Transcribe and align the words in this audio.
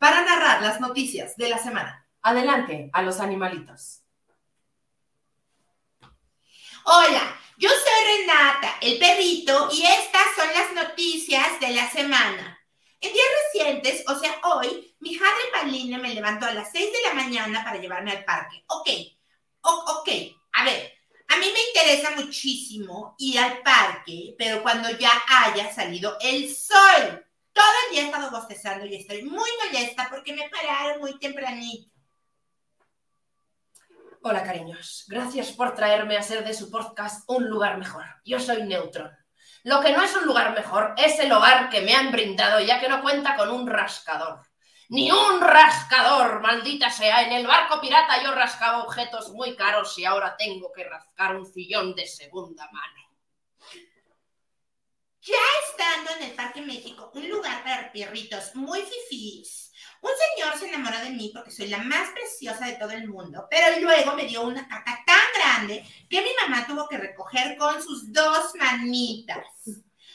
para 0.00 0.22
narrar 0.22 0.62
las 0.62 0.80
noticias 0.80 1.36
de 1.36 1.50
la 1.50 1.58
semana. 1.58 2.08
Adelante 2.22 2.88
a 2.94 3.02
los 3.02 3.20
animalitos. 3.20 4.00
Hola, 6.84 7.38
yo 7.58 7.68
soy 7.68 8.18
Renata, 8.18 8.78
el 8.80 8.98
perrito, 8.98 9.68
y 9.70 9.82
estas 9.82 10.24
son 10.34 10.48
las 10.54 10.86
noticias 10.86 11.60
de 11.60 11.68
la 11.74 11.90
semana. 11.90 12.58
En 12.98 13.12
días 13.12 13.26
recientes, 13.44 14.02
o 14.08 14.18
sea, 14.18 14.40
hoy, 14.44 14.96
mi 15.00 15.10
hija 15.10 15.26
Paulina 15.52 15.98
me 15.98 16.14
levantó 16.14 16.46
a 16.46 16.54
las 16.54 16.72
6 16.72 16.92
de 16.92 17.08
la 17.08 17.14
mañana 17.14 17.62
para 17.62 17.76
llevarme 17.78 18.12
al 18.12 18.24
parque. 18.24 18.64
Ok, 18.68 18.88
ok, 19.60 20.08
a 20.54 20.64
ver, 20.64 20.94
a 21.28 21.36
mí 21.36 21.46
me 21.52 21.60
interesa 21.60 22.16
muchísimo 22.16 23.16
ir 23.18 23.38
al 23.38 23.58
parque, 23.58 24.34
pero 24.38 24.62
cuando 24.62 24.88
ya 24.98 25.12
haya 25.28 25.70
salido 25.70 26.16
el 26.22 26.54
sol. 26.54 27.26
Todo 27.60 27.74
el 27.84 27.92
día 27.92 28.02
he 28.02 28.06
estado 28.06 28.30
bostezando 28.30 28.86
y 28.86 28.94
estoy 28.94 29.22
muy 29.22 29.50
molesta 29.62 30.08
porque 30.08 30.32
me 30.32 30.48
pararon 30.48 30.98
muy 30.98 31.18
tempranito. 31.18 31.90
Hola, 34.22 34.42
cariños. 34.42 35.04
Gracias 35.08 35.52
por 35.52 35.74
traerme 35.74 36.16
a 36.16 36.22
ser 36.22 36.42
de 36.42 36.54
su 36.54 36.70
podcast 36.70 37.22
un 37.28 37.50
lugar 37.50 37.76
mejor. 37.76 38.06
Yo 38.24 38.40
soy 38.40 38.62
Neutron. 38.62 39.14
Lo 39.64 39.82
que 39.82 39.92
no 39.92 40.02
es 40.02 40.16
un 40.16 40.24
lugar 40.24 40.54
mejor 40.54 40.94
es 40.96 41.18
el 41.18 41.30
hogar 41.32 41.68
que 41.68 41.82
me 41.82 41.94
han 41.94 42.10
brindado, 42.10 42.60
ya 42.60 42.80
que 42.80 42.88
no 42.88 43.02
cuenta 43.02 43.36
con 43.36 43.50
un 43.50 43.66
rascador. 43.66 44.40
Ni 44.88 45.10
un 45.10 45.42
rascador, 45.42 46.40
maldita 46.40 46.88
sea. 46.88 47.24
En 47.24 47.32
el 47.32 47.46
barco 47.46 47.78
pirata 47.78 48.22
yo 48.22 48.32
rascaba 48.32 48.84
objetos 48.84 49.32
muy 49.32 49.54
caros 49.54 49.98
y 49.98 50.06
ahora 50.06 50.34
tengo 50.34 50.72
que 50.72 50.84
rascar 50.84 51.36
un 51.36 51.44
sillón 51.44 51.94
de 51.94 52.06
segunda 52.06 52.70
mano. 52.72 53.09
Ya 55.22 55.36
estando 55.68 56.10
en 56.16 56.30
el 56.30 56.34
Parque 56.34 56.62
México, 56.62 57.10
un 57.14 57.28
lugar 57.28 57.62
para 57.62 57.92
perritos 57.92 58.54
muy 58.54 58.80
fifís, 58.80 59.70
un 60.00 60.10
señor 60.34 60.58
se 60.58 60.68
enamoró 60.68 60.98
de 61.00 61.10
mí 61.10 61.30
porque 61.34 61.50
soy 61.50 61.68
la 61.68 61.78
más 61.78 62.08
preciosa 62.10 62.64
de 62.64 62.76
todo 62.76 62.92
el 62.92 63.06
mundo, 63.06 63.46
pero 63.50 63.78
luego 63.80 64.14
me 64.14 64.24
dio 64.24 64.42
una 64.42 64.66
caca 64.66 64.98
tan 65.04 65.26
grande 65.34 65.84
que 66.08 66.22
mi 66.22 66.30
mamá 66.40 66.66
tuvo 66.66 66.88
que 66.88 66.96
recoger 66.96 67.58
con 67.58 67.82
sus 67.82 68.10
dos 68.10 68.54
manitas. 68.58 69.44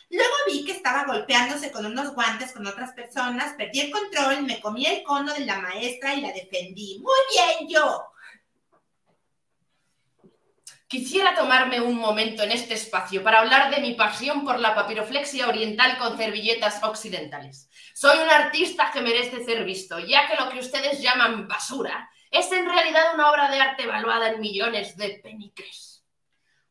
Luego 0.09 0.33
vi 0.48 0.66
que 0.66 0.72
estaba 0.72 1.06
golpeándose 1.06 1.72
con 1.72 1.86
unos 1.86 2.16
guantes 2.16 2.52
con 2.52 2.66
otras 2.66 2.94
personas, 2.94 3.53
perdí 3.53 3.81
el 3.81 3.92
control, 3.92 4.42
me 4.42 4.59
comí 4.59 4.88
el 4.88 5.03
cono 5.03 5.33
de 5.36 5.45
la 5.45 5.59
maestra 5.59 6.16
y 6.16 6.22
la 6.22 6.31
defendí. 6.31 7.00
Muy 7.00 7.20
bien 7.31 7.70
yo. 7.70 8.06
Quisiera 10.97 11.35
tomarme 11.35 11.81
un 11.81 11.97
momento 11.97 12.43
en 12.43 12.53
este 12.53 12.75
espacio 12.75 13.21
para 13.21 13.39
hablar 13.39 13.69
de 13.69 13.81
mi 13.81 13.95
pasión 13.95 14.45
por 14.45 14.61
la 14.61 14.73
papiroflexia 14.73 15.45
oriental 15.45 15.97
con 15.97 16.15
servilletas 16.15 16.81
occidentales. 16.83 17.69
Soy 17.93 18.17
un 18.17 18.29
artista 18.29 18.91
que 18.93 19.02
merece 19.02 19.43
ser 19.43 19.65
visto, 19.65 19.99
ya 19.99 20.25
que 20.25 20.41
lo 20.41 20.49
que 20.49 20.59
ustedes 20.59 21.02
llaman 21.02 21.49
basura 21.49 22.09
es 22.31 22.49
en 22.53 22.65
realidad 22.65 23.13
una 23.13 23.29
obra 23.29 23.52
de 23.52 23.59
arte 23.59 23.83
evaluada 23.83 24.29
en 24.29 24.39
millones 24.39 24.95
de 24.95 25.19
peniques. 25.21 26.02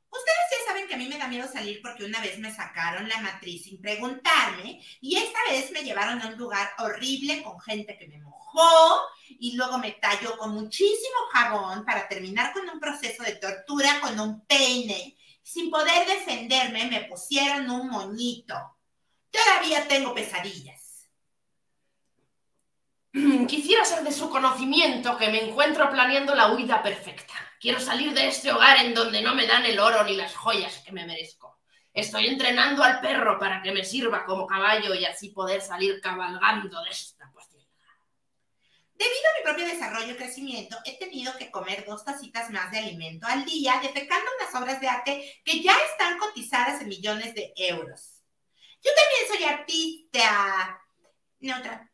Ustedes 0.08 0.47
ya 0.53 0.72
saben 0.72 0.88
que 0.88 0.94
a 0.94 0.97
mí 0.97 1.06
me 1.06 1.19
da 1.19 1.28
miedo 1.28 1.47
salir 1.47 1.83
porque 1.83 2.06
una 2.06 2.22
vez 2.22 2.38
me 2.38 2.50
sacaron 2.50 3.06
la 3.06 3.20
matriz 3.20 3.64
sin 3.64 3.78
preguntarme 3.78 4.81
y 5.03 5.16
esta 5.19 5.38
vez 5.50 5.70
me 5.70 5.83
llevaron 5.83 6.22
a 6.22 6.28
un 6.28 6.38
lugar 6.38 6.70
horrible 6.78 7.42
con 7.42 7.61
gente 7.61 7.98
que 7.98 8.09
me 8.09 8.20
mojó 8.20 8.44
y 9.28 9.56
luego 9.56 9.78
me 9.78 9.92
talló 9.92 10.36
con 10.36 10.50
muchísimo 10.55 11.16
jabón 11.33 11.84
para 11.84 12.09
terminar 12.09 12.53
con 12.53 12.69
un 12.69 12.81
proceso 12.81 13.22
de 13.22 13.37
tortura 13.37 14.00
con 14.00 14.19
un 14.19 14.44
peine. 14.47 15.16
Sin 15.42 15.70
poder 15.70 16.06
defenderme 16.06 16.87
me 16.87 17.04
pusieron 17.04 17.70
un 17.70 17.88
moñito. 17.88 18.54
Todavía 19.31 19.87
tengo 19.88 20.14
pesadillas. 20.14 21.09
Quisiera 23.48 23.84
ser 23.84 24.03
de 24.03 24.12
su 24.12 24.31
conocimiento 24.31 25.16
que 25.16 25.28
me 25.28 25.48
encuentro 25.48 25.91
planeando 25.91 26.34
la 26.34 26.53
huida 26.53 26.82
perfecta. 26.82 27.34
Quiero 27.60 27.81
salir 27.81 28.12
de 28.12 28.28
este 28.28 28.53
hogar 28.53 28.78
en 28.78 28.94
donde 28.94 29.22
no 29.22 29.34
me 29.34 29.47
dan 29.47 29.64
el 29.64 29.78
oro 29.78 30.04
ni 30.04 30.16
las 30.16 30.34
joyas 30.34 30.82
que 30.84 30.93
me 30.93 31.06
merezco. 31.06 31.60
Estoy 31.93 32.26
entrenando 32.26 32.82
al 32.82 33.00
perro 33.00 33.38
para 33.38 33.62
que 33.62 33.70
me 33.70 33.84
sirva 33.84 34.25
como 34.25 34.47
caballo 34.47 34.94
y 34.94 35.04
así 35.04 35.31
poder 35.31 35.60
salir 35.60 36.00
cabalgando 36.00 36.82
de 36.82 36.91
posibilidad. 36.91 37.13
Debido 38.94 39.16
a 39.16 39.38
mi 39.38 39.44
propio 39.44 39.66
desarrollo 39.66 40.12
y 40.12 40.16
crecimiento, 40.16 40.77
he 40.84 40.97
tenido 40.99 41.37
que 41.37 41.50
comer 41.50 41.84
dos 41.84 42.05
tacitas 42.05 42.50
más 42.50 42.71
de 42.71 42.78
alimento 42.78 43.27
al 43.27 43.44
día, 43.44 43.81
defecando 43.82 44.31
unas 44.38 44.55
obras 44.62 44.81
de 44.81 44.88
arte 44.88 45.41
que 45.44 45.60
ya 45.60 45.77
están 45.91 46.16
cotizadas 46.19 46.81
en 46.81 46.88
millones 46.88 47.34
de 47.34 47.53
euros. 47.56 48.22
Yo 48.82 48.91
también 48.94 49.28
soy 49.28 49.44
artista. 49.44 50.81
Neutra. 51.41 51.91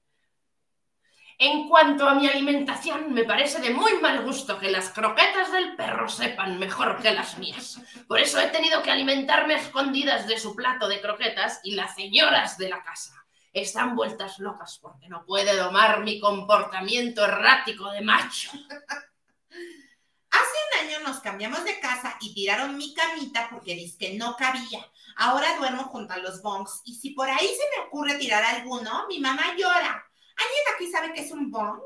En 1.39 1.71
cuanto 1.71 2.07
a 2.07 2.15
mi 2.15 2.29
alimentación, 2.29 3.15
me 3.15 3.25
parece 3.25 3.63
de 3.63 3.71
muy 3.71 3.95
mal 3.95 4.23
gusto 4.23 4.59
que 4.59 4.71
las 4.71 4.91
croquetas 4.91 5.51
del 5.51 5.75
perro 5.75 6.07
sepan 6.07 6.59
mejor 6.59 7.01
que 7.01 7.13
las 7.13 7.39
mías. 7.39 7.81
Por 8.07 8.21
eso 8.21 8.39
he 8.39 8.49
tenido 8.49 8.83
que 8.83 8.91
alimentarme 8.91 9.55
escondidas 9.55 10.27
de 10.29 10.39
su 10.39 10.55
plato 10.55 10.87
de 10.87 11.01
croquetas 11.01 11.61
y 11.65 11.77
las 11.77 11.95
señoras 11.95 12.59
de 12.59 12.69
la 12.69 12.83
casa 12.83 13.20
están 13.53 13.97
vueltas 13.97 14.39
locas 14.39 14.79
porque 14.81 15.09
no 15.09 15.25
puede 15.25 15.57
domar 15.57 16.01
mi 16.01 16.21
comportamiento 16.21 17.25
errático 17.25 17.91
de 17.91 18.01
macho. 18.03 18.51
Hace 20.31 20.57
un 20.69 20.89
año 20.89 21.01
nos 21.01 21.21
cambiamos 21.21 21.65
de 21.65 21.81
casa 21.81 22.17
y 22.21 22.33
tiraron 22.33 22.77
mi 22.77 22.95
camita 22.95 23.49
porque 23.51 23.75
dice 23.75 23.99
que 23.99 24.15
no 24.15 24.37
cabía. 24.37 24.87
Ahora 25.17 25.57
duermo 25.59 25.85
junto 25.85 26.15
a 26.15 26.19
los 26.19 26.41
bongs 26.41 26.83
y 26.85 26.95
si 26.95 27.11
por 27.11 27.29
ahí 27.29 27.49
se 27.49 27.79
me 27.79 27.87
ocurre 27.87 28.15
tirar 28.15 28.45
alguno, 28.45 29.07
mi 29.09 29.19
mamá 29.19 29.55
llora. 29.57 30.07
¿Alguien 30.37 30.65
aquí 30.75 30.91
sabe 30.91 31.13
qué 31.13 31.23
es 31.23 31.33
un 31.33 31.51
bong? 31.51 31.81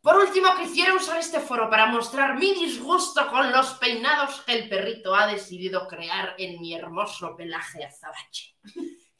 Por 0.00 0.16
último, 0.16 0.48
quisiera 0.56 0.94
usar 0.94 1.18
este 1.18 1.38
foro 1.38 1.70
para 1.70 1.86
mostrar 1.86 2.36
mi 2.36 2.54
disgusto 2.54 3.28
con 3.30 3.52
los 3.52 3.74
peinados 3.74 4.40
que 4.40 4.54
el 4.54 4.68
perrito 4.68 5.14
ha 5.14 5.28
decidido 5.28 5.86
crear 5.86 6.34
en 6.38 6.60
mi 6.60 6.74
hermoso 6.74 7.36
pelaje 7.36 7.84
azabache. 7.84 8.56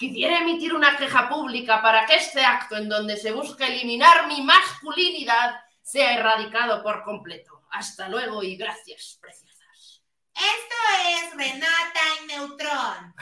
Quisiera 0.03 0.39
emitir 0.41 0.75
una 0.75 0.97
queja 0.97 1.29
pública 1.29 1.81
para 1.81 2.05
que 2.07 2.17
este 2.17 2.45
acto 2.45 2.77
en 2.77 2.89
donde 2.89 3.17
se 3.17 3.31
busca 3.31 3.69
eliminar 3.69 4.27
mi 4.27 4.43
masculinidad 4.43 5.61
sea 5.81 6.19
erradicado 6.19 6.83
por 6.83 7.05
completo. 7.05 7.63
Hasta 7.71 8.09
luego 8.09 8.43
y 8.43 8.57
gracias, 8.57 9.17
preciosas. 9.21 10.03
Esto 10.35 10.75
es 11.07 11.37
Renata 11.37 12.01
y 12.21 12.27
Neutrón. 12.27 13.15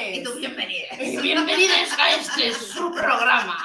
Bienvenidos 0.00 0.14
Y 0.14 0.22
tú 0.24 0.30
todos. 0.30 0.40
bienvenida. 0.40 1.22
Bienvenidos 1.22 1.98
a 1.98 2.14
este 2.14 2.52
su 2.54 2.90
programa. 2.92 3.58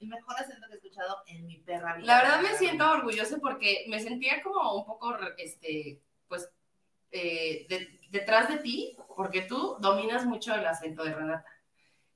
El 0.00 0.08
mejor 0.08 0.34
acento 0.36 0.66
que 0.68 0.72
he 0.72 0.76
escuchado 0.76 1.22
en 1.26 1.46
mi 1.46 1.58
perra 1.58 1.96
vida. 1.96 2.06
La 2.06 2.22
verdad 2.22 2.40
me 2.42 2.56
siento 2.56 2.90
orgullosa 2.90 3.36
porque 3.40 3.84
me 3.88 4.00
sentía 4.00 4.42
como 4.42 4.74
un 4.74 4.86
poco, 4.86 5.16
este, 5.36 6.00
pues, 6.28 6.48
eh, 7.10 7.66
de- 7.68 8.00
detrás 8.10 8.48
de 8.48 8.58
ti, 8.58 8.96
porque 9.16 9.42
tú 9.42 9.76
dominas 9.80 10.24
mucho 10.24 10.54
el 10.54 10.66
acento 10.66 11.04
de 11.04 11.14
Renata. 11.14 11.44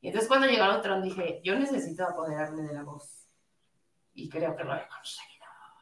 Y 0.00 0.08
entonces 0.08 0.28
cuando 0.28 0.46
llegó 0.46 0.64
el 0.64 0.70
otro 0.70 1.00
dije, 1.02 1.40
yo 1.44 1.54
necesito 1.58 2.04
apoderarme 2.04 2.62
de 2.62 2.74
la 2.74 2.82
voz. 2.82 3.28
Y 4.14 4.28
creo 4.28 4.56
que 4.56 4.64
lo 4.64 4.74
he 4.74 4.86
conseguido. 4.88 5.33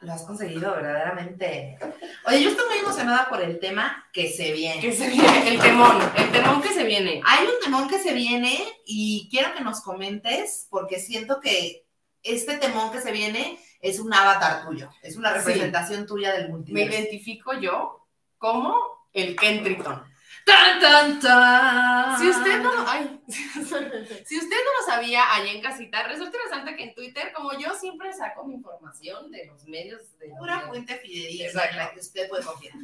Lo 0.03 0.13
has 0.13 0.23
conseguido 0.23 0.73
verdaderamente. 0.75 1.79
Oye, 2.27 2.43
yo 2.43 2.51
estoy 2.51 2.67
muy 2.69 2.79
emocionada 2.79 3.29
por 3.29 3.41
el 3.41 3.61
tema 3.61 4.05
que 4.13 4.31
se 4.33 4.53
viene. 4.53 4.81
Que 4.81 4.93
se 4.93 5.09
viene, 5.09 5.49
el 5.49 5.61
temón, 5.61 5.97
el 6.17 6.33
temón 6.33 6.61
que 6.61 6.71
se 6.71 6.83
viene. 6.85 7.21
Hay 7.25 7.47
un 7.47 7.55
temón 7.63 7.89
que 7.89 7.99
se 8.01 8.13
viene 8.13 8.59
y 8.85 9.29
quiero 9.31 9.55
que 9.55 9.63
nos 9.63 9.81
comentes 9.81 10.67
porque 10.71 10.99
siento 10.99 11.41
que 11.41 11.87
este 12.23 12.57
temón 12.59 12.91
que 12.91 13.01
se 13.01 13.13
viene 13.13 13.59
es 13.81 14.01
un 14.01 14.13
avatar 14.13 14.65
tuyo, 14.67 14.91
es 15.03 15.17
una 15.17 15.31
Sí. 15.33 15.39
representación 15.39 16.07
tuya 16.07 16.33
del 16.33 16.45
Me 16.45 16.49
multiverso. 16.51 16.93
identifico 16.99 17.53
yo 17.55 18.07
como 18.39 18.77
el 19.13 19.37
Kentriton. 19.37 20.03
¡Tan, 20.45 20.81
tan, 20.81 21.21
tan! 21.21 22.19
Si 22.19 22.29
usted 22.29 22.61
no 22.63 22.75
lo, 22.75 22.85
ay, 22.89 23.21
si 23.29 24.39
usted 24.39 24.57
no 24.57 24.81
lo 24.81 24.87
sabía 24.87 25.33
allá 25.35 25.53
en 25.53 25.63
casita, 25.63 26.03
resulta 26.03 26.37
interesante 26.37 26.77
que 26.77 26.83
en 26.85 26.95
Twitter, 26.95 27.33
como 27.33 27.53
yo 27.59 27.73
siempre 27.75 28.13
saco 28.13 28.45
mi 28.45 28.55
información 28.55 29.31
de 29.31 29.47
los 29.47 29.65
medios 29.67 30.19
de 30.19 30.29
Pura 30.39 30.59
de- 30.61 30.67
fuente 30.67 30.97
fidedigna 30.97 31.65
en 31.67 31.77
la 31.77 31.91
que 31.93 32.01
usted 32.01 32.29
puede 32.29 32.45
confiar. 32.45 32.75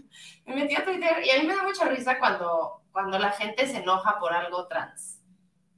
me 0.46 0.54
metí 0.54 0.76
a 0.76 0.84
Twitter 0.84 1.24
y 1.24 1.30
a 1.30 1.40
mí 1.40 1.46
me 1.46 1.56
da 1.56 1.62
mucha 1.64 1.84
risa 1.88 2.18
cuando, 2.18 2.82
cuando 2.92 3.18
la 3.18 3.32
gente 3.32 3.66
se 3.66 3.78
enoja 3.78 4.18
por 4.18 4.32
algo 4.32 4.66
trans. 4.68 5.17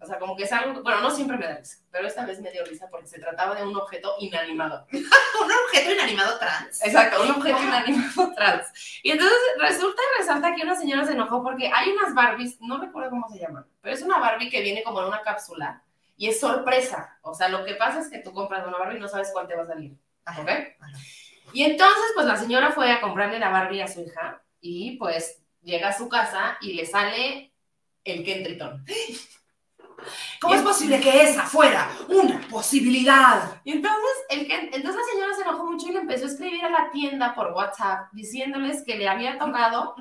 O 0.03 0.07
sea, 0.07 0.19
como 0.19 0.35
que 0.35 0.45
es 0.45 0.53
algo, 0.53 0.83
bueno, 0.83 1.01
no 1.01 1.11
siempre 1.11 1.37
me 1.37 1.47
da 1.47 1.57
risa, 1.57 1.79
pero 1.91 2.07
esta 2.07 2.25
vez 2.25 2.41
me 2.41 2.51
dio 2.51 2.65
risa 2.65 2.89
porque 2.91 3.07
se 3.07 3.19
trataba 3.19 3.55
de 3.55 3.65
un 3.65 3.77
objeto 3.77 4.15
inanimado. 4.19 4.87
Un 4.93 5.53
objeto 5.67 5.93
inanimado 5.93 6.39
trans. 6.39 6.83
Exacto, 6.85 7.23
un 7.23 7.31
objeto 7.31 7.59
inanimado 7.63 8.33
trans. 8.35 9.01
Y 9.03 9.11
entonces 9.11 9.39
resulta 9.59 10.01
y 10.03 10.21
resalta 10.21 10.55
que 10.55 10.63
una 10.63 10.75
señora 10.75 11.05
se 11.07 11.13
enojó 11.13 11.43
porque 11.43 11.71
hay 11.73 11.91
unas 11.91 12.15
Barbies, 12.15 12.61
no 12.61 12.81
recuerdo 12.81 13.11
cómo 13.11 13.29
se 13.29 13.39
llaman, 13.39 13.67
pero 13.81 13.95
es 13.95 14.03
una 14.03 14.19
Barbie 14.19 14.51
que 14.51 14.63
viene 14.63 14.83
como 14.83 15.01
en 15.01 15.09
una 15.09 15.23
cápsula 15.23 15.83
y 16.17 16.29
es 16.29 16.41
sorpresa. 16.41 17.19
O 17.23 17.35
sea, 17.35 17.49
lo 17.49 17.65
que 17.65 17.75
pasa 17.75 18.01
es 18.01 18.09
que 18.09 18.19
tú 18.19 18.33
compras 18.33 18.67
una 18.67 18.79
Barbie 18.79 18.99
y 18.99 19.01
no 19.01 19.09
sabes 19.09 19.31
cuál 19.33 19.49
te 19.49 19.57
va 19.57 19.63
a 19.63 19.67
salir. 19.67 19.97
Ajá. 20.25 20.43
¿Ok? 20.43 20.49
Ajá. 20.49 20.99
Y 21.53 21.65
entonces, 21.65 22.13
pues 22.15 22.27
la 22.27 22.37
señora 22.37 22.71
fue 22.73 22.91
a 22.93 23.01
comprarle 23.01 23.39
la 23.39 23.51
Barbie 23.51 23.83
a 23.83 23.89
su 23.89 24.03
hija 24.03 24.43
y 24.61 24.97
pues 24.97 25.43
llega 25.63 25.89
a 25.89 25.97
su 25.97 26.09
casa 26.09 26.59
y 26.61 26.75
le 26.75 26.87
sale 26.87 27.53
el 28.05 28.25
Ken 28.25 28.45
Triton. 28.45 28.85
¿Cómo 30.41 30.55
es 30.55 30.63
posible 30.63 31.01
que 31.01 31.23
esa 31.23 31.43
fuera 31.45 31.91
una 32.09 32.41
posibilidad? 32.49 33.61
Y 33.65 33.73
entonces, 33.73 34.01
el 34.31 34.47
Ken- 34.47 34.71
entonces 34.73 34.97
la 35.07 35.13
señora 35.13 35.35
se 35.35 35.43
enojó 35.43 35.65
mucho 35.67 35.89
y 35.89 35.93
le 35.93 36.01
empezó 36.01 36.25
a 36.25 36.29
escribir 36.29 36.65
a 36.65 36.71
la 36.71 36.91
tienda 36.91 37.35
por 37.35 37.53
WhatsApp 37.53 38.09
diciéndoles 38.13 38.83
que 38.85 38.97
le 38.97 39.09
había 39.09 39.39
tocado 39.39 39.95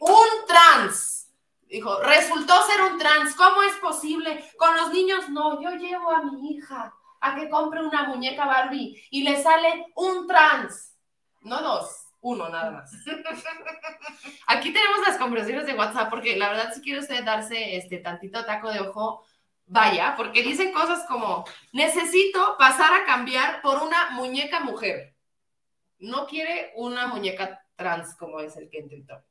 un 0.00 0.46
trans. 0.46 1.28
Dijo, 1.68 2.00
resultó 2.02 2.54
ser 2.66 2.80
un 2.92 2.98
trans, 2.98 3.34
¿cómo 3.36 3.62
es 3.62 3.74
posible? 3.76 4.44
Con 4.58 4.76
los 4.76 4.92
niños, 4.92 5.28
no, 5.28 5.60
yo 5.62 5.70
llevo 5.70 6.10
a 6.10 6.22
mi 6.22 6.50
hija 6.52 6.92
a 7.20 7.34
que 7.36 7.48
compre 7.48 7.84
una 7.84 8.04
muñeca 8.04 8.46
Barbie 8.46 9.00
y 9.10 9.22
le 9.22 9.40
sale 9.42 9.86
un 9.94 10.26
trans. 10.26 10.96
No 11.42 11.60
dos, 11.62 12.06
uno 12.22 12.48
nada 12.48 12.70
más. 12.72 12.90
Aquí 14.46 14.72
tenemos 14.72 15.06
las 15.06 15.16
conversaciones 15.16 15.66
de 15.66 15.74
WhatsApp 15.74 16.10
porque 16.10 16.36
la 16.36 16.48
verdad 16.50 16.72
si 16.74 16.80
quiere 16.80 17.00
usted 17.00 17.24
darse 17.24 17.76
este 17.76 17.98
tantito 17.98 18.44
taco 18.44 18.70
de 18.70 18.80
ojo, 18.80 19.24
vaya, 19.70 20.14
porque 20.16 20.42
dicen 20.42 20.72
cosas 20.72 21.06
como, 21.06 21.44
necesito 21.72 22.56
pasar 22.58 22.92
a 22.92 23.04
cambiar 23.04 23.62
por 23.62 23.80
una 23.82 24.10
muñeca 24.10 24.60
mujer. 24.60 25.14
No 25.98 26.26
quiere 26.26 26.72
una 26.74 27.06
muñeca 27.06 27.64
trans 27.76 28.16
como 28.16 28.40
es 28.40 28.56
el 28.56 28.68
que 28.68 28.80
intentó. 28.80 29.22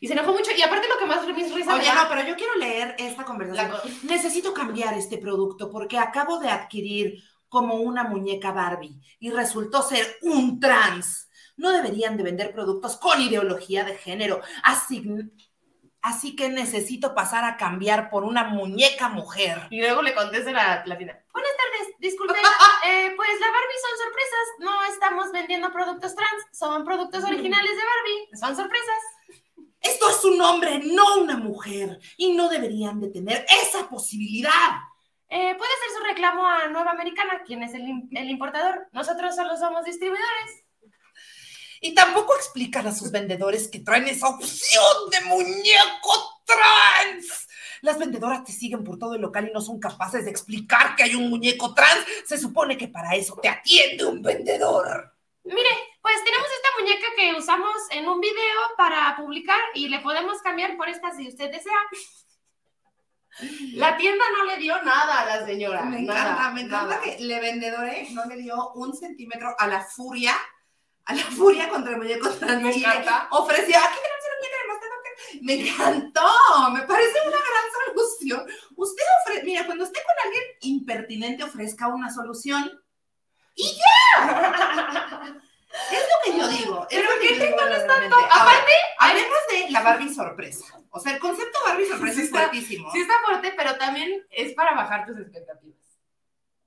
Y 0.00 0.08
se 0.08 0.14
enojó 0.14 0.32
mucho. 0.32 0.50
Y 0.56 0.62
aparte 0.62 0.88
lo 0.88 0.98
que 0.98 1.06
más 1.06 1.26
mis 1.26 1.54
risa 1.54 1.74
me 1.74 1.80
Oye, 1.80 1.94
no, 1.94 2.08
pero 2.08 2.26
yo 2.26 2.34
quiero 2.34 2.54
leer 2.56 2.96
esta 2.98 3.24
conversación. 3.24 3.70
la 3.70 3.82
Necesito 4.10 4.54
cambiar 4.54 4.94
este 4.94 5.18
producto 5.18 5.70
porque 5.70 5.98
acabo 5.98 6.38
de 6.38 6.48
adquirir 6.48 7.22
como 7.48 7.76
una 7.76 8.04
muñeca 8.04 8.52
Barbie 8.52 9.00
y 9.20 9.30
resultó 9.30 9.82
ser 9.82 10.18
un 10.22 10.58
trans. 10.58 11.28
No 11.56 11.70
deberían 11.72 12.16
de 12.16 12.22
vender 12.22 12.52
productos 12.52 12.96
con 12.96 13.20
ideología 13.20 13.84
de 13.84 13.96
género. 13.96 14.40
Así, 14.62 15.04
así 16.02 16.36
que 16.36 16.48
necesito 16.48 17.14
pasar 17.14 17.44
a 17.44 17.56
cambiar 17.56 18.10
por 18.10 18.24
una 18.24 18.44
muñeca 18.44 19.08
mujer. 19.08 19.66
Y 19.70 19.80
luego 19.80 20.02
le 20.02 20.14
contesta 20.14 20.52
la 20.52 20.84
latina. 20.86 21.18
Buenas 21.32 21.52
tardes, 21.56 21.94
disculpe. 21.98 22.34
eh, 22.86 23.12
pues 23.16 23.40
la 23.40 23.46
Barbie 23.46 23.82
son 23.82 24.06
sorpresas. 24.06 24.46
No 24.60 24.84
estamos 24.92 25.32
vendiendo 25.32 25.72
productos 25.72 26.14
trans. 26.14 26.44
Son 26.52 26.84
productos 26.84 27.24
originales 27.24 27.72
de 27.72 27.82
Barbie. 27.82 28.38
Son 28.38 28.56
sorpresas. 28.56 29.02
Esto 29.80 30.10
es 30.10 30.24
un 30.24 30.40
hombre, 30.40 30.80
no 30.84 31.18
una 31.18 31.36
mujer. 31.36 31.98
Y 32.16 32.32
no 32.32 32.48
deberían 32.48 33.00
de 33.00 33.10
tener 33.10 33.46
esa 33.62 33.88
posibilidad. 33.88 34.50
Eh, 35.30 35.54
puede 35.56 35.72
hacer 35.72 35.98
su 35.98 36.04
reclamo 36.04 36.46
a 36.46 36.68
Nueva 36.68 36.92
Americana, 36.92 37.42
quien 37.44 37.62
es 37.62 37.74
el 37.74 38.30
importador. 38.30 38.88
Nosotros 38.92 39.36
solo 39.36 39.56
somos 39.56 39.84
distribuidores. 39.84 40.67
Y 41.80 41.94
tampoco 41.94 42.34
explican 42.34 42.86
a 42.86 42.94
sus 42.94 43.10
vendedores 43.10 43.68
que 43.68 43.80
traen 43.80 44.08
esa 44.08 44.28
opción 44.28 45.10
de 45.10 45.20
muñeco 45.22 46.42
trans. 46.44 47.48
Las 47.82 47.98
vendedoras 47.98 48.44
te 48.44 48.52
siguen 48.52 48.82
por 48.82 48.98
todo 48.98 49.14
el 49.14 49.20
local 49.20 49.48
y 49.48 49.52
no 49.52 49.60
son 49.60 49.78
capaces 49.78 50.24
de 50.24 50.30
explicar 50.30 50.96
que 50.96 51.04
hay 51.04 51.14
un 51.14 51.30
muñeco 51.30 51.74
trans. 51.74 52.04
Se 52.26 52.38
supone 52.38 52.76
que 52.76 52.88
para 52.88 53.14
eso 53.14 53.38
te 53.40 53.48
atiende 53.48 54.04
un 54.04 54.22
vendedor. 54.22 55.14
Mire, 55.44 55.70
pues 56.02 56.22
tenemos 56.24 56.46
esta 56.46 56.68
muñeca 56.78 57.06
que 57.16 57.38
usamos 57.38 57.74
en 57.90 58.08
un 58.08 58.20
video 58.20 58.60
para 58.76 59.16
publicar 59.16 59.60
y 59.74 59.88
le 59.88 60.00
podemos 60.00 60.42
cambiar 60.42 60.76
por 60.76 60.88
esta 60.88 61.10
si 61.14 61.28
usted 61.28 61.50
desea. 61.50 61.78
La 63.74 63.96
tienda 63.96 64.24
no 64.36 64.44
le 64.44 64.56
dio 64.56 64.82
nada 64.82 65.20
a 65.20 65.26
la 65.26 65.46
señora. 65.46 65.82
Me 65.82 66.02
nada, 66.02 66.20
encanta, 66.20 66.50
me 66.50 66.60
encanta 66.62 66.96
nada. 66.96 67.02
que 67.02 67.18
le 67.20 67.40
vendedore 67.40 68.08
no 68.10 68.24
le 68.24 68.36
dio 68.36 68.72
un 68.72 68.96
centímetro 68.96 69.54
a 69.58 69.66
la 69.68 69.82
furia, 69.84 70.34
a 71.08 71.14
la 71.14 71.22
furia 71.24 71.68
contra 71.68 71.92
el 71.92 71.98
muñeco 71.98 72.28
trans. 72.30 72.62
Me 72.62 72.74
encanta. 72.76 73.28
Ofrecía, 73.30 73.78
aquí 73.82 73.98
tenemos 74.02 74.24
una 74.26 74.36
muñeca 74.38 74.56
de 74.62 74.68
mascota 74.68 74.94
que-". 75.04 75.40
Me 75.42 75.54
encantó, 75.68 76.70
me 76.72 76.82
parece 76.82 77.18
una 77.26 77.36
gran 77.38 77.94
solución. 77.96 78.46
Usted 78.76 79.02
ofrece, 79.22 79.44
mira, 79.44 79.66
cuando 79.66 79.84
esté 79.84 80.00
con 80.04 80.14
alguien 80.26 80.44
impertinente, 80.60 81.42
ofrezca 81.44 81.88
una 81.88 82.10
solución. 82.12 82.80
Y 83.54 83.76
ya. 83.76 85.34
es 85.90 86.00
lo 86.00 86.32
que 86.32 86.38
yo 86.38 86.48
digo. 86.48 86.86
Es 86.90 86.98
Pero 86.98 87.10
que 87.20 87.28
¿qué 87.28 87.34
yo 87.38 87.44
digo 87.44 87.56
tengo 87.56 87.70
verdaderamente. 87.70 88.08
tanto? 88.10 88.16
Ahora, 88.16 88.52
Aparte, 88.52 88.72
hablemos 88.98 89.38
de 89.50 89.70
la 89.70 89.80
Barbie 89.82 90.14
sorpresa. 90.14 90.64
O 90.90 91.00
sea, 91.00 91.12
el 91.12 91.18
concepto 91.18 91.58
Barbie 91.64 91.86
sorpresa 91.86 92.14
Sí 92.14 92.20
es 92.20 92.26
está- 92.26 92.38
fuertísimo. 92.40 92.90
Sí 92.92 93.00
está 93.00 93.14
fuerte, 93.24 93.54
pero 93.56 93.76
también 93.76 94.26
es 94.30 94.54
para 94.54 94.74
bajar 94.74 95.06
tus 95.06 95.18
expectativas. 95.18 95.77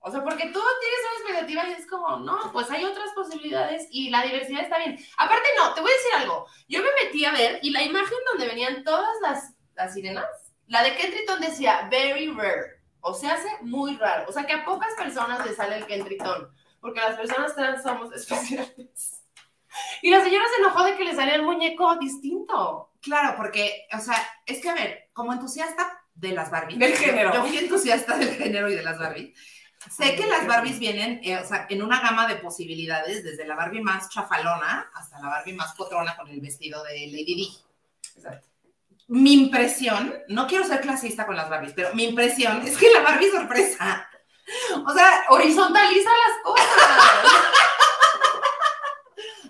O 0.03 0.11
sea, 0.11 0.23
porque 0.23 0.45
tú 0.45 0.59
tienes 0.79 0.99
una 0.99 1.19
expectativa 1.19 1.67
y 1.69 1.79
es 1.79 1.87
como, 1.87 2.17
no, 2.17 2.51
pues 2.51 2.69
hay 2.71 2.83
otras 2.83 3.11
posibilidades 3.13 3.87
y 3.91 4.09
la 4.09 4.23
diversidad 4.23 4.63
está 4.63 4.79
bien. 4.79 4.97
Aparte, 5.17 5.47
no, 5.57 5.73
te 5.75 5.81
voy 5.81 5.91
a 5.91 5.95
decir 5.95 6.13
algo. 6.17 6.47
Yo 6.67 6.81
me 6.81 6.89
metí 7.03 7.23
a 7.23 7.31
ver 7.31 7.59
y 7.61 7.69
la 7.69 7.83
imagen 7.83 8.17
donde 8.31 8.47
venían 8.47 8.83
todas 8.83 9.15
las, 9.21 9.53
las 9.75 9.93
sirenas, 9.93 10.25
la 10.65 10.83
de 10.83 10.95
Kentriton 10.95 11.39
decía 11.39 11.87
very 11.91 12.31
rare. 12.31 12.81
O 13.01 13.13
sea, 13.13 13.33
hace 13.33 13.49
muy 13.61 13.95
raro. 13.97 14.25
O 14.27 14.31
sea, 14.31 14.45
que 14.45 14.53
a 14.53 14.65
pocas 14.65 14.93
personas 14.95 15.45
le 15.45 15.53
sale 15.53 15.77
el 15.77 15.85
Kentriton. 15.85 16.49
Porque 16.79 16.99
las 16.99 17.15
personas 17.15 17.55
trans 17.55 17.83
somos 17.83 18.11
especiales. 18.15 19.21
Y 20.01 20.09
la 20.09 20.23
señora 20.23 20.45
se 20.49 20.61
enojó 20.61 20.83
de 20.83 20.95
que 20.95 21.03
le 21.03 21.15
salía 21.15 21.35
el 21.35 21.43
muñeco 21.43 21.95
distinto. 21.97 22.91
Claro, 23.01 23.35
porque, 23.37 23.87
o 23.93 23.99
sea, 23.99 24.15
es 24.45 24.61
que 24.61 24.69
a 24.69 24.73
ver, 24.73 25.09
como 25.13 25.33
entusiasta 25.33 26.01
de 26.15 26.31
las 26.31 26.49
Barbies. 26.49 26.79
Del 26.79 26.93
género. 26.93 27.33
Yo, 27.33 27.43
fui 27.43 27.57
entusiasta 27.57 28.17
del 28.17 28.35
género 28.35 28.69
y 28.69 28.75
de 28.75 28.83
las 28.83 28.99
Barbies. 28.99 29.37
Sé 29.89 30.15
que 30.15 30.27
las 30.27 30.45
Barbies 30.45 30.77
vienen, 30.77 31.19
eh, 31.23 31.37
o 31.37 31.47
sea, 31.47 31.65
en 31.69 31.81
una 31.81 31.99
gama 32.01 32.27
de 32.27 32.35
posibilidades, 32.35 33.23
desde 33.23 33.47
la 33.47 33.55
Barbie 33.55 33.81
más 33.81 34.09
chafalona 34.09 34.91
hasta 34.93 35.19
la 35.19 35.29
Barbie 35.29 35.53
más 35.53 35.73
potrona 35.73 36.15
con 36.15 36.27
el 36.27 36.39
vestido 36.39 36.83
de 36.83 37.07
Lady 37.07 37.35
Di. 37.35 37.57
Exacto. 38.15 38.47
Mi 39.07 39.33
impresión, 39.33 40.13
no 40.27 40.47
quiero 40.47 40.65
ser 40.65 40.81
clasista 40.81 41.25
con 41.25 41.35
las 41.35 41.49
Barbies, 41.49 41.73
pero 41.73 41.93
mi 41.95 42.05
impresión 42.05 42.61
es 42.65 42.77
que 42.77 42.91
la 42.91 43.01
Barbie 43.01 43.31
sorpresa, 43.31 44.07
o 44.85 44.93
sea, 44.93 45.23
Horizontaliza 45.29 46.09
las 46.09 46.43
cosas. 46.43 46.67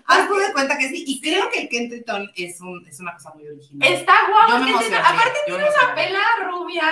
hazte 0.06 0.34
de 0.34 0.52
cuenta 0.52 0.78
que 0.78 0.88
sí, 0.88 1.04
y 1.06 1.20
creo 1.20 1.50
que 1.50 1.62
el 1.62 1.68
Kentriton 1.68 2.30
es, 2.34 2.60
un, 2.60 2.86
es 2.86 3.00
una 3.00 3.14
cosa 3.14 3.32
muy 3.34 3.46
original. 3.46 3.92
Está 3.92 4.14
guapo. 4.28 4.52
Aparte 4.54 5.38
tiene 5.46 5.64
una 5.64 5.94
pela 5.94 6.20
rubia, 6.44 6.90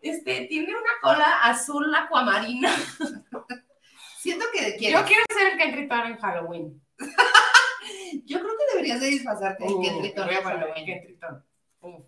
este, 0.00 0.46
tiene 0.46 0.72
una 0.72 0.90
cola 1.02 1.40
azul 1.42 1.94
acuamarina. 1.94 2.70
Siento 4.20 4.44
que 4.52 4.76
quieres. 4.76 5.00
Yo 5.00 5.06
quiero 5.06 5.22
ser 5.32 5.52
el 5.52 5.58
que 5.58 5.70
gritaron 5.70 6.12
en 6.12 6.18
Halloween. 6.18 6.82
Yo 8.24 8.40
creo 8.40 8.50
que 8.56 8.72
deberías 8.72 9.00
de 9.00 9.06
disfrazarte 9.08 9.64
de 9.64 9.72
Uh, 9.72 9.82
a 9.82 9.86
en 10.32 10.42
Halloween. 10.42 11.18
Uh, 11.80 12.02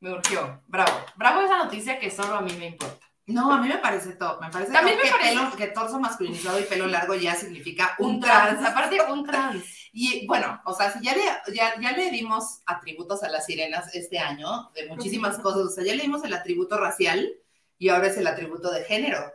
me 0.00 0.12
urgió. 0.12 0.62
Bravo. 0.66 0.92
Bravo 1.16 1.40
esa 1.40 1.58
noticia 1.58 1.98
que 1.98 2.10
solo 2.10 2.34
a 2.34 2.40
mí 2.42 2.52
me 2.58 2.66
importa. 2.66 3.06
No, 3.26 3.52
a 3.52 3.58
mí 3.58 3.68
me 3.68 3.78
parece 3.78 4.12
top. 4.12 4.40
Me 4.40 4.50
parece 4.50 4.72
También 4.72 4.96
top 4.98 5.04
me 5.04 5.10
que, 5.10 5.16
parece- 5.16 5.36
pelo- 5.36 5.56
que 5.56 5.66
torso 5.68 5.98
masculinizado 6.00 6.58
y 6.60 6.64
pelo 6.64 6.86
largo 6.86 7.14
ya 7.14 7.34
significa 7.34 7.94
un, 7.98 8.14
Un 8.16 8.20
trans. 8.20 8.58
trans. 8.60 8.68
Aparte, 8.70 9.00
un 9.10 9.24
trans. 9.24 9.64
Y 9.92 10.26
bueno, 10.26 10.60
o 10.64 10.74
sea, 10.74 10.92
si 10.92 11.04
ya 11.04 11.14
le, 11.14 11.22
ya, 11.54 11.80
ya 11.80 11.92
le 11.92 12.10
dimos 12.10 12.60
atributos 12.66 13.22
a 13.22 13.28
las 13.28 13.46
sirenas 13.46 13.94
este 13.94 14.18
año, 14.18 14.70
de 14.74 14.86
muchísimas 14.86 15.38
cosas, 15.38 15.62
o 15.62 15.68
sea, 15.68 15.84
ya 15.84 15.94
le 15.94 16.02
dimos 16.02 16.24
el 16.24 16.32
atributo 16.32 16.76
racial 16.78 17.32
y 17.78 17.88
ahora 17.88 18.08
es 18.08 18.16
el 18.16 18.26
atributo 18.26 18.70
de 18.70 18.84
género. 18.84 19.32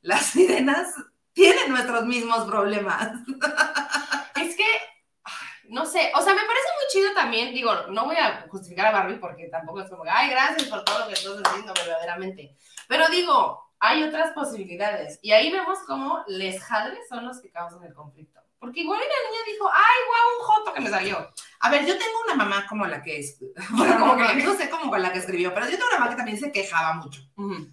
Las 0.00 0.26
sirenas 0.26 0.94
tienen 1.32 1.70
nuestros 1.70 2.06
mismos 2.06 2.44
problemas. 2.44 3.10
Es 4.40 4.56
que, 4.56 4.64
no 5.68 5.86
sé, 5.86 6.10
o 6.14 6.22
sea, 6.22 6.34
me 6.34 6.40
parece 6.40 6.68
muy 6.76 6.86
chido 6.90 7.14
también, 7.14 7.54
digo, 7.54 7.72
no 7.88 8.06
voy 8.06 8.16
a 8.16 8.46
justificar 8.48 8.86
a 8.86 8.92
Barbie 8.92 9.18
porque 9.18 9.48
tampoco 9.48 9.80
es 9.80 9.90
como, 9.90 10.04
ay, 10.06 10.30
gracias 10.30 10.68
por 10.68 10.84
todo 10.84 11.00
lo 11.00 11.08
que 11.08 11.14
estás 11.14 11.40
haciendo 11.44 11.72
verdaderamente. 11.74 12.56
Pero 12.88 13.08
digo, 13.08 13.72
hay 13.78 14.02
otras 14.04 14.32
posibilidades. 14.32 15.18
Y 15.22 15.32
ahí 15.32 15.50
vemos 15.50 15.78
cómo 15.86 16.24
les 16.28 16.62
jadres 16.62 17.08
son 17.08 17.26
los 17.26 17.40
que 17.40 17.50
causan 17.50 17.82
el 17.84 17.94
conflicto. 17.94 18.41
Porque 18.62 18.80
igual 18.82 19.00
la 19.00 19.06
niña 19.28 19.42
dijo, 19.44 19.68
ay, 19.74 20.00
guau, 20.06 20.38
un 20.38 20.44
joto 20.44 20.72
que 20.72 20.80
me 20.80 20.88
salió. 20.88 21.32
A 21.58 21.68
ver, 21.68 21.84
yo 21.84 21.98
tengo 21.98 22.20
una 22.24 22.34
mamá 22.36 22.64
como 22.68 22.86
la 22.86 23.02
que 23.02 23.18
es, 23.18 23.36
bueno, 23.70 23.98
como 23.98 24.16
que 24.16 24.34
no 24.34 24.54
sé 24.54 24.70
como 24.70 24.96
la 24.96 25.12
que 25.12 25.18
escribió, 25.18 25.52
pero 25.52 25.66
yo 25.66 25.72
tengo 25.72 25.88
una 25.88 25.98
mamá 25.98 26.10
que 26.10 26.16
también 26.16 26.38
se 26.38 26.52
quejaba 26.52 26.92
mucho. 26.92 27.22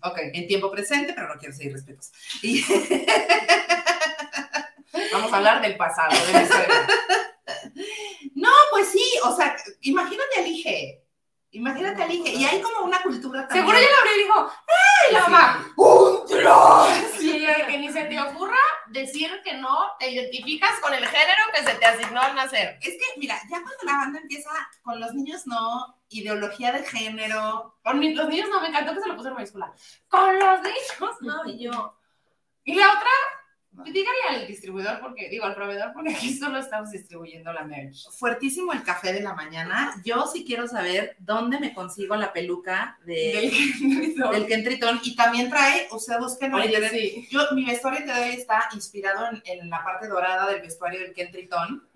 Ok. 0.01 0.17
En 0.33 0.47
tiempo 0.47 0.71
presente, 0.71 1.13
pero 1.13 1.27
no 1.27 1.39
quiero 1.39 1.53
ser 1.53 1.67
irrespetuosa. 1.67 2.11
Y 2.41 2.65
Vamos 5.13 5.31
a 5.31 5.37
hablar 5.37 5.61
del 5.61 5.77
pasado, 5.77 6.09
de. 6.09 6.47
No, 8.33 8.49
pues 8.71 8.87
sí, 8.87 9.05
o 9.25 9.35
sea, 9.35 9.55
imagínate 9.81 10.39
al 10.39 10.47
Ige. 10.47 11.03
Imagínate 11.51 12.01
al 12.01 12.11
Ige. 12.11 12.31
Y 12.31 12.45
hay 12.45 12.61
como 12.61 12.85
una 12.85 12.99
cultura 13.03 13.47
también. 13.47 13.63
Seguro 13.63 13.77
ella 13.77 13.91
la 13.91 13.97
abrió 13.99 14.15
y 14.15 14.23
dijo, 14.23 14.51
ay, 15.07 15.13
la 15.13 15.25
Sí. 15.25 15.31
mamá, 15.31 15.73
un. 15.77 16.19
Y 17.19 17.31
ella, 17.31 17.67
que 17.67 17.77
ni 17.77 17.91
se 17.91 18.03
te 18.05 18.19
ocurra 18.19 18.57
decir 18.87 19.29
que 19.43 19.53
no 19.53 19.77
te 19.99 20.09
identificas 20.09 20.79
con 20.79 20.93
el 20.93 21.05
género 21.05 21.41
que 21.53 21.63
se 21.63 21.75
te 21.75 21.85
asignó 21.85 22.21
al 22.21 22.35
nacer. 22.35 22.77
Es 22.81 22.93
que, 22.93 23.19
mira, 23.19 23.35
ya 23.49 23.61
cuando 23.61 23.83
la 23.83 23.93
banda 23.93 24.19
empieza 24.19 24.49
con 24.81 24.99
los 24.99 25.13
niños 25.13 25.45
no, 25.45 25.99
ideología 26.09 26.71
de 26.71 26.83
género, 26.83 27.77
Con 27.83 27.99
los 28.15 28.27
niños 28.29 28.49
no, 28.49 28.61
me 28.61 28.67
encantó 28.69 28.93
que 28.93 29.01
se 29.01 29.07
lo 29.07 29.15
puse 29.15 29.29
en 29.29 29.35
mayúscula. 29.35 29.73
Con 30.07 30.39
los 30.39 30.61
niños, 30.61 31.15
no, 31.21 31.45
y 31.45 31.59
yo. 31.59 31.95
Y 32.63 32.75
la 32.75 32.87
otra, 32.87 33.09
dígale 33.71 34.17
al 34.29 34.47
distribuidor, 34.47 34.99
porque, 34.99 35.29
digo, 35.29 35.45
al 35.45 35.55
proveedor, 35.55 35.91
porque 35.93 36.13
aquí 36.13 36.33
solo 36.33 36.57
estamos 36.57 36.91
distribuyendo 36.91 37.53
la 37.53 37.63
merch. 37.63 38.09
fuertísimo 38.11 38.73
el 38.73 38.83
café 38.83 39.13
de 39.13 39.21
la 39.21 39.33
mañana. 39.33 39.93
Yo 40.03 40.27
sí 40.27 40.43
quiero 40.45 40.67
saber 40.67 41.15
dónde 41.19 41.59
me 41.59 41.73
consigo 41.73 42.15
la 42.15 42.33
peluca 42.33 42.97
de, 43.05 43.51
Del 44.31 44.45
Kentritón 44.47 44.99
y 45.03 45.15
también 45.15 45.49
trae, 45.49 45.87
o 45.91 45.99
sea, 45.99 46.19
busquen 46.19 46.51
en 46.53 46.55
Oye, 46.55 46.89
sí. 46.89 47.27
Yo, 47.31 47.41
mi 47.53 47.65
vestuario 47.65 48.05
de 48.05 48.13
hoy 48.13 48.29
está 48.29 48.69
inspirado 48.73 49.27
en, 49.27 49.41
en 49.45 49.69
la 49.69 49.83
parte 49.83 50.07
dorada 50.07 50.49
del 50.49 50.61
vestuario 50.61 50.99
del 50.99 51.13
Kentritón, 51.13 51.87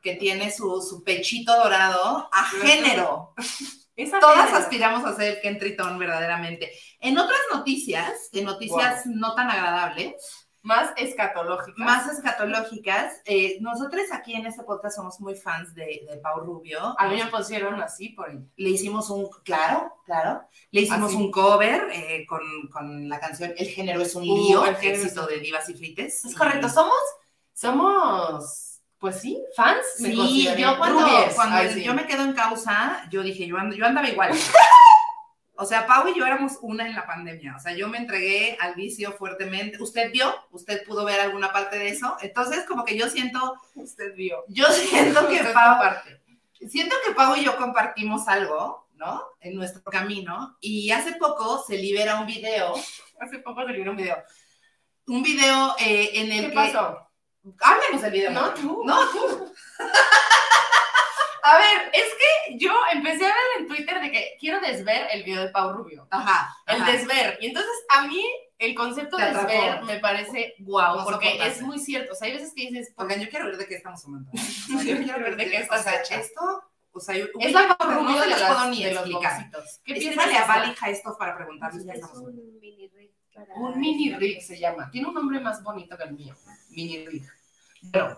que 0.00 0.16
tiene 0.16 0.50
su, 0.50 0.82
su 0.82 1.02
pechito 1.02 1.56
dorado 1.56 2.28
a 2.32 2.44
género. 2.44 3.34
Esa 3.94 4.20
Todas 4.20 4.52
aspiramos 4.54 5.04
a 5.04 5.14
ser 5.14 5.34
el 5.34 5.40
Kentritón 5.40 5.98
verdaderamente. 5.98 6.72
En 6.98 7.18
otras 7.18 7.40
noticias, 7.52 8.30
en 8.32 8.44
noticias 8.44 9.04
no 9.06 9.34
tan 9.34 9.50
agradables, 9.50 10.41
Más 10.64 10.90
escatológica. 10.96 11.74
más 11.84 12.06
escatológicas, 12.08 13.20
eh, 13.24 13.58
nosotros 13.60 14.02
aquí 14.12 14.34
en 14.34 14.46
este 14.46 14.62
podcast 14.62 14.94
somos 14.96 15.18
muy 15.20 15.34
fans 15.34 15.74
de, 15.74 16.06
de 16.08 16.18
Pau 16.22 16.38
Rubio. 16.40 16.94
A 16.98 17.08
mí 17.08 17.16
me 17.16 17.26
pusieron 17.26 17.80
así 17.82 18.10
por 18.10 18.30
ahí. 18.30 18.38
le 18.56 18.68
hicimos 18.70 19.10
un, 19.10 19.28
claro, 19.44 19.92
claro, 20.04 20.42
le 20.70 20.82
hicimos 20.82 21.08
Así. 21.12 21.16
un 21.16 21.30
cover 21.32 21.88
eh, 21.92 22.24
con, 22.28 22.40
con 22.70 23.08
la 23.08 23.18
canción 23.18 23.52
El 23.56 23.66
género 23.66 24.02
es 24.02 24.14
un 24.14 24.22
Uh, 24.22 24.36
lío, 24.36 24.64
El 24.64 24.76
éxito 24.76 25.26
de 25.26 25.40
Divas 25.40 25.68
y 25.68 25.74
Frites. 25.74 26.24
Es 26.26 26.34
correcto, 26.36 26.68
somos, 26.68 26.94
somos, 27.52 28.80
pues 28.98 29.20
sí, 29.20 29.42
fans. 29.56 29.84
Sí, 29.96 30.46
yo 30.56 30.78
cuando, 30.78 31.04
cuando 31.34 31.56
Ay, 31.56 31.70
sí. 31.74 31.82
yo 31.82 31.92
me 31.94 32.06
quedo 32.06 32.22
en 32.22 32.34
causa, 32.34 33.04
yo 33.10 33.22
dije, 33.24 33.46
yo, 33.48 33.56
ando- 33.56 33.74
yo 33.74 33.84
andaba 33.84 34.08
igual. 34.08 34.30
O 35.62 35.64
sea, 35.64 35.86
Pau 35.86 36.08
y 36.08 36.18
yo 36.18 36.26
éramos 36.26 36.58
una 36.60 36.84
en 36.88 36.92
la 36.96 37.06
pandemia. 37.06 37.54
O 37.56 37.60
sea, 37.60 37.72
yo 37.72 37.86
me 37.86 37.98
entregué 37.98 38.58
al 38.60 38.74
vicio 38.74 39.12
fuertemente. 39.12 39.80
¿Usted 39.80 40.10
vio? 40.10 40.34
¿Usted 40.50 40.84
pudo 40.84 41.04
ver 41.04 41.20
alguna 41.20 41.52
parte 41.52 41.78
de 41.78 41.88
eso? 41.88 42.16
Entonces, 42.20 42.64
como 42.66 42.84
que 42.84 42.98
yo 42.98 43.08
siento, 43.08 43.60
Usted 43.76 44.12
vio. 44.16 44.42
yo 44.48 44.66
siento 44.72 45.28
que 45.28 45.38
Pau, 45.38 45.78
comparte. 45.78 46.20
siento 46.68 46.96
que 47.06 47.14
Pau 47.14 47.36
y 47.36 47.44
yo 47.44 47.56
compartimos 47.56 48.26
algo, 48.26 48.88
¿no? 48.94 49.22
En 49.38 49.54
nuestro 49.54 49.84
camino. 49.84 50.56
Y 50.60 50.90
hace 50.90 51.12
poco 51.12 51.62
se 51.64 51.78
libera 51.78 52.18
un 52.18 52.26
video, 52.26 52.74
Hace 53.20 53.38
poco 53.38 53.64
se 53.64 53.88
un 53.88 53.96
video. 53.96 54.16
un 55.06 55.22
video 55.22 55.76
eh, 55.78 56.10
en 56.14 56.32
el 56.32 56.40
¿Qué 56.40 56.48
que... 56.48 56.54
pasó? 56.56 57.08
Háblenos 57.60 58.02
del 58.02 58.10
video. 58.12 58.30
No, 58.32 58.52
tú. 58.52 58.82
No, 58.84 58.98
tú. 59.10 59.52
Es 61.92 62.04
que 62.04 62.58
yo 62.58 62.72
empecé 62.92 63.24
a 63.24 63.28
ver 63.28 63.36
en 63.60 63.68
Twitter 63.68 64.00
de 64.00 64.10
que 64.10 64.36
quiero 64.40 64.60
desver 64.60 65.08
el 65.12 65.22
video 65.24 65.42
de 65.42 65.48
Pau 65.50 65.72
Rubio. 65.72 66.06
Ajá. 66.10 66.56
El 66.66 66.82
ajá. 66.82 66.92
desver. 66.92 67.38
Y 67.40 67.46
entonces 67.48 67.72
a 67.90 68.06
mí 68.06 68.24
el 68.58 68.74
concepto 68.74 69.16
de 69.16 69.26
desver 69.26 69.82
me 69.82 69.98
parece 69.98 70.54
guau, 70.60 70.98
No 70.98 71.04
porque 71.04 71.32
soportaste. 71.32 71.52
es 71.60 71.62
muy 71.62 71.78
cierto. 71.78 72.12
O 72.12 72.14
sea, 72.14 72.26
hay 72.28 72.34
veces 72.34 72.52
que 72.54 72.62
dices, 72.68 72.92
Porque 72.96 73.20
yo 73.20 73.28
quiero 73.28 73.46
ver 73.46 73.56
de 73.58 73.66
qué 73.66 73.74
estamos 73.76 74.04
hablando. 74.04 74.30
O 74.32 74.78
sea, 74.78 74.82
Yo 74.82 75.02
quiero 75.02 75.18
ver 75.20 75.36
de 75.36 75.50
qué 75.50 75.56
o 75.58 75.60
estás 75.60 75.82
sea, 75.84 76.00
hecha. 76.00 76.16
Esto, 76.20 76.62
o 76.92 77.00
sea, 77.00 77.16
yo, 77.16 77.26
es 77.40 77.52
la 77.52 77.76
Pau 77.76 77.90
no 77.90 78.00
Rubio 78.00 78.14
se 78.18 78.24
de, 78.24 78.30
los 78.30 78.40
las- 78.40 78.52
puedo 78.54 78.70
ni 78.70 78.84
de 78.84 78.92
los 78.94 79.02
explicar. 79.06 79.50
¿Qué 79.84 79.94
piensas 79.94 80.26
a? 80.34 80.46
Valija 80.46 80.90
esto 80.90 81.16
para 81.18 81.36
preguntarles 81.36 81.84
qué 81.84 81.90
Es 81.90 81.96
estamos 81.96 82.18
hablando. 82.18 82.42
un 82.42 82.60
mini 82.60 82.88
rig 82.88 83.10
para... 83.34 83.54
Un 83.54 83.80
mini 83.80 84.14
rig 84.14 84.40
se 84.42 84.58
llama. 84.58 84.90
Tiene 84.90 85.08
un 85.08 85.14
nombre 85.14 85.40
más 85.40 85.62
bonito 85.62 85.96
que 85.96 86.04
el 86.04 86.12
mío. 86.12 86.34
Mini 86.70 87.06
rig. 87.06 87.24
Bueno, 87.82 88.16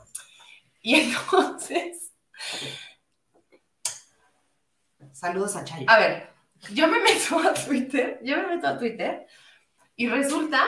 y 0.82 0.94
entonces, 1.00 2.12
Saludos 5.14 5.54
a 5.54 5.62
Chayo. 5.62 5.88
a 5.88 5.96
ver, 5.96 6.28
yo 6.72 6.88
me 6.88 6.98
meto 7.00 7.38
a 7.38 7.54
Twitter, 7.54 8.18
yo 8.24 8.36
me 8.36 8.56
meto 8.56 8.66
a 8.66 8.76
Twitter 8.76 9.28
y 9.94 10.08
resulta 10.08 10.66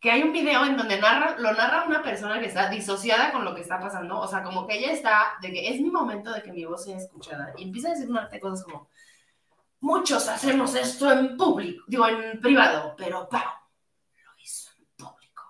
que 0.00 0.10
hay 0.10 0.22
un 0.22 0.32
video 0.32 0.64
en 0.64 0.76
donde 0.76 1.00
narra, 1.00 1.38
lo 1.38 1.52
narra 1.52 1.86
una 1.86 2.02
persona 2.02 2.40
que 2.40 2.46
está 2.46 2.68
disociada 2.68 3.30
con 3.30 3.44
lo 3.44 3.54
que 3.54 3.60
está 3.60 3.78
pasando, 3.78 4.18
o 4.18 4.26
sea, 4.26 4.42
como 4.42 4.66
que 4.66 4.78
ella 4.78 4.90
está, 4.90 5.34
de 5.40 5.52
que 5.52 5.68
es 5.68 5.80
mi 5.80 5.90
momento 5.90 6.32
de 6.32 6.42
que 6.42 6.52
mi 6.52 6.64
voz 6.64 6.84
sea 6.84 6.96
escuchada, 6.96 7.52
y 7.56 7.62
empieza 7.62 7.88
a 7.88 7.92
decir 7.92 8.10
una 8.10 8.26
de 8.26 8.40
cosas 8.40 8.64
como, 8.64 8.88
muchos 9.78 10.26
hacemos 10.26 10.74
esto 10.74 11.12
en 11.12 11.36
público, 11.36 11.84
digo, 11.86 12.06
en 12.08 12.40
privado, 12.40 12.96
pero 12.96 13.28
Pau 13.28 13.40
lo 14.24 14.30
hizo 14.42 14.70
en 14.76 14.86
público. 14.96 15.44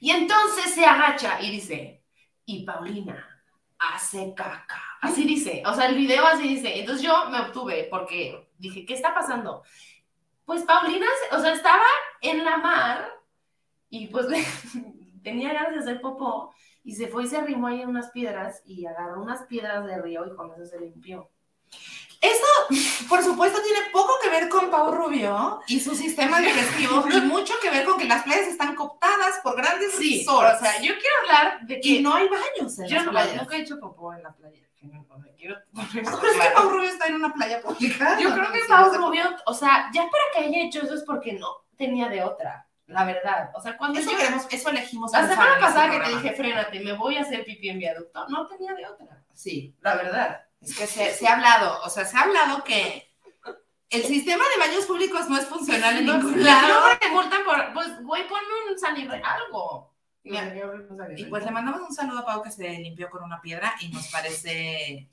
Y 0.00 0.12
entonces 0.12 0.74
se 0.74 0.86
agacha 0.86 1.42
y 1.42 1.50
dice, 1.50 2.04
y 2.46 2.64
Paulina 2.64 3.44
hace 3.78 4.32
caca. 4.34 4.87
Así 5.00 5.24
dice, 5.24 5.62
o 5.66 5.74
sea, 5.74 5.86
el 5.86 5.96
video 5.96 6.26
así 6.26 6.48
dice. 6.48 6.78
Entonces 6.80 7.02
yo 7.04 7.28
me 7.30 7.40
obtuve 7.40 7.86
porque 7.90 8.50
dije, 8.58 8.84
¿qué 8.84 8.94
está 8.94 9.14
pasando? 9.14 9.62
Pues 10.44 10.62
Paulina, 10.62 11.06
o 11.32 11.40
sea, 11.40 11.52
estaba 11.52 11.84
en 12.20 12.44
la 12.44 12.56
mar 12.58 13.08
y 13.90 14.08
pues 14.08 14.26
tenía 15.22 15.52
ganas 15.52 15.72
de 15.74 15.78
hacer 15.80 16.00
popó 16.00 16.54
y 16.84 16.94
se 16.94 17.08
fue 17.08 17.24
y 17.24 17.26
se 17.26 17.36
arrimó 17.36 17.66
ahí 17.68 17.82
en 17.82 17.88
unas 17.90 18.10
piedras 18.10 18.62
y 18.64 18.86
agarró 18.86 19.20
unas 19.22 19.42
piedras 19.44 19.84
de 19.86 20.00
río 20.00 20.26
y 20.26 20.34
con 20.34 20.52
eso 20.52 20.64
se 20.64 20.80
limpió. 20.80 21.30
Por 23.08 23.22
supuesto, 23.22 23.58
tiene 23.62 23.78
poco 23.92 24.12
que 24.22 24.28
ver 24.28 24.48
con 24.50 24.70
Pau 24.70 24.92
Rubio 24.92 25.60
y 25.66 25.80
su 25.80 25.94
sistema 25.94 26.40
digestivo 26.40 27.04
y 27.10 27.20
mucho 27.26 27.54
que 27.62 27.70
ver 27.70 27.86
con 27.86 27.98
que 27.98 28.04
las 28.04 28.22
playas 28.24 28.46
están 28.48 28.74
cooptadas 28.74 29.38
por 29.42 29.56
grandes 29.56 29.92
Sí, 29.92 30.18
resorts. 30.18 30.56
o 30.56 30.60
sea, 30.64 30.72
yo 30.82 30.92
quiero 30.98 31.14
hablar 31.22 31.66
de 31.66 31.80
que 31.80 31.88
y 31.88 32.02
no 32.02 32.14
hay 32.14 32.28
baños 32.28 32.78
en 32.78 32.88
yo 32.88 32.96
las 32.96 33.04
no, 33.06 33.10
playas. 33.12 33.36
nunca 33.36 33.56
he 33.56 33.60
hecho 33.62 33.80
popó 33.80 34.12
en 34.12 34.22
la 34.22 34.34
playa. 34.34 34.60
No, 34.82 35.04
o 35.08 35.20
sea, 35.22 35.32
quiero 35.36 35.56
poner 35.72 35.90
¿Tú 35.92 35.98
esto 35.98 36.18
crees 36.20 36.36
que. 36.36 36.50
Pau 36.54 36.68
Rubio 36.70 36.88
está 36.90 37.06
en 37.06 37.14
una 37.16 37.32
playa 37.34 37.60
pública? 37.62 38.18
Yo 38.20 38.32
creo 38.32 38.52
que 38.52 38.60
Pau 38.68 38.92
no. 38.92 38.98
Rubio, 38.98 39.24
o 39.46 39.54
sea, 39.54 39.90
ya 39.92 40.02
para 40.02 40.22
que 40.34 40.40
haya 40.48 40.64
hecho 40.66 40.82
eso 40.82 40.94
es 40.94 41.02
porque 41.04 41.32
no 41.34 41.48
tenía 41.76 42.08
de 42.08 42.22
otra, 42.24 42.66
la 42.86 43.04
verdad. 43.04 43.50
O 43.54 43.60
sea, 43.60 43.76
cuando 43.76 43.98
Eso 44.00 44.10
yo... 44.12 44.16
queremos, 44.18 44.46
eso 44.50 44.70
elegimos. 44.70 45.12
La 45.12 45.26
semana 45.28 45.50
este 45.54 45.60
pasada 45.60 45.90
que 45.90 46.00
te 46.00 46.08
dije, 46.16 46.32
frénate, 46.34 46.80
me 46.80 46.92
voy 46.92 47.16
a 47.16 47.22
hacer 47.22 47.44
pipí 47.44 47.68
en 47.68 47.78
viaducto, 47.78 48.26
no 48.28 48.46
tenía 48.46 48.72
de 48.74 48.86
otra, 48.86 49.22
Sí, 49.32 49.74
la 49.80 49.94
verdad. 49.96 50.42
es 50.60 50.76
que 50.76 50.86
se, 50.86 51.12
se 51.14 51.28
ha 51.28 51.34
hablado, 51.34 51.80
o 51.84 51.88
sea, 51.90 52.04
se 52.04 52.16
ha 52.16 52.22
hablado 52.22 52.64
que 52.64 53.08
el 53.90 54.02
sistema 54.04 54.44
de 54.44 54.68
baños 54.68 54.84
públicos 54.86 55.28
no 55.30 55.38
es 55.38 55.46
funcional 55.46 55.96
en 55.96 56.06
No, 56.06 56.14
ningún 56.18 56.44
lado. 56.44 56.98
te 57.00 57.08
multan 57.08 57.42
por, 57.44 57.72
pues, 57.72 58.02
güey, 58.02 58.26
ponme 58.28 58.70
un 58.72 58.78
sanirre, 58.78 59.22
algo. 59.24 59.94
Y, 60.28 60.32
Mira, 60.32 61.28
pues 61.30 61.44
le 61.44 61.50
mandamos 61.50 61.80
un 61.88 61.94
saludo 61.94 62.18
a 62.20 62.26
Pau 62.26 62.42
que 62.42 62.50
se 62.50 62.68
limpió 62.78 63.08
con 63.10 63.22
una 63.24 63.40
piedra 63.40 63.74
y 63.80 63.88
nos 63.88 64.08
parece 64.12 65.08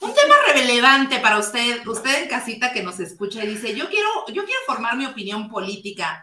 un 0.00 0.14
tema 0.14 0.34
relevante 0.54 1.18
para 1.18 1.36
usted, 1.38 1.86
usted 1.86 2.22
en 2.22 2.28
casita 2.28 2.72
que 2.72 2.82
nos 2.82 2.98
escucha 3.00 3.44
y 3.44 3.48
dice, 3.48 3.76
yo 3.76 3.88
quiero, 3.90 4.08
yo 4.28 4.44
quiero 4.46 4.60
formar 4.66 4.96
mi 4.96 5.04
opinión 5.04 5.50
política 5.50 6.22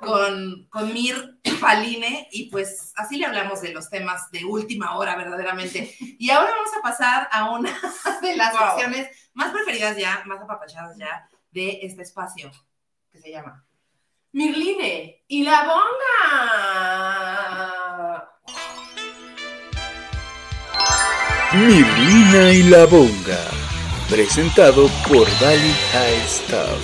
con, 0.00 0.66
con 0.70 0.92
Mir 0.92 1.40
Paline 1.60 2.28
y 2.30 2.48
pues 2.50 2.92
así 2.94 3.16
le 3.16 3.26
hablamos 3.26 3.60
de 3.62 3.72
los 3.72 3.90
temas 3.90 4.30
de 4.30 4.44
última 4.44 4.96
hora 4.96 5.16
verdaderamente. 5.16 5.92
Y 5.98 6.30
ahora 6.30 6.52
vamos 6.52 6.70
a 6.78 6.82
pasar 6.82 7.28
a 7.32 7.50
una 7.50 7.70
de 8.22 8.36
las 8.36 8.52
Wow. 8.52 8.60
secciones 8.70 9.08
más 9.34 9.52
preferidas 9.52 9.96
ya, 9.96 10.22
más 10.26 10.40
apapachadas 10.40 10.96
ya 10.96 11.28
de 11.50 11.80
este 11.82 12.02
espacio 12.02 12.52
que 13.10 13.18
se 13.18 13.30
llama. 13.32 13.64
Mirline 14.32 15.24
y 15.26 15.42
la 15.42 15.64
bonga. 15.64 17.47
Mirlina 21.54 22.52
y 22.52 22.62
la 22.64 22.84
Bonga. 22.86 23.38
Presentado 24.08 24.88
por 25.08 25.26
Valley 25.40 25.74
High 25.92 26.24
Staff. 26.26 26.78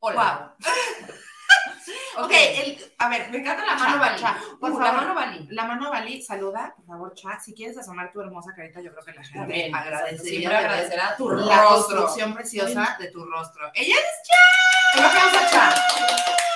Hola. 0.00 0.54
Ok, 2.18 2.32
el- 2.32 2.85
a 2.98 3.08
ver, 3.08 3.30
Me 3.30 3.38
encanta 3.38 3.64
la 3.64 3.74
mano 3.74 3.94
Cha, 3.94 3.98
Bali. 4.00 4.20
cha, 4.20 4.38
por 4.60 4.70
Uh, 4.72 4.78
la 4.78 4.86
favor. 4.86 5.00
mano 5.02 5.14
Bali. 5.14 5.48
La 5.50 5.64
mano 5.64 5.90
Bali, 5.90 6.22
saluda, 6.22 6.72
por 6.76 6.86
favor, 6.86 7.14
Cha. 7.14 7.38
Si 7.40 7.52
quieres 7.54 7.76
asomar 7.78 8.10
tu 8.12 8.20
hermosa 8.20 8.52
carita, 8.54 8.80
yo 8.80 8.90
creo 8.92 9.04
que 9.04 9.12
la 9.12 9.22
gente 9.22 9.38
También, 9.38 9.74
agradecería 9.74 10.38
Siempre 10.38 10.56
agradecerá 10.56 11.16
tu 11.16 11.30
la 11.30 11.62
rostro. 11.62 11.96
construcción 11.96 12.34
preciosa 12.34 12.96
de 12.98 13.10
tu 13.10 13.24
rostro. 13.24 13.70
Ella 13.74 13.96
Un 14.98 15.04
aplauso 15.04 15.36
a 15.38 15.50
Cha. 15.50 15.74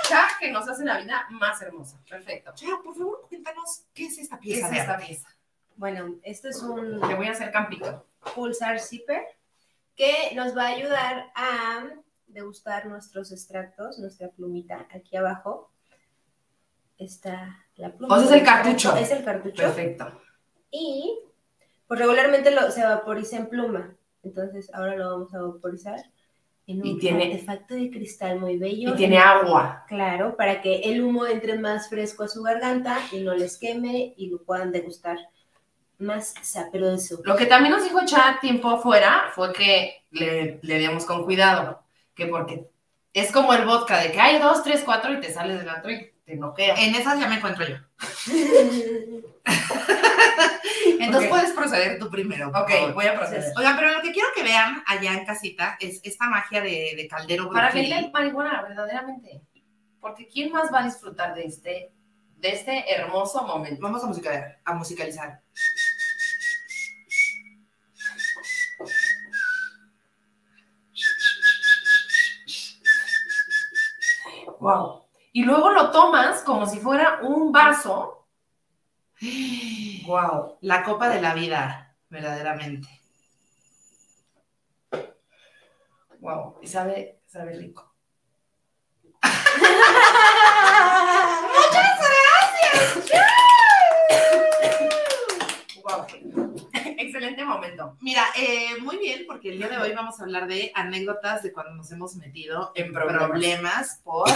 Cha, 0.09 0.29
que 0.41 0.51
nos 0.51 0.69
hace 0.69 0.85
la 0.85 0.99
vida 0.99 1.27
más 1.31 1.61
hermosa. 1.63 1.99
Perfecto. 2.09 2.53
Cha, 2.55 2.67
por 2.83 2.97
favor, 2.97 3.27
cuéntanos 3.29 3.85
qué 3.95 4.07
es 4.07 4.19
esta 4.19 4.37
¿Qué 4.39 4.43
pieza 4.43 4.67
es 4.67 4.73
de 4.73 4.79
esta 4.79 4.97
pieza? 4.99 5.29
Bueno, 5.77 6.17
esto 6.25 6.49
es 6.49 6.63
un 6.63 7.01
Le 7.01 7.15
voy 7.15 7.29
a 7.29 7.33
hacer 7.33 7.53
campito. 7.53 8.07
pulsar 8.35 8.81
zipper 8.81 9.23
que 9.95 10.33
nos 10.35 10.57
va 10.57 10.65
a 10.65 10.69
ayudar 10.69 11.31
a 11.35 11.85
degustar 12.27 12.87
nuestros 12.87 13.31
extractos, 13.33 13.99
nuestra 13.99 14.29
plumita 14.31 14.87
aquí 14.95 15.17
abajo. 15.17 15.70
Está 17.01 17.65
la 17.77 17.91
pluma. 17.93 18.15
O 18.15 18.19
sea, 18.21 18.27
es 18.29 18.33
el 18.33 18.45
cartucho. 18.45 18.97
Es 18.97 19.11
el 19.11 19.25
cartucho. 19.25 19.63
Perfecto. 19.63 20.21
Y 20.71 21.19
pues 21.89 21.99
regularmente 21.99 22.51
lo, 22.53 22.71
se 22.71 22.85
vaporiza 22.85 23.37
en 23.39 23.49
pluma. 23.49 23.97
Entonces 24.23 24.71
ahora 24.75 24.97
lo 24.97 25.11
vamos 25.11 25.35
a 25.35 25.41
vaporizar 25.41 25.99
en 26.67 26.83
un 26.83 26.87
Y 26.87 26.99
tiene- 26.99 27.25
artefacto 27.25 27.75
de 27.75 27.91
cristal 27.91 28.39
muy 28.39 28.59
bello. 28.59 28.91
Y 28.91 28.97
tiene 28.97 29.19
agua. 29.19 29.85
Claro, 29.89 30.37
para 30.37 30.61
que 30.61 30.81
el 30.81 31.03
humo 31.03 31.27
entre 31.27 31.59
más 31.59 31.89
fresco 31.89 32.25
a 32.25 32.29
su 32.29 32.43
garganta 32.43 32.99
y 33.13 33.21
no 33.21 33.35
les 33.35 33.57
queme 33.59 34.13
y 34.17 34.29
lo 34.29 34.43
puedan 34.43 34.71
degustar 34.71 35.19
más 35.99 36.35
sabroso. 36.43 37.23
Lo 37.25 37.35
que 37.37 37.47
también 37.47 37.75
nos 37.75 37.83
dijo 37.83 38.01
Chad 38.05 38.41
tiempo 38.41 38.79
fuera 38.79 39.31
fue 39.35 39.53
que 39.53 40.05
le, 40.11 40.61
le 40.63 40.79
demos 40.79 41.05
con 41.07 41.25
cuidado, 41.25 41.83
que 42.15 42.27
porque 42.27 42.69
es 43.13 43.33
como 43.33 43.53
el 43.55 43.65
vodka, 43.65 43.99
de 44.01 44.13
que 44.13 44.21
hay 44.21 44.39
dos, 44.39 44.63
tres, 44.63 44.83
cuatro 44.85 45.13
y 45.13 45.21
te 45.21 45.33
sales 45.33 45.59
del 45.59 45.69
y 45.91 46.11
te 46.31 46.37
noquea. 46.37 46.75
En 46.77 46.95
esas 46.95 47.19
ya 47.19 47.29
me 47.29 47.37
encuentro 47.37 47.67
yo. 47.67 47.75
Entonces 51.01 51.29
puedes 51.29 51.51
proceder 51.53 51.99
tú 51.99 52.09
primero. 52.09 52.51
Ok, 52.51 52.71
favor. 52.71 52.95
voy 52.95 53.07
a 53.07 53.17
proceder. 53.17 53.53
Oigan, 53.57 53.77
pero 53.77 53.93
lo 53.95 54.01
que 54.01 54.13
quiero 54.13 54.29
que 54.35 54.45
vean 54.45 54.81
allá 54.87 55.15
en 55.15 55.25
casita 55.25 55.77
es 55.81 56.01
esta 56.05 56.29
magia 56.29 56.61
de, 56.61 56.93
de 56.97 57.09
caldero 57.09 57.51
Para 57.51 57.71
brujil. 57.71 57.93
gente 57.93 58.11
marihuana, 58.13 58.63
verdaderamente. 58.63 59.43
Porque 60.01 60.29
¿quién 60.29 60.53
más 60.53 60.73
va 60.73 60.83
a 60.83 60.85
disfrutar 60.85 61.35
de 61.35 61.47
este, 61.47 61.93
de 62.37 62.49
este 62.49 62.95
hermoso 62.95 63.43
momento? 63.43 63.83
Vamos 63.83 64.05
a 64.05 64.07
musicalizar, 64.07 64.61
a 64.65 64.75
musicalizar. 64.75 65.43
Wow. 74.61 75.00
Y 75.33 75.45
luego 75.45 75.71
lo 75.71 75.91
tomas 75.91 76.43
como 76.43 76.67
si 76.67 76.79
fuera 76.79 77.21
un 77.23 77.53
vaso. 77.53 78.27
Wow. 80.07 80.57
La 80.63 80.83
copa 80.83 81.09
de 81.09 81.21
la 81.21 81.35
vida, 81.35 81.95
verdaderamente. 82.09 82.89
Wow. 86.19 86.57
Y 86.61 86.67
sabe, 86.67 87.21
sabe 87.27 87.53
rico. 87.53 87.95
Wow. 95.85 96.07
Excelente 96.99 97.45
momento. 97.45 97.97
Mira, 98.01 98.25
eh, 98.37 98.81
muy 98.81 98.99
bien, 98.99 99.25
porque 99.27 99.51
el 99.51 99.59
día 99.59 99.69
de 99.69 99.79
hoy 99.79 99.93
vamos 99.95 100.19
a 100.19 100.25
hablar 100.25 100.47
de 100.47 100.73
anécdotas 100.75 101.43
de 101.43 101.53
cuando 101.53 101.73
nos 101.75 101.91
hemos 101.93 102.17
metido 102.17 102.73
en 102.75 102.87
En 102.87 102.93
problemas. 102.93 103.29
problemas, 103.29 104.01
por, 104.03 104.29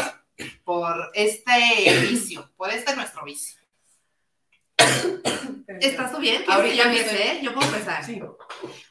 por 0.64 1.11
este 1.14 2.00
vicio, 2.11 2.50
por 2.57 2.71
este 2.71 2.95
nuestro 2.97 3.25
vicio. 3.25 3.61
¿Estás 5.81 6.12
tú 6.12 6.19
bien? 6.19 6.43
¿Quieres 6.43 6.47
que 6.47 6.53
Ahorita 6.53 6.76
yo 6.76 6.85
me 6.91 7.00
empiece? 7.00 7.41
Yo 7.43 7.55
puedo 7.55 7.67
empezar. 7.69 8.05
Sí. 8.05 8.21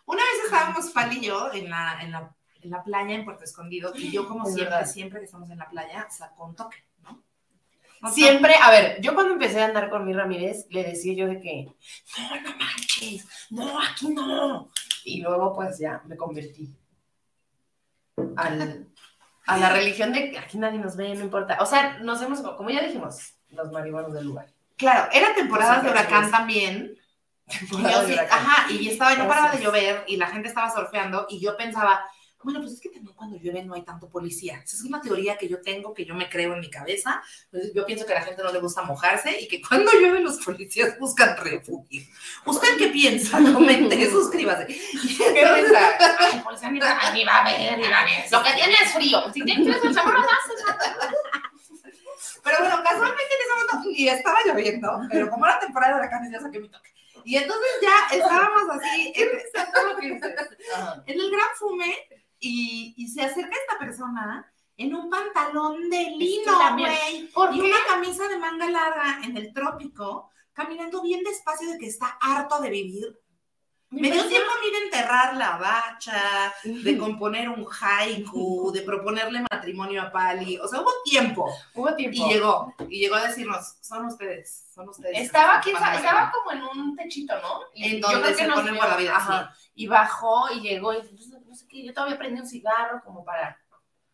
Una 0.06 0.22
vez 0.24 0.44
estábamos 0.46 0.90
Pal 0.92 1.14
y 1.16 1.22
yo 1.22 1.52
en 1.54 1.70
la, 1.70 2.00
en 2.02 2.12
la, 2.12 2.36
en 2.62 2.70
la 2.70 2.84
playa 2.84 3.14
en 3.16 3.26
Puerto 3.26 3.44
Escondido 3.44 3.94
y 3.96 4.12
yo 4.12 4.28
como 4.28 4.48
Es 4.48 4.54
siempre, 4.54 4.76
verdad. 4.76 4.92
siempre 4.92 5.20
que 5.20 5.26
estamos 5.26 5.50
en 5.50 5.58
la 5.60 5.70
playa, 5.70 6.08
saco 6.10 6.46
un 6.46 6.56
toque, 6.56 6.78
¿no? 7.02 7.24
Siempre, 8.12 8.56
a 8.62 8.70
ver, 8.70 9.02
yo 9.02 9.14
cuando 9.14 9.34
empecé 9.34 9.62
a 9.62 9.66
andar 9.66 9.90
con 9.90 10.06
mi 10.06 10.14
Ramírez, 10.14 10.66
le 10.70 10.84
decía 10.84 11.14
yo 11.14 11.28
de 11.28 11.40
que, 11.40 11.66
no, 12.18 12.42
no 12.42 12.58
manches, 12.58 13.26
no, 13.50 13.82
aquí 13.82 14.10
no. 14.10 14.72
Y 15.06 15.22
luego 15.22 15.54
pues 15.54 15.80
ya 15.80 16.02
me 16.06 16.18
convertí 16.18 16.70
al, 18.36 18.88
a 19.46 19.58
la 19.58 19.70
religión 19.70 20.14
de 20.14 20.32
que 20.32 20.40
aquí 20.40 20.58
nadie 20.58 20.80
nos 20.80 20.96
ve, 20.96 21.14
no 21.16 21.24
importa. 21.24 21.58
O 21.60 21.66
sea, 21.66 22.00
nos 22.00 22.22
hemos, 22.22 22.42
como 22.42 22.70
ya 22.70 22.82
dijimos, 22.82 23.34
los 23.50 23.72
marihuanos 23.72 24.14
del 24.14 24.26
lugar. 24.26 24.48
Claro, 24.78 25.10
era 25.12 25.34
temporada 25.36 25.82
de 25.82 25.90
huracán 25.90 26.32
también. 26.32 26.96
Y 27.48 27.84
yo 27.84 28.06
de 28.06 28.14
huracán. 28.14 28.40
ajá, 28.40 28.72
y 28.72 28.88
estaba, 28.90 29.16
no 29.16 29.28
paraba 29.28 29.52
de 29.52 29.62
llover 29.62 30.06
y 30.08 30.18
la 30.18 30.28
gente 30.28 30.48
estaba 30.48 30.74
surfeando 30.74 31.28
y 31.30 31.40
yo 31.40 31.58
pensaba, 31.58 32.06
bueno, 32.44 32.60
pues 32.60 32.74
es 32.74 32.82
que 32.82 32.90
también 32.90 33.16
cuando 33.16 33.38
llueve 33.38 33.64
no 33.64 33.74
hay 33.74 33.84
tanto 33.84 34.10
policía. 34.10 34.62
Esa 34.64 34.76
es 34.76 34.84
una 34.84 35.02
teoría 35.02 35.38
que 35.38 35.48
yo 35.48 35.62
tengo, 35.62 35.94
que 35.94 36.06
yo 36.06 36.14
me 36.14 36.30
creo 36.30 36.54
en 36.54 36.60
mi 36.60 36.70
cabeza. 36.70 37.24
Entonces, 37.46 37.74
yo 37.74 37.86
pienso 37.86 38.06
que 38.06 38.14
a 38.14 38.20
la 38.20 38.26
gente 38.26 38.44
no 38.44 38.52
le 38.52 38.60
gusta 38.60 38.82
mojarse 38.84 39.40
y 39.40 39.48
que 39.48 39.62
cuando 39.68 39.92
llueve 39.92 40.20
los 40.20 40.38
policías 40.44 41.00
buscan 41.00 41.38
refugio. 41.38 42.04
¿Usted 42.46 42.78
qué 42.78 42.88
piensa? 42.88 43.38
Comente, 43.54 44.10
suscríbase. 44.10 44.68
¿Qué 44.68 45.32
piensas? 45.34 45.94
Ay, 46.20 46.40
policía 46.44 46.72
ni 46.72 46.80
va, 46.80 47.12
ni 47.14 47.24
va 47.24 47.38
a 47.38 47.44
ver, 47.46 47.78
ni 47.78 47.88
va 47.88 48.00
a 48.00 48.06
ver. 48.06 48.32
Lo 48.32 48.44
que 48.44 48.54
tiene 48.54 48.74
es 48.74 48.94
frío. 48.94 49.34
Si 49.34 49.42
tienes 49.44 49.80
frío, 49.80 49.94
se 49.94 50.00
llama 50.00 50.28
Pero 52.44 52.58
bueno, 52.60 52.84
casualmente 52.84 53.34
en 53.34 53.42
ese 53.42 53.74
momento 53.74 53.90
y 53.92 54.08
estaba 54.10 54.38
lloviendo, 54.46 55.02
pero 55.10 55.30
como 55.30 55.46
era 55.46 55.60
temporada 55.60 55.94
de 55.94 56.00
huracanes 56.00 56.32
ya 56.32 56.42
saqué 56.42 56.60
mi 56.60 56.70
toque. 56.70 56.94
Y 57.26 57.38
entonces 57.38 57.70
ya 57.82 58.18
estábamos 58.18 58.64
así 58.72 59.14
en, 59.16 59.30
en 61.06 61.22
el 61.22 61.32
gran 61.32 61.48
fume 61.58 61.96
y, 62.44 62.94
y 62.98 63.08
se 63.08 63.22
acerca 63.22 63.56
esta 63.56 63.80
persona 63.80 64.46
en 64.76 64.94
un 64.94 65.10
pantalón 65.10 65.90
de 65.90 66.04
lino, 66.18 66.52
güey, 66.78 67.28
¿Por 67.34 67.54
y 67.56 67.60
qué? 67.60 67.66
una 67.68 67.78
camisa 67.88 68.28
de 68.28 68.38
manga 68.38 68.70
larga 68.70 69.20
en 69.24 69.38
el 69.38 69.54
trópico, 69.54 70.30
caminando 70.52 71.02
bien 71.02 71.24
despacio 71.24 71.72
de 71.72 71.78
que 71.78 71.88
está 71.88 72.18
harto 72.20 72.60
de 72.60 72.70
vivir. 72.70 73.20
Me 73.92 74.10
dio 74.10 74.28
tiempo 74.28 74.50
a 74.50 74.60
mí 74.60 74.72
de 74.72 74.86
enterrar 74.86 75.38
la 75.38 75.58
bacha, 75.58 76.52
de 76.64 76.98
componer 76.98 77.48
un 77.48 77.64
haiku, 77.80 78.72
de 78.74 78.82
proponerle 78.82 79.46
matrimonio 79.52 80.02
a 80.02 80.12
Pali. 80.12 80.58
O 80.58 80.68
sea, 80.68 80.82
hubo 80.82 80.90
tiempo. 81.06 81.48
Hubo 81.76 81.94
tiempo. 81.96 82.18
Y 82.18 82.34
llegó, 82.34 82.74
y 82.90 83.00
llegó 83.02 83.16
a 83.16 83.28
decirnos, 83.28 83.76
son 83.82 84.08
ustedes, 84.08 84.66
son 84.74 84.90
ustedes. 84.90 85.20
Estaba. 85.20 85.62
Cuando 85.62 85.98
Estaba 86.00 86.32
como 86.32 86.52
en 86.54 86.64
un 86.80 86.96
techito, 86.96 87.40
¿no? 87.40 87.60
En 87.76 88.02
yo 88.02 88.10
donde 88.10 88.34
se 88.34 88.48
vio, 88.48 88.76
guardavidas, 88.76 89.16
ajá. 89.16 89.56
Y 89.76 89.86
bajó 89.86 90.52
y 90.52 90.62
llegó 90.62 90.92
y 90.94 91.02
dice, 91.04 91.14
"Pues, 91.16 91.33
no 91.54 91.60
sé 91.60 91.68
qué, 91.68 91.86
yo 91.86 91.94
todavía 91.94 92.18
prendí 92.18 92.42
un 92.42 92.48
cigarro 92.48 93.00
como 93.04 93.24
para, 93.24 93.56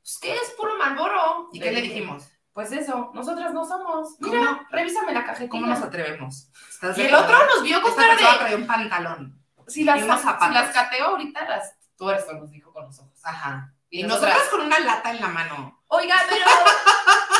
pues, 0.01 0.17
¿qué 0.21 0.35
es? 0.35 0.51
Puro 0.57 0.75
Malboro. 0.77 1.47
¿Y 1.53 1.61
qué 1.61 1.71
le 1.71 1.83
dijimos? 1.83 2.27
Pues 2.51 2.69
eso, 2.73 3.11
nosotras 3.13 3.53
no 3.53 3.63
somos. 3.63 4.17
¿Cómo 4.19 4.33
Mira, 4.33 4.67
revísame 4.69 5.13
la 5.13 5.23
cajetilla. 5.23 5.49
¿Cómo 5.49 5.65
nos 5.67 5.81
atrevemos? 5.81 6.49
¿Estás 6.69 6.97
Y 6.97 7.03
el 7.03 7.15
otro 7.15 7.37
nos 7.45 7.63
vio 7.63 7.81
con 7.81 7.95
cara 7.95 8.17
de, 8.49 8.55
un 8.57 8.67
pantalón. 8.67 9.41
si 9.67 9.85
las, 9.85 10.01
si 10.01 10.05
las 10.05 10.73
cateo 10.73 11.05
ahorita, 11.05 11.47
las 11.47 11.77
tuerzo, 11.95 12.33
nos 12.33 12.51
dijo 12.51 12.73
con 12.73 12.83
los 12.87 12.99
ojos. 12.99 13.17
Ajá. 13.23 13.73
Y, 13.89 14.01
Y 14.01 14.03
nosotras 14.03 14.33
nosotras- 14.33 14.51
con 14.51 14.65
una 14.65 14.79
lata 14.79 15.11
en 15.11 15.21
la 15.21 15.29
mano. 15.29 15.81
Oiga, 15.87 16.15
pero... 16.27 16.45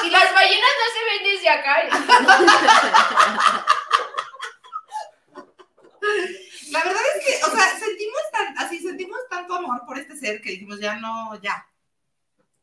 y 0.05 0.09
las 0.11 0.33
ballenas 0.33 0.69
no 0.79 0.85
se 0.93 1.03
ven 1.09 1.23
desde 1.33 1.49
acá. 1.49 1.75
La 6.71 6.83
verdad 6.83 7.01
es 7.15 7.25
que, 7.25 7.45
o 7.45 7.49
sea, 7.49 7.65
sentimos 7.79 8.21
tan, 8.31 8.57
así, 8.57 8.79
sentimos 8.79 9.19
tanto 9.29 9.59
que 10.41 10.51
dijimos, 10.51 10.79
ya 10.79 10.95
no, 10.97 11.35
ya. 11.41 11.65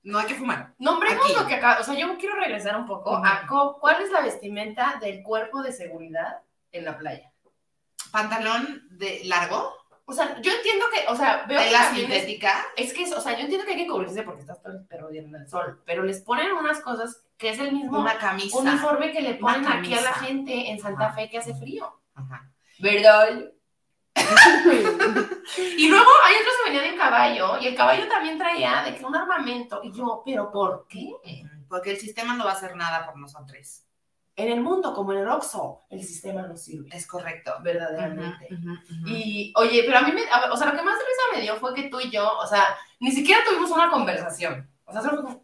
No 0.03 0.19
hay 0.21 0.27
que 0.27 0.35
fumar. 0.37 0.73
Nombremos 0.79 1.25
Aquí. 1.25 1.35
lo 1.35 1.47
que 1.49 1.55
acaba, 1.57 1.81
o 1.81 1.85
sea, 1.85 1.95
yo 1.95 2.17
quiero 2.17 2.37
regresar 2.37 2.77
un 2.77 2.87
poco 2.87 3.11
Ujú. 3.15 3.23
a 3.27 3.47
co- 3.49 3.79
cuál 3.81 4.01
es 4.03 4.11
la 4.11 4.21
vestimenta 4.21 4.99
del 5.01 5.23
cuerpo 5.23 5.63
de 5.63 5.73
seguridad 5.73 6.43
en 6.71 6.85
la 6.85 6.97
playa. 6.97 7.33
Pantalón 8.13 8.87
de 8.91 9.23
largo, 9.25 9.75
O 10.09 10.13
sea, 10.13 10.41
yo 10.41 10.53
entiendo 10.53 10.87
que, 10.95 11.05
o 11.13 11.17
sea, 11.17 11.45
veo 11.49 11.59
que 11.59 11.65
tela 11.67 11.91
es, 11.91 11.97
sintética. 11.99 12.65
es 12.77 12.93
que, 12.95 13.03
es- 13.03 13.13
o 13.13 13.21
sea, 13.21 13.33
yo 13.37 13.41
entiendo 13.41 13.67
que 13.67 13.73
hay 13.73 13.79
que 13.79 13.89
cubrirse 13.89 14.23
porque 14.23 14.43
estás 14.43 14.63
todo 14.63 14.73
el 14.75 14.87
perro 14.87 15.11
en 15.11 15.35
el 15.35 15.49
sol, 15.49 15.83
pero 15.85 16.05
les 16.05 16.21
ponen 16.21 16.53
unas 16.53 16.79
cosas 16.81 17.25
que 17.37 17.51
es 17.51 17.59
el 17.59 17.73
mismo 17.73 17.99
Una 17.99 18.17
camisa. 18.17 18.57
uniforme 18.57 19.11
que 19.11 19.21
le 19.21 19.35
ponen 19.35 19.67
aquí 19.67 19.93
a 19.95 20.01
la 20.03 20.15
gente 20.15 20.71
en 20.71 20.79
Santa 20.79 21.07
Ajá. 21.07 21.15
Fe 21.17 21.29
que 21.29 21.39
hace 21.39 21.57
frío. 21.57 21.93
Ajá. 22.15 22.49
¿Verdad? 22.79 23.51
Y 25.77 25.89
luego 25.89 26.11
hay 26.25 26.35
otros 26.37 26.55
que 26.57 26.71
venían 26.71 26.93
en 26.93 26.99
caballo 26.99 27.59
y 27.61 27.67
el 27.69 27.75
caballo 27.75 28.09
también 28.09 28.39
traía 28.39 28.83
de 28.85 28.97
que 28.97 29.05
un 29.05 29.15
armamento. 29.15 29.81
Y 29.83 29.93
yo, 29.93 30.23
¿pero 30.25 30.51
por 30.51 30.87
qué? 30.89 31.13
Porque 31.69 31.91
el 31.91 31.99
sistema 31.99 32.35
no 32.35 32.45
va 32.45 32.53
a 32.53 32.55
hacer 32.55 32.77
nada 32.77 33.05
por 33.07 33.17
nosotros. 33.19 33.83
En 34.35 34.53
el 34.53 34.61
mundo, 34.61 34.93
como 34.95 35.13
en 35.13 35.21
el 35.21 35.29
Oxxo, 35.29 35.87
el 35.89 36.05
sistema 36.05 36.43
no 36.43 36.57
sirve. 36.57 36.89
Es 36.95 37.07
correcto. 37.07 37.55
verdaderamente. 37.63 38.49
Y, 39.07 39.53
oye, 39.57 39.83
pero 39.87 39.99
a 39.99 40.03
mí, 40.03 40.13
me, 40.13 40.23
o 40.53 40.57
sea, 40.57 40.71
lo 40.71 40.77
que 40.77 40.83
más 40.83 40.99
risa 40.99 41.35
me 41.35 41.41
dio 41.41 41.57
fue 41.57 41.75
que 41.75 41.89
tú 41.89 42.01
y 42.01 42.11
yo, 42.11 42.37
o 42.39 42.47
sea, 42.47 42.77
ni 43.01 43.13
siquiera 43.13 43.43
tuvimos 43.49 43.71
una 43.71 43.91
conversación. 43.91 44.71
O 44.85 44.93
sea, 44.93 45.01
solo 45.01 45.43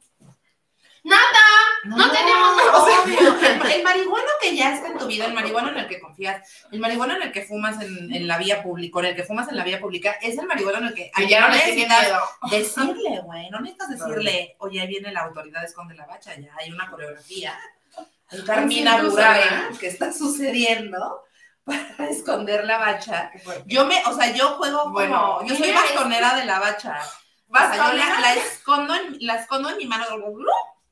¡Nada! 1.04 1.42
no 1.84 2.10
tenemos 2.10 2.56
nada. 2.56 2.82
Obvio. 2.82 3.18
El, 3.40 3.72
el 3.72 3.82
marihuano 3.82 4.28
que 4.40 4.56
ya 4.56 4.74
está 4.74 4.88
en 4.88 4.98
tu 4.98 5.06
vida, 5.06 5.26
el 5.26 5.34
marihuano 5.34 5.70
en 5.70 5.78
el 5.78 5.88
que 5.88 6.00
confías, 6.00 6.64
el 6.70 6.78
marihuano 6.78 7.16
en 7.16 7.22
el 7.22 7.32
que 7.32 7.42
fumas 7.42 7.82
en, 7.82 8.12
en 8.14 8.28
la 8.28 8.38
vía 8.38 8.62
pública, 8.62 9.00
en 9.00 9.06
el 9.06 9.16
que 9.16 9.24
fumas 9.24 9.48
en 9.48 9.56
la 9.56 9.64
vía 9.64 9.80
pública, 9.80 10.12
es 10.22 10.38
el 10.38 10.46
marihuano 10.46 10.78
en 10.78 10.86
el 10.86 10.94
que, 10.94 11.10
Que 11.14 11.26
ya 11.26 11.40
no 11.40 11.48
necesitas 11.48 12.08
decirle, 12.50 13.20
güey, 13.24 13.50
no 13.50 13.60
necesitas 13.60 13.90
decirle, 13.90 14.56
oye, 14.58 14.80
ahí 14.80 14.86
viene 14.86 15.12
la 15.12 15.22
autoridad, 15.22 15.64
esconde 15.64 15.94
la 15.94 16.06
bacha, 16.06 16.34
ya 16.36 16.54
hay 16.58 16.70
una 16.70 16.88
coreografía. 16.88 17.58
Hay 18.28 18.42
Carmina 18.44 18.98
Sí, 19.00 19.06
Burana 19.08 19.70
que 19.78 19.88
está 19.88 20.12
sucediendo 20.12 21.24
para 21.64 22.10
esconder 22.10 22.64
la 22.64 22.78
bacha. 22.78 23.30
Yo 23.66 23.86
me, 23.86 24.02
o 24.06 24.14
sea, 24.14 24.32
yo 24.32 24.50
juego 24.50 24.84
como, 24.84 24.92
Bueno, 24.92 25.44
yo 25.46 25.56
soy 25.56 25.72
bastonera 25.72 26.36
de 26.36 26.46
la 26.46 26.60
bacha. 26.60 26.98
O 27.48 27.54
sea, 27.58 27.92
yo 27.92 27.92
la 27.92 28.34
escondo 28.34 28.94
en, 28.94 29.18
la 29.20 29.34
escondo 29.34 29.68
en 29.68 29.76
mi 29.76 29.86
mano. 29.86 30.06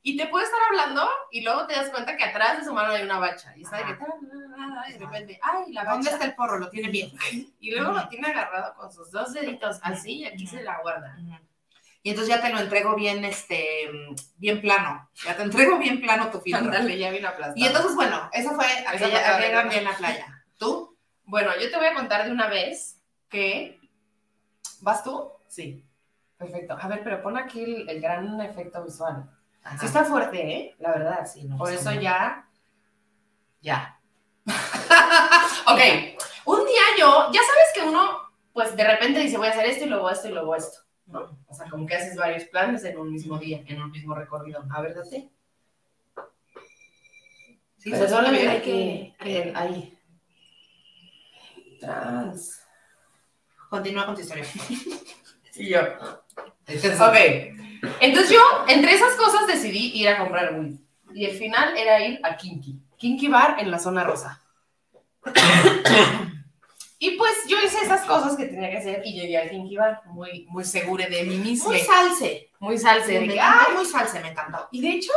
Y 0.03 0.17
te 0.17 0.25
puede 0.27 0.45
estar 0.45 0.59
hablando 0.69 1.07
y 1.31 1.41
luego 1.41 1.67
te 1.67 1.75
das 1.75 1.89
cuenta 1.89 2.17
que 2.17 2.23
atrás 2.23 2.57
de 2.57 2.65
su 2.65 2.73
mano 2.73 2.91
hay 2.93 3.03
una 3.03 3.19
bacha. 3.19 3.55
Y 3.55 3.63
sabe 3.65 3.85
que 3.85 3.91
Ajá. 3.93 4.89
y 4.89 4.93
de 4.93 4.99
repente, 4.99 5.39
¡ay, 5.43 5.71
la 5.73 5.83
¿Dónde 5.83 6.05
bacha! 6.05 6.15
está 6.15 6.25
el 6.25 6.35
porro? 6.35 6.57
Lo 6.57 6.69
tiene 6.69 6.89
bien. 6.89 7.11
Y 7.59 7.71
luego 7.71 7.91
lo 7.91 8.07
tiene 8.09 8.27
agarrado 8.29 8.73
con 8.75 8.91
sus 8.91 9.11
dos 9.11 9.31
deditos 9.33 9.79
así 9.83 10.19
y 10.19 10.25
aquí 10.25 10.47
se 10.47 10.63
la 10.63 10.79
guarda. 10.81 11.15
y 12.01 12.09
entonces 12.09 12.33
ya 12.35 12.41
te 12.41 12.49
lo 12.51 12.59
entrego 12.59 12.95
bien, 12.95 13.23
este, 13.25 13.89
bien 14.37 14.59
plano. 14.59 15.07
Ya 15.23 15.37
te 15.37 15.43
entrego 15.43 15.77
bien 15.77 16.01
plano 16.01 16.31
tu 16.31 16.39
filtro. 16.41 16.65
Ándale, 16.65 16.97
ya 16.97 17.11
vino 17.11 17.27
aplastado. 17.27 17.53
Y 17.59 17.65
entonces, 17.67 17.93
bueno, 17.95 18.27
eso 18.33 18.51
fue 18.55 18.65
aquella, 18.87 19.35
aquella 19.35 19.63
vez. 19.65 19.75
en 19.77 19.83
la 19.83 19.93
playa. 19.97 20.45
¿Tú? 20.57 20.97
Bueno, 21.25 21.51
yo 21.61 21.69
te 21.69 21.77
voy 21.77 21.85
a 21.85 21.93
contar 21.93 22.25
de 22.25 22.31
una 22.31 22.47
vez 22.47 22.99
que... 23.29 23.79
¿Vas 24.81 25.03
tú? 25.03 25.31
Sí. 25.47 25.85
Perfecto. 26.37 26.75
A 26.81 26.87
ver, 26.87 27.03
pero 27.03 27.21
pon 27.21 27.37
aquí 27.37 27.61
el, 27.63 27.87
el 27.87 28.01
gran 28.01 28.41
efecto 28.41 28.83
visual. 28.83 29.29
Ajá. 29.63 29.77
Sí 29.77 29.85
está 29.85 30.03
fuerte, 30.03 30.41
¿eh? 30.41 30.75
La 30.79 30.91
verdad. 30.91 31.27
Sí, 31.31 31.43
no 31.43 31.57
Por 31.57 31.71
eso 31.71 31.91
ya... 31.93 32.47
Ya. 33.61 33.99
Ok, 35.67 35.79
un 36.45 36.65
día 36.65 36.81
yo, 36.99 37.29
ya 37.31 37.39
sabes 37.39 37.71
que 37.73 37.81
uno, 37.87 38.19
pues 38.51 38.75
de 38.75 38.83
repente 38.83 39.19
dice, 39.19 39.37
voy 39.37 39.47
a 39.47 39.51
hacer 39.51 39.65
esto 39.65 39.85
y 39.85 39.89
luego 39.89 40.09
esto 40.09 40.27
y 40.27 40.31
luego 40.31 40.55
esto, 40.55 40.79
¿no? 41.05 41.37
O 41.47 41.53
sea, 41.53 41.69
como 41.69 41.85
que 41.85 41.95
haces 41.95 42.15
varios 42.17 42.45
planes 42.45 42.83
en 42.83 42.97
un 42.97 43.11
mismo 43.11 43.37
día, 43.37 43.63
en 43.65 43.81
un 43.81 43.91
mismo 43.91 44.15
recorrido. 44.15 44.65
A 44.69 44.81
ver, 44.81 44.95
date. 44.95 45.29
Sí, 47.77 47.89
Pero 47.91 48.07
sí, 48.07 48.13
hay 48.13 48.57
sí. 48.57 49.15
que... 49.19 49.53
ahí. 49.55 49.97
Trans. 51.79 52.61
Continúa 53.69 54.05
con 54.05 54.15
tu 54.15 54.21
historia. 54.21 54.45
Y 55.55 55.69
yo. 55.69 55.81
Entonces, 56.73 57.01
Ok. 57.01 57.51
Entonces 57.99 58.31
yo, 58.31 58.41
entre 58.67 58.93
esas 58.93 59.15
cosas, 59.15 59.47
decidí 59.47 59.91
ir 59.95 60.07
a 60.09 60.19
comprar 60.19 60.53
weed. 60.53 60.75
Y 61.13 61.25
el 61.25 61.35
final 61.37 61.75
era 61.75 62.05
ir 62.05 62.19
a 62.23 62.37
Kinky. 62.37 62.79
Kinky 62.97 63.27
Bar 63.27 63.57
en 63.59 63.71
la 63.71 63.79
zona 63.79 64.03
rosa. 64.03 64.41
y 66.99 67.11
pues 67.11 67.31
yo 67.47 67.57
hice 67.63 67.83
esas 67.83 68.05
cosas 68.05 68.35
que 68.37 68.45
tenía 68.45 68.69
que 68.69 68.77
hacer 68.77 69.01
y 69.03 69.13
llegué 69.13 69.37
al 69.37 69.49
Kinky 69.49 69.75
Bar 69.75 70.01
muy, 70.05 70.45
muy 70.49 70.63
segura 70.63 71.07
de 71.07 71.23
mí 71.23 71.37
misma. 71.37 71.71
Muy 71.71 71.79
salse. 71.79 72.49
Muy 72.59 72.77
salse. 72.77 73.13
de 73.13 73.21
Me 73.21 73.33
que, 73.33 73.41
muy 73.75 73.85
salse, 73.85 74.19
me 74.19 74.29
encantó. 74.29 74.67
Y 74.71 74.81
de 74.81 74.89
hecho, 74.89 75.11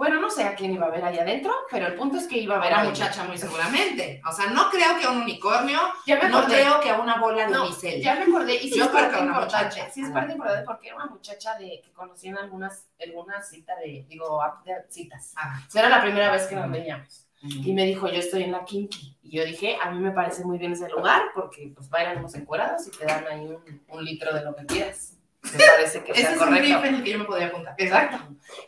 bueno, 0.00 0.18
no 0.18 0.30
sé 0.30 0.44
a 0.44 0.54
quién 0.54 0.72
iba 0.72 0.86
a 0.86 0.90
ver 0.90 1.04
allá 1.04 1.20
adentro, 1.20 1.52
pero 1.70 1.86
el 1.88 1.94
punto 1.94 2.16
es 2.16 2.26
que 2.26 2.38
iba 2.38 2.56
a 2.56 2.58
ver 2.58 2.72
a 2.72 2.76
una 2.80 2.88
muchacha 2.88 3.22
muy 3.24 3.36
seguramente. 3.36 4.22
O 4.26 4.32
sea, 4.32 4.46
no 4.46 4.70
creo 4.70 4.98
que 4.98 5.04
a 5.04 5.10
un 5.10 5.18
unicornio, 5.20 5.78
Ya 6.06 6.16
me 6.16 6.30
no 6.30 6.42
creo 6.46 6.80
que 6.80 6.88
a 6.88 6.98
una 6.98 7.20
bola 7.20 7.44
de 7.44 7.52
No, 7.52 7.64
unicel. 7.66 8.00
ya 8.00 8.14
me 8.14 8.22
acordé. 8.22 8.54
Y 8.54 8.70
sí 8.70 8.78
Yo 8.78 8.84
es 8.84 8.90
parte 8.90 9.18
importante. 9.18 9.90
Sí 9.92 10.00
es 10.00 10.08
parte 10.08 10.32
importante 10.32 10.64
porque 10.64 10.86
era 10.86 10.96
una 10.96 11.04
muchacha 11.04 11.58
de, 11.58 11.82
que 11.84 11.92
conocí 11.92 12.28
en 12.28 12.38
algunas, 12.38 12.88
alguna 12.98 13.42
cita 13.42 13.76
de, 13.76 14.06
digo, 14.08 14.40
de 14.64 14.72
citas. 14.88 15.34
Ah, 15.36 15.60
O 15.68 15.70
sea, 15.70 15.82
era 15.82 15.90
la 15.90 16.00
primera 16.00 16.32
vez 16.32 16.46
que 16.46 16.56
nos 16.56 16.70
veíamos. 16.70 17.26
Y 17.42 17.74
me 17.74 17.84
dijo, 17.84 18.08
yo 18.08 18.20
estoy 18.20 18.44
en 18.44 18.52
la 18.52 18.64
Kinky. 18.64 19.18
Y 19.22 19.36
yo 19.36 19.44
dije, 19.44 19.76
a 19.82 19.90
mí 19.90 19.98
me 20.00 20.12
parece 20.12 20.46
muy 20.46 20.56
bien 20.56 20.72
ese 20.72 20.88
lugar 20.88 21.24
porque 21.34 21.72
pues 21.74 21.90
bailan 21.90 22.20
unos 22.20 22.34
encuerados 22.36 22.86
y 22.86 22.90
te 22.90 23.04
dan 23.04 23.26
ahí 23.26 23.44
un, 23.44 23.82
un 23.86 24.02
litro 24.02 24.32
de 24.32 24.44
lo 24.44 24.56
que 24.56 24.64
quieras. 24.64 25.19
Me 25.42 25.58
parece 25.64 26.04
que 26.04 26.12
Ese 26.12 26.20
sea 26.22 26.30
es 26.32 26.40
un 26.40 26.48
correcto. 26.48 26.84
en 26.84 26.94
el 26.96 27.02
que 27.04 27.12
yo 27.12 27.18
me 27.18 27.24
podía 27.24 27.46
apuntar. 27.46 27.74
Exacto. 27.78 28.18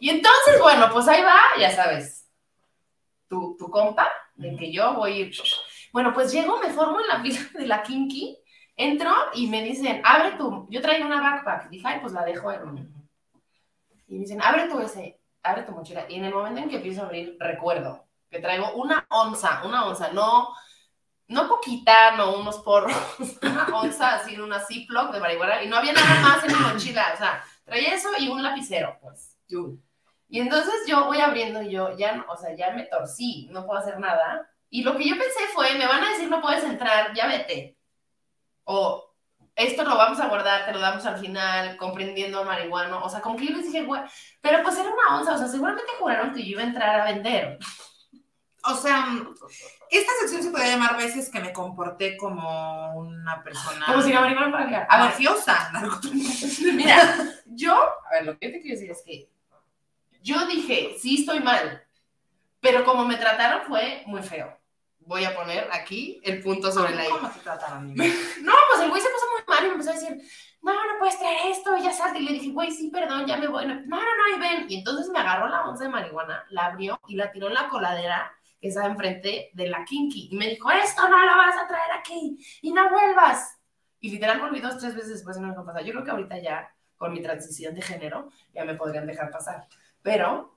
Y 0.01 0.11
entonces, 0.11 0.61
bueno, 0.61 0.89
pues 0.93 1.07
ahí 1.09 1.23
va, 1.23 1.39
ya 1.59 1.71
sabes, 1.71 2.29
tu, 3.29 3.57
tu 3.59 3.71
compa, 3.71 4.11
de 4.35 4.57
que 4.57 4.73
yo 4.73 4.95
voy 4.95 5.13
a 5.13 5.17
ir. 5.17 5.35
Bueno, 5.93 6.13
pues 6.15 6.33
llego, 6.33 6.59
me 6.59 6.71
formo 6.71 6.99
en 7.01 7.09
la 7.09 7.21
fila 7.23 7.41
de 7.55 7.67
la 7.67 7.83
Kinky, 7.83 8.39
entro 8.77 9.13
y 9.35 9.49
me 9.49 9.63
dicen, 9.63 10.01
abre 10.05 10.33
tu, 10.33 10.67
yo 10.71 10.81
traía 10.81 11.05
una 11.05 11.21
backpack, 11.21 11.69
dije, 11.69 11.87
ay, 11.87 11.99
pues 12.01 12.13
la 12.13 12.25
dejo 12.25 12.51
en... 12.53 12.93
Y 14.09 14.15
me 14.15 14.21
dicen, 14.21 14.43
abre 14.43 14.69
tu 14.69 14.81
ese, 14.81 15.21
abre 15.43 15.63
tu 15.63 15.73
mochila. 15.73 16.07
Y 16.09 16.17
en 16.17 16.25
el 16.25 16.35
momento 16.35 16.61
en 16.61 16.69
que 16.69 16.77
empiezo 16.77 17.03
a 17.03 17.07
abrir, 17.07 17.37
recuerdo 17.39 18.07
que 18.31 18.41
traigo 18.41 18.73
una 18.75 19.07
onza, 19.11 19.63
una 19.65 19.87
onza, 19.87 20.11
no, 20.13 20.49
no 21.29 21.49
poquita, 21.49 22.17
no 22.17 22.37
unos 22.37 22.59
porros, 22.59 22.95
una 23.43 23.67
onza 23.73 24.17
así 24.17 24.35
en 24.35 24.43
una 24.43 24.61
Ziploc 24.61 25.13
de 25.13 25.21
marihuana 25.21 25.63
y 25.63 25.69
no 25.69 25.77
había 25.77 25.93
nada 25.93 26.21
más 26.21 26.45
en 26.45 26.53
mi 26.53 26.59
mochila, 26.59 27.13
o 27.15 27.17
sea, 27.17 27.45
traía 27.65 27.95
eso 27.95 28.09
y 28.19 28.29
un 28.29 28.43
lapicero, 28.43 28.99
pues. 29.01 29.39
Y 30.29 30.41
entonces 30.41 30.75
yo 30.87 31.05
voy 31.05 31.21
abriendo 31.21 31.63
y 31.63 31.71
yo 31.71 31.97
ya, 31.97 32.25
o 32.29 32.37
sea, 32.37 32.55
ya 32.57 32.71
me 32.71 32.85
torcí, 32.85 33.49
no 33.51 33.67
puedo 33.67 33.81
hacer 33.81 33.99
nada. 33.99 34.49
Y 34.71 34.83
lo 34.83 34.97
que 34.97 35.07
yo 35.07 35.17
pensé 35.19 35.41
fue, 35.53 35.75
me 35.75 35.87
van 35.87 36.03
a 36.03 36.11
decir 36.11 36.31
no 36.31 36.41
puedes 36.41 36.65
entrar, 36.65 37.13
ya 37.15 37.27
vete. 37.27 37.77
O 38.65 39.13
esto 39.55 39.85
lo 39.85 39.97
vamos 39.97 40.19
a 40.21 40.29
guardar, 40.29 40.65
te 40.65 40.73
lo 40.73 40.81
damos 40.81 41.05
al 41.05 41.19
final, 41.19 41.77
comprendiendo 41.77 42.45
marihuana. 42.45 42.99
O 43.05 43.09
sea, 43.09 43.21
como 43.21 43.37
que 43.37 43.47
yo 43.47 43.57
les 43.57 43.67
dije, 43.67 43.85
güey, 43.85 44.01
pero 44.41 44.63
pues 44.63 44.79
era 44.79 44.89
una 44.89 45.19
onza, 45.19 45.35
o 45.35 45.39
sea, 45.39 45.49
seguramente 45.49 45.93
juraron 45.99 46.33
que 46.33 46.43
yo 46.43 46.53
iba 46.53 46.63
a 46.63 46.67
entrar 46.67 47.01
a 47.01 47.05
vender. 47.05 47.59
O 48.65 48.75
sea, 48.77 49.19
esta 49.91 50.13
sección 50.21 50.43
se 50.43 50.51
puede 50.51 50.71
llamar 50.71 50.97
veces 50.97 51.31
que 51.31 51.41
me 51.41 51.53
comporté 51.53 52.17
como 52.17 52.95
una 52.95 53.43
persona 53.43 53.87
Como 53.87 54.03
si 54.03 54.13
la 54.13 54.21
marihuana 54.21 54.51
fuera. 54.51 54.87
A 54.89 54.99
ver, 54.99 55.07
mafiosa. 55.07 55.73
Mira, 56.75 57.17
yo, 57.47 57.75
a 57.75 58.15
ver, 58.15 58.27
lo 58.27 58.39
que 58.39 58.51
te 58.51 58.61
quiero 58.61 58.77
decir 58.77 58.91
es 58.91 59.03
que 59.05 59.29
yo 60.23 60.47
dije, 60.47 60.97
sí 61.01 61.21
estoy 61.21 61.41
mal, 61.41 61.85
pero 62.61 62.85
como 62.85 63.05
me 63.05 63.17
trataron 63.17 63.67
fue 63.67 64.05
muy 64.07 64.23
feo. 64.23 64.57
Voy 65.01 65.25
a 65.25 65.35
poner 65.35 65.69
aquí 65.73 66.21
el 66.23 66.41
punto 66.41 66.71
sobre 66.71 66.95
la 66.95 67.05
I. 67.05 67.11
¿Cómo 67.11 67.29
te 67.29 67.41
trataron? 67.41 67.95
No, 68.43 68.53
pues 68.71 68.83
el 68.83 68.91
güey 68.91 69.03
se 69.03 69.09
puso 69.09 69.27
muy 69.33 69.43
mal 69.49 69.65
y 69.65 69.67
me 69.67 69.73
empezó 69.73 69.91
a 69.91 69.95
decir, 69.95 70.23
no, 70.63 70.73
no 70.73 70.99
puedes 71.01 71.19
traer 71.19 71.51
esto, 71.51 71.77
ya 71.77 71.93
salte. 71.93 72.21
Y 72.21 72.23
le 72.23 72.33
dije, 72.35 72.51
güey, 72.53 72.71
sí, 72.71 72.89
perdón, 72.89 73.27
ya 73.27 73.37
me 73.37 73.49
voy. 73.49 73.67
No, 73.67 73.75
no, 73.75 73.99
no, 73.99 74.37
y 74.37 74.39
ven. 74.39 74.67
Y 74.69 74.79
entonces 74.79 75.09
me 75.09 75.19
agarró 75.19 75.49
la 75.49 75.65
onza 75.65 75.83
de 75.83 75.91
marihuana, 75.91 76.45
la 76.51 76.67
abrió 76.67 77.01
y 77.09 77.17
la 77.17 77.33
tiró 77.33 77.49
en 77.49 77.55
la 77.55 77.69
coladera 77.69 78.33
que 78.63 78.69
estaba 78.69 78.87
enfrente 78.87 79.51
de 79.55 79.67
la 79.67 79.85
Kinky. 79.85 80.29
Y 80.31 80.37
me 80.37 80.49
dijo, 80.49 80.71
esto 80.71 81.09
no 81.09 81.19
lo 81.27 81.37
vas 81.37 81.57
a 81.57 81.67
traer 81.67 81.91
aquí 81.99 82.39
y 82.63 82.73
no 82.73 82.89
vuelvas. 82.91 83.59
Y 83.99 84.11
literal 84.11 84.41
volví 84.41 84.61
dos, 84.61 84.79
tres 84.79 84.95
veces 84.95 85.15
después 85.15 85.37
y 85.37 85.41
no 85.41 85.49
me 85.49 85.53
dejó 85.53 85.67
pasar. 85.67 85.83
Yo 85.83 85.91
creo 85.91 86.05
que 86.05 86.11
ahorita 86.13 86.39
ya, 86.39 86.73
con 86.97 87.13
mi 87.13 87.21
transición 87.21 87.75
de 87.75 87.83
género, 87.83 88.31
ya 88.55 88.65
me 88.65 88.75
podrían 88.75 89.05
dejar 89.09 89.33
pasar. 89.33 89.67
Pero, 90.01 90.57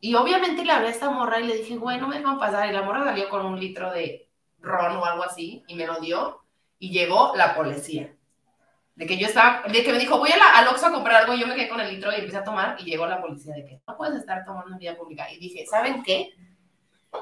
y 0.00 0.16
obviamente 0.16 0.64
le 0.64 0.72
hablé 0.72 0.88
a 0.88 0.90
esta 0.90 1.10
morra 1.10 1.38
y 1.38 1.46
le 1.46 1.58
dije, 1.58 1.76
güey, 1.76 2.00
no 2.00 2.08
me 2.08 2.18
dejan 2.18 2.40
pasar. 2.40 2.68
Y 2.68 2.72
la 2.72 2.82
morra 2.82 3.04
salió 3.04 3.28
con 3.28 3.46
un 3.46 3.60
litro 3.60 3.92
de 3.92 4.28
ron 4.58 4.96
o 4.96 5.04
algo 5.04 5.22
así 5.22 5.62
y 5.68 5.76
me 5.76 5.86
lo 5.86 6.00
dio 6.00 6.42
y 6.80 6.90
llegó 6.90 7.34
la 7.36 7.54
policía. 7.54 8.12
De 8.96 9.06
que 9.06 9.16
yo 9.16 9.28
estaba, 9.28 9.62
de 9.62 9.84
que 9.84 9.92
me 9.92 10.00
dijo, 10.00 10.18
voy 10.18 10.32
a 10.32 10.36
la, 10.36 10.58
al 10.58 10.66
Oxxo 10.66 10.86
a 10.86 10.92
comprar 10.92 11.22
algo, 11.22 11.34
y 11.34 11.40
yo 11.40 11.46
me 11.46 11.54
quedé 11.54 11.68
con 11.68 11.80
el 11.80 11.88
litro 11.88 12.10
y 12.10 12.16
empecé 12.16 12.38
a 12.38 12.42
tomar 12.42 12.74
y 12.80 12.84
llegó 12.84 13.06
la 13.06 13.20
policía 13.20 13.54
de 13.54 13.64
que 13.64 13.80
no 13.86 13.96
puedes 13.96 14.18
estar 14.18 14.44
tomando 14.44 14.72
en 14.72 14.78
vía 14.78 14.96
pública. 14.96 15.30
Y 15.30 15.38
dije, 15.38 15.64
¿saben 15.66 16.02
qué? 16.02 16.32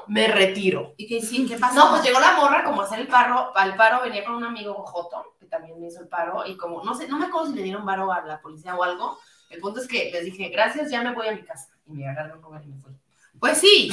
Me 0.07 0.27
retiro. 0.27 0.93
¿Y 0.97 1.07
qué, 1.07 1.21
sí, 1.21 1.45
qué 1.47 1.57
pasó? 1.57 1.75
No, 1.75 1.89
pues 1.91 2.03
llegó 2.03 2.19
la 2.19 2.35
morra 2.35 2.63
como 2.63 2.81
a 2.81 2.85
hacer 2.85 2.99
el 2.99 3.07
paro, 3.07 3.55
al 3.55 3.75
paro 3.75 4.01
venía 4.01 4.23
con 4.23 4.35
un 4.35 4.43
amigo 4.43 4.73
Joto, 4.85 5.35
que 5.39 5.45
también 5.45 5.79
me 5.79 5.87
hizo 5.87 6.01
el 6.01 6.07
paro, 6.07 6.45
y 6.45 6.57
como, 6.57 6.83
no 6.83 6.93
sé, 6.95 7.07
no 7.07 7.17
me 7.17 7.25
acuerdo 7.25 7.47
si 7.47 7.55
le 7.55 7.63
dieron 7.63 7.85
paro 7.85 8.11
a 8.11 8.21
la 8.21 8.41
policía 8.41 8.75
o 8.75 8.83
algo, 8.83 9.17
el 9.49 9.59
punto 9.59 9.79
es 9.79 9.87
que 9.87 10.11
les 10.11 10.25
dije, 10.25 10.49
gracias, 10.49 10.91
ya 10.91 11.01
me 11.01 11.13
voy 11.13 11.27
a 11.27 11.31
mi 11.33 11.43
casa, 11.43 11.69
y 11.85 11.91
me 11.91 12.07
agarraron 12.07 12.41
lugar 12.41 12.63
y 12.63 12.67
me 12.67 12.81
fui. 12.81 12.91
Pues 13.39 13.57
sí. 13.59 13.91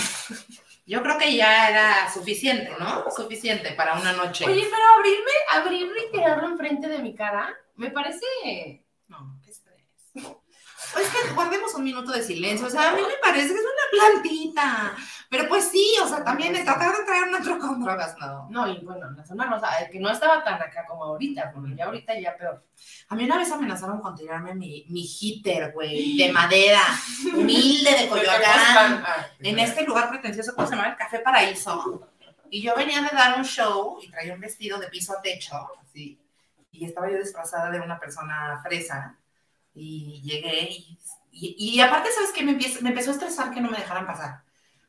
Yo 0.86 1.02
creo 1.02 1.16
que 1.16 1.34
ya 1.34 1.70
era 1.70 2.12
suficiente, 2.12 2.70
¿no? 2.78 3.10
Suficiente 3.10 3.72
para 3.72 3.94
una 3.94 4.12
noche. 4.12 4.44
Oye, 4.44 4.68
pero 4.70 4.82
abrirme, 4.98 5.30
abrirme 5.52 6.00
y 6.08 6.12
tirarlo 6.12 6.48
enfrente 6.48 6.88
de 6.88 6.98
mi 6.98 7.14
cara, 7.14 7.54
me 7.76 7.90
parece... 7.90 8.83
Es 11.00 11.08
que 11.08 11.34
guardemos 11.34 11.74
un 11.74 11.84
minuto 11.84 12.12
de 12.12 12.22
silencio. 12.22 12.66
O 12.66 12.70
sea, 12.70 12.90
a 12.90 12.94
mí 12.94 13.02
me 13.02 13.18
parece 13.22 13.48
que 13.48 13.60
es 13.60 13.60
una 13.60 14.20
plantita. 14.20 14.96
Pero 15.34 15.48
pues 15.48 15.68
sí, 15.68 15.96
o 16.02 16.06
sea, 16.06 16.22
también 16.22 16.52
de 16.52 16.62
tratar 16.62 16.96
de 16.96 17.04
traer 17.04 17.24
un 17.24 17.34
otro 17.34 17.58
con 17.58 17.82
drogas, 17.82 18.16
no. 18.18 18.46
No, 18.50 18.68
y 18.68 18.78
bueno, 18.84 19.10
la 19.10 19.24
zona 19.24 19.50
rosa, 19.50 19.80
eh, 19.80 19.90
que 19.90 19.98
no 19.98 20.10
estaba 20.10 20.44
tan 20.44 20.62
acá 20.62 20.84
como 20.86 21.02
ahorita, 21.04 21.50
porque 21.52 21.74
ya 21.74 21.86
ahorita 21.86 22.18
ya 22.20 22.36
peor. 22.36 22.64
A 23.08 23.16
mí 23.16 23.24
una 23.24 23.38
vez 23.38 23.50
amenazaron 23.50 24.00
con 24.00 24.14
tirarme 24.14 24.54
mi, 24.54 24.86
mi 24.90 25.02
hitter, 25.02 25.72
güey, 25.72 26.16
de 26.16 26.30
madera, 26.32 26.82
humilde 27.34 27.90
de 27.90 28.08
Coyoacán, 28.08 29.04
en 29.40 29.58
este 29.58 29.84
lugar 29.84 30.08
pretencioso 30.08 30.54
que 30.54 30.66
se 30.66 30.70
llama 30.76 30.90
el 30.90 30.96
Café 30.96 31.18
Paraíso. 31.18 32.08
Y 32.50 32.62
yo 32.62 32.76
venía 32.76 33.02
de 33.02 33.08
dar 33.08 33.36
un 33.36 33.44
show 33.44 33.98
y 34.00 34.08
traía 34.12 34.34
un 34.34 34.40
vestido 34.40 34.78
de 34.78 34.86
piso 34.86 35.18
a 35.18 35.20
techo, 35.20 35.56
así. 35.82 36.20
Y 36.70 36.84
estaba 36.84 37.10
yo 37.10 37.18
disfrazada 37.18 37.70
de 37.70 37.80
una 37.80 37.98
persona 37.98 38.60
fresa. 38.62 39.16
Y 39.74 40.22
llegué 40.22 40.68
y, 40.70 40.98
y, 41.32 41.56
y 41.76 41.80
aparte, 41.80 42.10
¿sabes 42.12 42.30
qué? 42.32 42.42
Me, 42.44 42.52
empieza- 42.52 42.80
me 42.80 42.90
empezó 42.90 43.10
a 43.10 43.14
estresar 43.14 43.50
que 43.52 43.60
no 43.60 43.70
me 43.70 43.78
dejaran 43.78 44.06
pasar. 44.06 44.42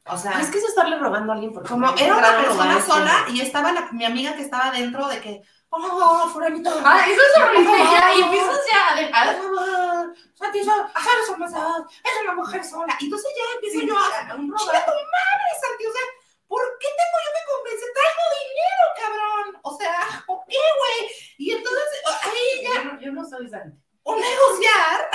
O 0.07 0.15
sea, 0.17 0.39
Es 0.39 0.51
que 0.51 0.59
eso 0.59 0.67
estarle 0.67 0.99
robando 0.99 1.31
a 1.31 1.35
alguien 1.35 1.51
porque 1.51 1.67
como 1.69 1.87
era 1.97 2.15
una 2.15 2.37
persona 2.37 2.79
sola 2.81 3.25
y 3.33 3.41
estaba 3.41 3.71
la- 3.71 3.89
mi 3.91 4.05
amiga 4.05 4.35
que 4.35 4.43
estaba 4.43 4.69
dentro 4.69 5.07
de 5.07 5.19
que, 5.19 5.41
oh, 5.71 6.29
fulanito. 6.31 6.69
Ah, 6.85 7.03
eso 7.09 7.19
es 7.19 7.41
horrible 7.43 7.71
ya, 7.91 8.13
y 8.15 8.21
empiezas 8.21 8.59
ya 8.71 8.93
a 8.93 8.95
de- 8.95 9.11
a- 9.11 9.33
favor, 9.41 10.15
Santi, 10.35 10.59
yo, 10.59 10.65
¿sabes 10.65 11.25
cómo 11.27 11.47
sos? 11.49 11.91
Es 12.03 12.11
una 12.21 12.35
mujer 12.35 12.63
sola. 12.63 12.95
Y 12.99 13.05
entonces 13.05 13.31
ya 13.35 13.55
empiezo 13.55 13.87
yo 13.87 13.97
a 13.97 14.35
un 14.35 14.55
¡Chinga 14.55 14.85
tu 14.85 14.91
madre, 14.91 15.49
Santi! 15.59 15.85
O 15.87 15.91
sea, 15.91 16.01
¿por 16.47 16.61
qué 16.79 16.87
tengo 16.87 17.17
yo 17.25 17.31
que 17.33 17.43
convencer? 17.51 17.89
¡Traigo 17.97 18.25
dinero, 18.45 18.83
cabrón! 19.01 19.59
O 19.63 19.75
sea, 19.77 20.23
¿por 20.27 20.39
qué, 20.47 20.57
güey? 20.77 21.11
Y 21.39 21.51
entonces, 21.51 21.87
ahí 22.21 22.61
ya, 22.63 22.83
Yo 22.83 22.93
no, 22.93 23.01
yo 23.01 23.11
no 23.11 23.25
soy 23.27 23.49
Santi. 23.49 23.79
Un 24.05 24.19
negociar, 24.19 25.09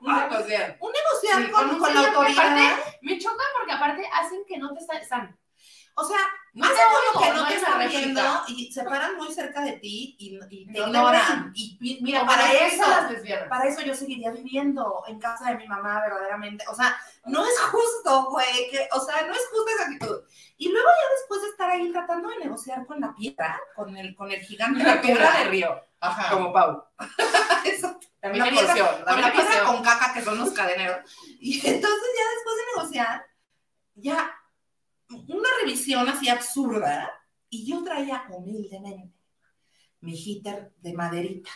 Un 0.00 0.14
negociar. 0.14 0.76
un 0.80 0.92
negociar 0.92 1.36
Sí, 1.44 1.50
con, 1.50 1.64
con 1.66 1.70
un 1.74 1.78
con 1.80 1.94
la 1.94 2.00
autoridad. 2.00 2.44
aparte- 2.58 2.98
Me 3.02 3.18
choca 3.18 3.44
porque 3.56 3.72
aparte 3.72 4.08
hacen 4.12 4.44
que 4.46 4.58
no 4.58 4.72
te 4.74 4.80
está- 4.80 4.98
están. 4.98 5.38
O 5.94 6.04
sea, 6.04 6.18
No 6.54 6.64
hacen 6.64 6.76
como 7.12 7.22
que 7.24 7.30
no 7.32 7.36
no 7.42 7.48
te 7.48 7.54
están 7.56 7.88
viendo 7.88 8.22
y 8.48 8.72
se 8.72 8.82
paran 8.84 9.16
muy 9.16 9.32
cerca 9.32 9.60
de 9.62 9.72
ti 9.72 10.16
y, 10.18 10.38
y 10.50 10.66
te 10.66 10.80
No 10.80 10.86
ignoran. 10.86 11.52
Y 11.54 11.98
mira, 12.02 12.24
para 12.26 12.52
eso, 12.52 12.84
para 13.48 13.64
eso 13.68 13.80
yo 13.82 13.94
seguiría 13.94 14.30
viviendo 14.30 15.02
en 15.06 15.18
casa 15.18 15.50
de 15.50 15.56
mi 15.56 15.66
mamá 15.68 16.00
verdaderamente. 16.00 16.64
O 16.68 16.74
sea, 16.74 16.96
no 17.26 17.44
es 17.44 17.58
justo, 17.60 18.30
güey, 18.30 18.70
que, 18.70 18.88
o 18.92 19.00
sea, 19.00 19.26
no 19.26 19.32
es 19.32 19.40
justa 19.50 19.70
esa 19.74 19.84
actitud. 19.84 20.20
Y 20.56 20.68
luego 20.70 20.88
ya 20.88 21.14
después 21.20 21.42
de 21.42 21.48
estar 21.48 21.70
ahí 21.70 21.90
tratando 21.92 22.28
de 22.30 22.38
negociar 22.38 22.86
con 22.86 23.00
la 23.00 23.14
piedra, 23.14 23.60
con 23.74 23.96
el, 23.96 24.14
con 24.14 24.30
el 24.30 24.40
gigante 24.40 24.82
La 24.84 25.00
piedra 25.00 25.38
de 25.38 25.44
río, 25.44 25.74
Ajá. 26.00 26.30
como 26.32 26.52
Pau. 26.52 26.84
Eso. 27.64 27.98
La 28.20 28.28
La 28.32 28.44
porción, 28.50 28.88
la 29.04 29.12
con 29.12 29.20
la 29.20 29.32
piedra 29.32 29.46
porción. 29.50 29.66
con 29.66 29.82
caca 29.82 30.12
que 30.14 30.22
son 30.22 30.38
los 30.38 30.50
cadeneros. 30.52 30.98
Y 31.40 31.54
entonces 31.56 32.08
ya 32.16 32.34
después 32.34 32.56
de 32.56 32.62
negociar, 32.76 33.26
ya 33.94 34.32
una 35.28 35.48
revisión 35.60 36.08
así 36.08 36.28
absurda, 36.28 37.10
y 37.48 37.66
yo 37.70 37.82
traía 37.84 38.24
humildemente 38.30 39.14
mi 40.00 40.16
heater 40.16 40.72
de 40.78 40.92
maderita 40.94 41.50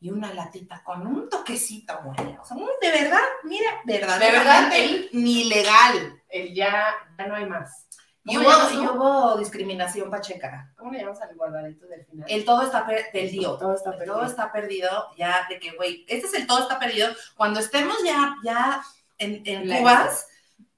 y 0.00 0.10
una 0.10 0.32
latita 0.34 0.82
con 0.84 1.06
un 1.06 1.28
toquecito, 1.28 1.98
güey. 2.04 2.36
O 2.36 2.44
sea, 2.44 2.56
de 2.80 2.90
verdad, 2.90 3.22
mira, 3.44 3.80
verdaderamente 3.84 4.84
él- 4.84 5.10
ni 5.12 5.44
legal. 5.44 6.22
El 6.28 6.54
ya, 6.54 6.94
ya 7.18 7.26
no 7.26 7.34
hay 7.36 7.46
más. 7.46 7.86
Y 8.28 8.34
¿Cómo 8.34 8.48
hubo, 8.48 9.36
y 9.36 9.38
discriminación 9.38 10.10
pacheca. 10.10 10.72
¿Cómo 10.76 10.90
le 10.90 10.98
llamas 10.98 11.20
al 11.22 11.36
guardadito 11.36 11.86
del 11.86 12.04
final? 12.06 12.26
El 12.28 12.44
todo 12.44 12.62
está 12.62 12.84
perdido. 12.84 13.56
todo 13.56 13.74
está 13.74 13.90
El 13.92 13.98
perdido. 13.98 14.16
todo 14.16 14.26
está 14.26 14.52
perdido 14.52 14.90
ya 15.16 15.46
de 15.48 15.60
que, 15.60 15.70
güey, 15.76 16.04
este 16.08 16.26
es 16.26 16.34
el 16.34 16.46
todo 16.46 16.60
está 16.62 16.78
perdido. 16.80 17.14
Cuando 17.36 17.60
estemos 17.60 17.96
ya, 18.04 18.34
ya 18.42 18.82
en, 19.18 19.42
en 19.46 19.78
Cubas, 19.78 20.26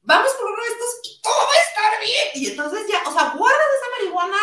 vamos 0.03 0.31
por 0.39 0.47
uno 0.53 0.63
de 0.63 0.69
estos 0.69 1.01
y 1.05 1.23
todo 1.23 1.33
a 1.33 1.68
estar 1.79 2.01
bien. 2.01 2.27
Y 2.35 2.47
entonces 2.51 2.87
ya, 2.89 3.09
o 3.09 3.13
sea, 3.13 3.35
guardas 3.37 3.67
esa 3.77 3.99
marihuana 3.99 4.37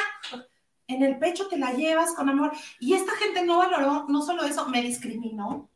en 0.88 1.04
el 1.04 1.17
pecho, 1.17 1.48
te 1.48 1.58
la 1.58 1.74
llevas 1.74 2.13
con 2.13 2.30
amor. 2.30 2.52
Y 2.80 2.93
esta 2.93 3.15
gente 3.15 3.43
no 3.43 3.58
valoró, 3.58 4.06
no 4.08 4.21
solo 4.21 4.43
eso, 4.43 4.67
me 4.67 4.82
discriminó. 4.82 5.69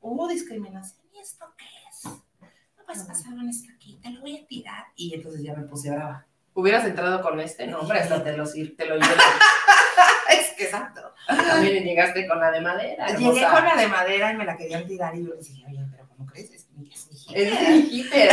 Hubo 0.00 0.28
discriminación. 0.28 1.06
¿Y 1.12 1.18
esto 1.18 1.46
qué 1.56 1.64
es? 1.88 2.04
No 2.04 2.84
puedes 2.84 3.02
pasar 3.04 3.34
con 3.34 3.48
esto 3.48 3.68
aquí, 3.74 3.98
te 4.02 4.10
lo 4.10 4.20
voy 4.20 4.38
a 4.38 4.46
tirar. 4.46 4.84
Y 4.96 5.14
entonces 5.14 5.42
ya 5.42 5.54
me 5.54 5.64
puse 5.64 5.90
brava. 5.90 6.26
Hubieras 6.54 6.84
entrado 6.84 7.20
con 7.20 7.40
este, 7.40 7.66
no, 7.66 7.80
hombre, 7.80 7.98
hasta 7.98 8.22
te 8.22 8.36
lo, 8.36 8.44
te 8.48 8.86
lo. 8.86 8.96
Es 10.30 10.52
que 10.56 10.64
exacto. 10.64 11.12
También 11.26 11.84
llegaste 11.84 12.26
con 12.26 12.40
la 12.40 12.50
de 12.50 12.60
madera. 12.60 13.08
Llegué 13.08 13.40
hermosa. 13.40 13.52
con 13.52 13.64
la 13.64 13.76
de 13.76 13.88
madera 13.88 14.32
y 14.32 14.36
me 14.36 14.44
la 14.44 14.56
querían 14.56 14.86
tirar 14.86 15.14
y 15.16 15.26
yo 15.26 15.34
les 15.34 15.48
dije, 15.48 15.64
oye, 15.66 15.84
pero 15.90 16.08
¿cómo 16.08 16.26
crees? 16.26 16.50
Es 16.52 16.70
mi, 16.70 16.88
es 16.92 17.06
mi 17.08 17.13
hijita". 17.13 17.13
Es 17.32 17.68
mi 17.68 17.78
hitter. 17.90 18.30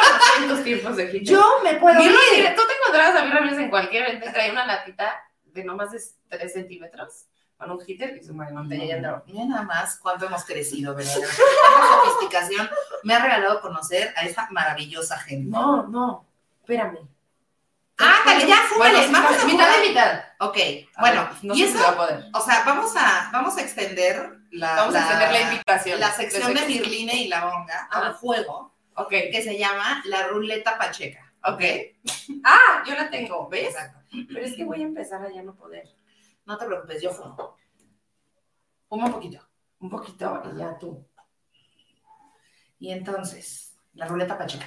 Tus 0.48 0.64
tiempos 0.64 0.96
de 0.96 1.04
hitter. 1.04 1.22
Yo 1.22 1.60
me 1.62 1.74
puedo 1.74 2.00
ir. 2.02 2.10
tú 2.56 2.62
te 2.66 2.72
encontrabas 2.80 3.16
a 3.20 3.24
mí 3.24 3.30
Ramírez 3.30 3.58
en 3.58 3.70
cualquier 3.70 4.08
evento 4.08 4.26
traía 4.32 4.52
una 4.52 4.66
latita 4.66 5.22
de 5.44 5.64
no 5.64 5.76
más 5.76 5.92
de 5.92 6.00
3 6.28 6.52
centímetros 6.52 7.26
con 7.56 7.70
un 7.70 7.78
hitter 7.86 8.16
y 8.16 8.24
su 8.24 8.34
manteña 8.34 8.84
y 8.84 8.92
andaba. 8.92 9.22
Mira 9.26 9.44
nada 9.44 9.62
más 9.62 9.98
cuánto 10.00 10.26
hemos 10.26 10.44
crecido, 10.44 10.94
¿verdad? 10.94 11.14
La 11.16 11.86
sofisticación 12.04 12.68
me 13.04 13.14
ha 13.14 13.20
regalado 13.20 13.60
conocer 13.60 14.12
a 14.16 14.24
esta 14.24 14.48
maravillosa 14.50 15.16
gente. 15.18 15.50
No, 15.50 15.86
no, 15.86 16.26
espérame. 16.60 16.98
Ándale, 17.96 18.48
ya, 18.48 18.58
Bueno, 18.76 18.98
vamos 19.12 19.38
a 19.40 19.46
mitad 19.46 19.72
de 19.78 19.88
mitad. 19.88 20.24
Ok, 20.40 20.56
A 20.96 21.00
bueno, 21.00 21.28
ver, 21.30 21.44
no 21.44 21.54
y 21.54 21.62
eso, 21.62 21.78
se 21.78 21.84
va 21.84 21.90
a 21.90 21.96
poder. 21.96 22.24
o 22.34 22.40
sea, 22.40 22.64
vamos 22.66 22.92
a, 22.96 23.30
vamos 23.32 23.56
a 23.56 23.62
extender 23.62 24.32
la, 24.54 24.74
Vamos 24.76 24.94
a 24.94 25.00
extender 25.00 25.32
la 25.32 25.52
invitación. 25.52 26.00
la 26.00 26.10
sección 26.12 26.54
de 26.54 26.66
Mirline 26.66 27.14
y 27.14 27.28
la 27.28 27.44
Bonga 27.44 27.88
a 27.90 27.98
Ajá. 27.98 28.08
un 28.10 28.14
juego 28.14 28.74
Ok, 28.96 29.10
que 29.10 29.42
se 29.42 29.58
llama 29.58 30.02
la 30.06 30.28
ruleta 30.28 30.78
pacheca. 30.78 31.32
ok. 31.44 31.60
Ah, 32.44 32.84
yo 32.86 32.94
la 32.94 33.10
tengo, 33.10 33.48
¿ves? 33.48 33.68
Exacto. 33.74 33.98
Pero 34.28 34.44
es 34.44 34.54
que 34.54 34.64
voy 34.64 34.80
a 34.82 34.84
empezar 34.84 35.22
a 35.24 35.32
ya 35.32 35.42
no 35.42 35.54
poder. 35.56 35.88
No 36.46 36.56
te 36.56 36.66
preocupes, 36.66 37.02
yo 37.02 37.10
fumo. 37.10 37.56
Fumo 38.88 39.06
un 39.06 39.12
poquito. 39.12 39.40
Un 39.80 39.90
poquito 39.90 40.42
y 40.54 40.58
ya 40.58 40.78
tú. 40.78 41.04
Y 42.78 42.92
entonces, 42.92 43.76
la 43.94 44.06
ruleta 44.06 44.38
pacheca. 44.38 44.66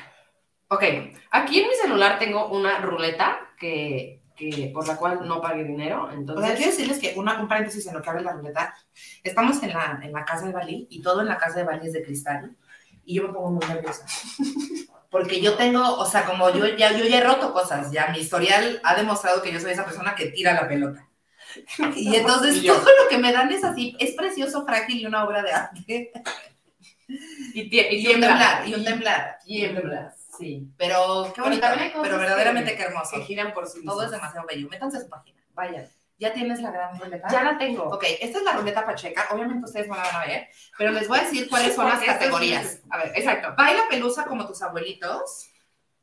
Ok, 0.70 0.84
aquí 1.32 1.62
en 1.62 1.68
mi 1.70 1.76
celular 1.76 2.20
tengo 2.20 2.48
una 2.50 2.80
ruleta 2.80 3.40
que, 3.58 4.17
que 4.38 4.70
por 4.74 4.88
la 4.88 4.96
cual 4.96 5.28
no 5.28 5.42
pagué 5.42 5.64
dinero, 5.64 6.04
O 6.04 6.08
sea, 6.08 6.18
entonces... 6.18 6.56
quiero 6.56 6.72
decirles 6.72 7.00
que 7.00 7.14
una, 7.18 7.42
un 7.42 7.48
paréntesis 7.48 7.86
en 7.88 7.96
lo 7.96 8.02
que 8.02 8.10
abre 8.10 8.24
la 8.24 8.34
ruleta. 8.34 8.76
Estamos 9.24 9.62
en 9.64 9.74
la, 9.74 10.00
en 10.04 10.14
la 10.14 10.24
casa 10.24 10.46
de 10.46 10.54
Bali 10.54 10.88
y 10.90 11.02
todo 11.02 11.22
en 11.22 11.28
la 11.28 11.38
casa 11.38 11.58
de 11.58 11.64
Bali 11.66 11.88
es 11.88 11.94
de 11.94 12.04
cristal. 12.04 12.56
Y 13.04 13.16
yo 13.16 13.24
me 13.24 13.34
pongo 13.34 13.52
muy 13.52 13.66
nerviosa. 13.66 14.06
Porque 15.10 15.42
yo 15.42 15.56
tengo, 15.56 15.96
o 15.98 16.06
sea, 16.06 16.26
como 16.26 16.50
yo 16.52 16.68
ya, 16.68 16.96
yo 16.96 17.06
ya 17.06 17.20
he 17.20 17.24
roto 17.24 17.54
cosas, 17.54 17.92
ya 17.92 18.08
mi 18.10 18.20
historial 18.20 18.80
ha 18.84 18.96
demostrado 18.96 19.42
que 19.42 19.52
yo 19.52 19.60
soy 19.60 19.72
esa 19.72 19.86
persona 19.86 20.14
que 20.16 20.28
tira 20.28 20.54
la 20.54 20.68
pelota. 20.68 21.08
Y 21.96 22.14
entonces 22.16 22.58
Y 22.58 22.68
todo 22.68 22.82
lo 22.82 23.10
que 23.10 23.18
me 23.18 23.32
dan 23.32 23.52
es 23.52 23.64
así, 23.64 23.96
es 24.00 24.12
precioso, 24.16 24.66
frágil 24.66 25.00
y 25.00 25.06
una 25.06 25.26
obra 25.26 25.42
de 25.42 25.52
arte. 25.52 26.12
Y, 27.54 27.62
y 27.62 28.08
Y 28.66 28.74
un 28.74 28.84
temblar, 28.84 29.40
y 29.46 29.66
un 29.66 29.76
temblar. 29.76 30.14
Sí. 30.38 30.68
Pero 30.78 31.32
qué 31.36 31.42
cosas 31.42 31.60
pero 31.60 32.02
que- 32.02 32.10
verdaderamente 32.18 32.76
qué 32.76 32.84
hermoso. 32.84 33.16
Que 33.18 33.24
giran 33.24 33.54
por 33.54 33.68
sí 33.68 33.84
Todo 33.86 34.04
es 34.04 34.12
demasiado 34.12 34.46
bello. 34.48 34.68
Métanse 34.70 34.98
a 34.98 35.02
su 35.02 35.10
página. 35.10 35.42
Vaya. 35.54 35.90
¿Ya 36.20 36.34
tienes 36.34 36.60
la 36.62 36.72
gran 36.72 37.00
ruleta? 37.00 37.28
Ya 37.30 37.44
la 37.44 37.58
tengo. 37.60 37.84
Ok, 37.90 38.04
esta 38.20 38.40
es 38.40 38.44
la 38.44 38.54
ruleta 38.54 38.84
pacheca. 38.86 39.28
Obviamente 39.32 39.66
ustedes 39.66 39.88
no 39.88 39.96
la 39.96 40.02
van 40.04 40.16
a 40.16 40.26
ver, 40.26 40.48
pero 40.78 40.92
les 40.92 41.08
voy 41.08 41.20
a 41.20 41.24
decir 41.24 41.48
cuáles 41.48 41.76
son 41.76 41.86
las 41.90 42.04
categorías. 42.04 42.82
A 42.90 42.98
ver, 42.98 43.12
exacto. 43.16 43.54
Baila 43.56 43.84
pelusa 43.90 44.26
como 44.26 44.48
tus 44.48 44.62
abuelitos. 44.64 45.50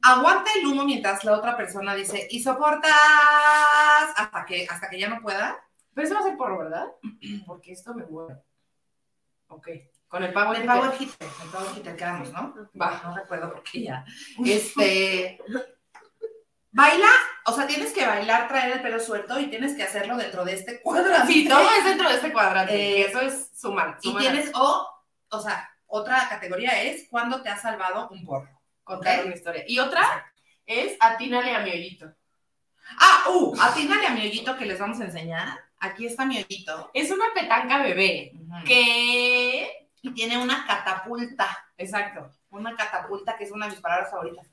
Aguanta 0.03 0.51
el 0.57 0.67
humo 0.67 0.85
mientras 0.85 1.25
la 1.25 1.33
otra 1.33 1.57
persona 1.57 1.95
dice, 1.95 2.29
y 2.31 2.43
soportas 2.43 2.93
hasta 4.17 4.45
que, 4.47 4.67
hasta 4.71 4.89
que 4.89 5.01
ya 5.01 5.09
no 5.09 5.21
pueda. 5.21 5.59
Pero 5.95 6.07
eso 6.07 6.15
va 6.15 6.21
a 6.21 6.25
ser 6.25 6.37
porro, 6.37 6.59
¿verdad? 6.59 6.87
Porque 7.47 7.73
esto 7.73 7.93
me 7.95 8.05
muere. 8.05 8.37
Ok. 9.49 9.69
Con 10.09 10.23
el 10.23 10.33
pago 10.33 10.55
El 10.55 10.65
power 10.65 10.93
hit, 10.93 11.11
el 11.21 11.51
power 11.51 11.75
hit 11.75 11.97
quedamos, 11.97 12.33
¿no? 12.33 12.55
Va. 12.81 13.01
No 13.03 13.17
recuerdo 13.17 13.53
por 13.53 13.63
qué 13.65 13.83
ya. 13.83 14.05
Este, 14.45 15.39
baila, 16.71 17.09
o 17.47 17.53
sea, 17.53 17.67
tienes 17.67 17.93
que 17.93 18.07
bailar, 18.07 18.47
traer 18.47 18.75
el 18.75 18.83
pelo 18.83 19.01
suelto 19.01 19.41
y 19.41 19.49
tienes 19.49 19.75
que 19.75 19.83
hacerlo 19.83 20.17
dentro 20.17 20.45
de 20.45 20.55
este 20.55 20.81
cuadradito. 20.81 21.33
Sí, 21.33 21.49
todo 21.49 21.69
es 21.79 21.85
dentro 21.85 22.09
de 22.09 22.15
este 22.15 22.33
cuadrante. 22.33 22.75
Eh, 22.75 22.99
y 22.99 23.03
eso 23.03 23.21
es 23.21 23.51
sumar. 23.55 23.99
Y 24.03 24.17
tienes, 24.17 24.51
o, 24.55 24.89
o 25.31 25.41
sea, 25.41 25.69
otra 25.87 26.29
categoría 26.29 26.83
es 26.83 27.09
cuando 27.11 27.43
te 27.43 27.49
ha 27.49 27.57
salvado 27.57 28.09
un 28.11 28.25
porro. 28.25 28.49
contar 28.83 29.25
una 29.25 29.35
historia. 29.35 29.65
Y 29.67 29.79
otra 29.79 30.33
es 30.67 30.97
atínale 31.01 31.55
a 31.55 31.61
mi 31.61 31.71
hoyito. 31.71 32.13
Ah, 32.99 33.25
uh, 33.31 33.55
atínale 33.61 34.07
a 34.07 34.11
mi 34.11 34.21
hoyito 34.21 34.57
que 34.57 34.67
les 34.67 34.79
vamos 34.79 35.01
a 35.01 35.05
enseñar. 35.05 35.59
Aquí 35.79 36.07
está 36.07 36.25
mi 36.25 36.39
hoyito. 36.39 36.91
Es 36.95 37.11
una 37.11 37.27
petanca 37.35 37.83
bebé. 37.83 38.33
Que. 38.67 39.84
Y 40.05 40.13
tiene 40.13 40.37
una 40.37 40.67
catapulta. 40.67 41.49
Exacto. 41.79 42.31
Una 42.51 42.77
catapulta 42.77 43.39
que 43.39 43.45
es 43.45 43.51
una 43.53 43.65
de 43.65 43.73
mis 43.73 43.81
palabras 43.81 44.11
favoritas. 44.11 44.47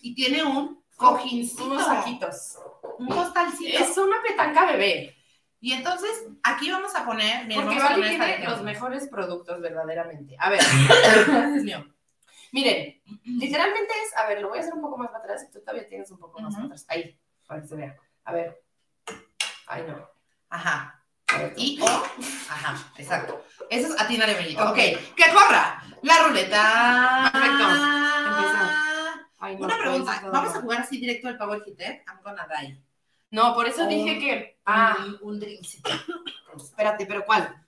Y 0.00 0.16
tiene 0.16 0.42
un 0.42 0.82
cojincito. 0.96 1.64
Unos 1.66 1.84
saquitos. 1.84 2.58
Un 2.98 3.06
costalcito. 3.06 3.84
Es 3.84 3.96
una 3.96 4.16
petanca 4.20 4.66
bebé. 4.66 5.16
Y 5.60 5.72
entonces, 5.74 6.26
aquí 6.42 6.72
vamos 6.72 6.92
a 6.96 7.06
poner. 7.06 7.46
miren, 7.46 7.62
Porque 7.64 7.76
esta 7.78 7.94
tiene 7.94 8.44
los 8.46 8.62
mejores 8.62 9.06
productos, 9.06 9.60
verdaderamente. 9.60 10.34
A 10.40 10.50
ver, 10.50 10.58
Es 11.56 11.62
mío. 11.62 11.86
miren, 12.50 13.00
literalmente 13.24 13.92
es, 14.04 14.16
a 14.16 14.26
ver, 14.26 14.42
lo 14.42 14.48
voy 14.48 14.58
a 14.58 14.62
hacer 14.62 14.74
un 14.74 14.80
poco 14.82 14.98
más 14.98 15.10
para 15.10 15.20
atrás 15.20 15.46
y 15.48 15.52
tú 15.52 15.60
todavía 15.60 15.86
tienes 15.86 16.10
un 16.10 16.18
poco 16.18 16.40
más 16.40 16.52
para 16.52 16.66
atrás. 16.66 16.84
Ahí, 16.88 17.16
para 17.46 17.62
que 17.62 17.68
se 17.68 17.76
vea. 17.76 17.96
A 18.24 18.32
ver. 18.32 18.60
Ay, 19.68 19.84
no. 19.86 20.10
Ajá. 20.50 21.00
Y 21.56 21.80
o. 21.80 21.86
Ajá, 21.86 22.92
exacto. 22.96 23.42
Eso 23.68 23.88
es 23.94 24.00
atínale 24.00 24.34
a 24.34 24.38
mi 24.40 24.44
hoyito. 24.46 24.70
Ok. 24.70 24.76
Que 24.76 25.32
corra. 25.32 25.82
La 26.02 26.22
ruleta. 26.22 27.30
Perfecto. 27.32 27.64
Ay, 29.38 29.56
no, 29.56 29.64
Una 29.66 29.74
todo 29.74 29.82
pregunta. 29.82 30.22
¿Vamos 30.32 30.54
a 30.54 30.60
jugar 30.60 30.80
así 30.80 30.98
directo 30.98 31.28
el 31.28 31.36
Power 31.36 31.62
Hitter? 31.66 32.02
I'm 32.06 32.22
gonna 32.22 32.46
die. 32.60 32.80
No, 33.30 33.54
por 33.54 33.66
eso 33.66 33.86
dije 33.86 34.18
que. 34.18 34.58
Ah, 34.64 34.96
Un, 34.98 35.18
un 35.34 35.40
drinkcito. 35.40 35.90
espérate, 36.56 37.06
pero 37.06 37.24
¿cuál? 37.24 37.66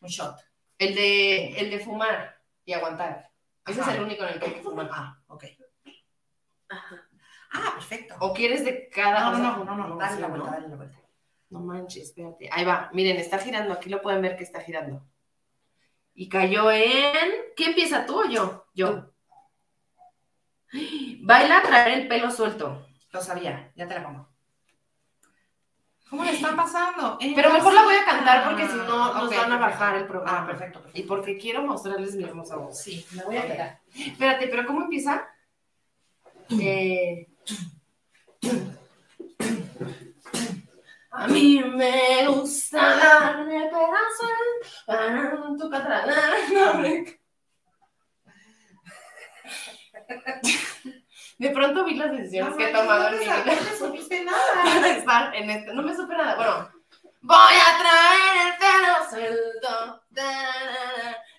Un 0.00 0.08
shot. 0.08 0.36
El 0.78 0.94
de, 0.94 1.58
el 1.58 1.70
de 1.70 1.80
fumar 1.80 2.38
y 2.64 2.72
aguantar. 2.72 3.30
Ese 3.66 3.80
Ajá. 3.80 3.90
es 3.92 3.96
el 3.98 4.04
único 4.04 4.22
en 4.24 4.34
el 4.34 4.38
que 4.40 4.46
hay 4.46 4.52
que 4.54 4.62
fumar. 4.62 4.88
Ah, 4.92 5.18
ok. 5.26 5.44
Ah, 6.70 7.72
perfecto. 7.74 8.14
¿O 8.20 8.32
quieres 8.34 8.64
de 8.64 8.88
cada 8.90 9.30
No, 9.32 9.38
no, 9.38 9.64
no, 9.64 9.74
no, 9.74 9.88
no, 9.88 9.96
dale 9.96 10.20
la 10.20 10.28
vuelta, 10.28 10.50
dale 10.50 10.68
la 10.68 10.76
vuelta. 10.76 10.97
No 11.50 11.60
manches, 11.60 12.04
espérate. 12.04 12.48
Ahí 12.52 12.64
va. 12.64 12.90
Miren, 12.92 13.16
está 13.16 13.38
girando. 13.38 13.72
Aquí 13.72 13.88
lo 13.88 14.02
pueden 14.02 14.22
ver 14.22 14.36
que 14.36 14.44
está 14.44 14.60
girando. 14.60 15.02
Y 16.14 16.28
cayó 16.28 16.70
en. 16.70 17.30
¿Quién 17.56 17.70
empieza 17.70 18.04
tú 18.04 18.20
o 18.20 18.28
yo? 18.28 18.66
Yo. 18.74 19.10
Baila 21.22 21.62
traer 21.62 22.00
el 22.00 22.08
pelo 22.08 22.30
suelto. 22.30 22.86
Lo 23.12 23.22
sabía, 23.22 23.72
ya 23.74 23.88
te 23.88 23.94
la 23.94 24.04
pongo. 24.04 24.28
¿Cómo 26.10 26.24
le 26.24 26.32
está 26.32 26.56
pasando? 26.56 27.18
Pero 27.20 27.52
mejor 27.52 27.74
la 27.74 27.82
voy 27.82 27.94
a 27.94 28.04
cantar 28.04 28.48
porque 28.48 28.66
si 28.66 28.76
no 28.76 29.04
Ah, 29.04 29.20
nos 29.20 29.36
van 29.36 29.52
a 29.52 29.58
bajar 29.58 29.96
el 29.96 30.06
programa. 30.06 30.38
Ah, 30.38 30.46
perfecto, 30.46 30.80
perfecto. 30.80 30.98
Y 30.98 31.02
porque 31.06 31.36
quiero 31.36 31.62
mostrarles 31.62 32.16
mi 32.16 32.24
hermosa 32.24 32.56
voz. 32.56 32.78
Sí, 32.78 33.04
me 33.12 33.24
voy 33.24 33.36
a 33.36 33.46
quedar. 33.46 33.80
Espérate, 33.94 34.48
pero 34.48 34.66
¿cómo 34.66 34.82
empieza? 34.82 35.26
Eh, 36.60 37.28
Me 41.26 42.26
gusta 42.28 42.96
darme 42.96 43.70
pedazos 43.70 44.84
para 44.86 45.30
tu. 45.30 45.68
De 51.38 51.50
pronto 51.50 51.84
vi 51.84 51.94
las 51.94 52.10
decisiones 52.10 52.56
que 52.56 52.68
he 52.68 52.72
tomado 52.72 53.08
en 53.08 53.18
mi 53.18 53.20
vida. 53.20 53.44
No 53.46 53.52
te 53.52 53.76
supiste 53.76 54.24
nada. 54.24 54.88
estar 54.96 55.34
en 55.34 55.50
este. 55.50 55.74
No 55.74 55.82
me 55.82 55.94
supe 55.94 56.16
nada. 56.16 56.34
Bueno, 56.36 56.70
voy 57.20 57.54
a 57.54 57.78
traer 57.78 58.46
el 58.46 58.52
pelo 58.58 59.08
suelto. 59.08 60.02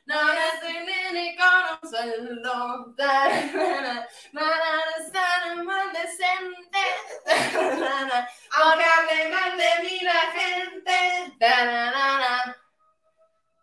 No 0.05 0.15
estoy 0.33 0.77
ni 1.13 1.35
con 1.35 1.47
un 1.81 1.89
sueldo. 1.89 2.95
Aunque 8.51 8.85
hable 8.85 9.29
mal 9.29 9.57
de 9.57 9.83
mí 9.83 9.99
la 10.01 10.31
gente. 10.31 10.99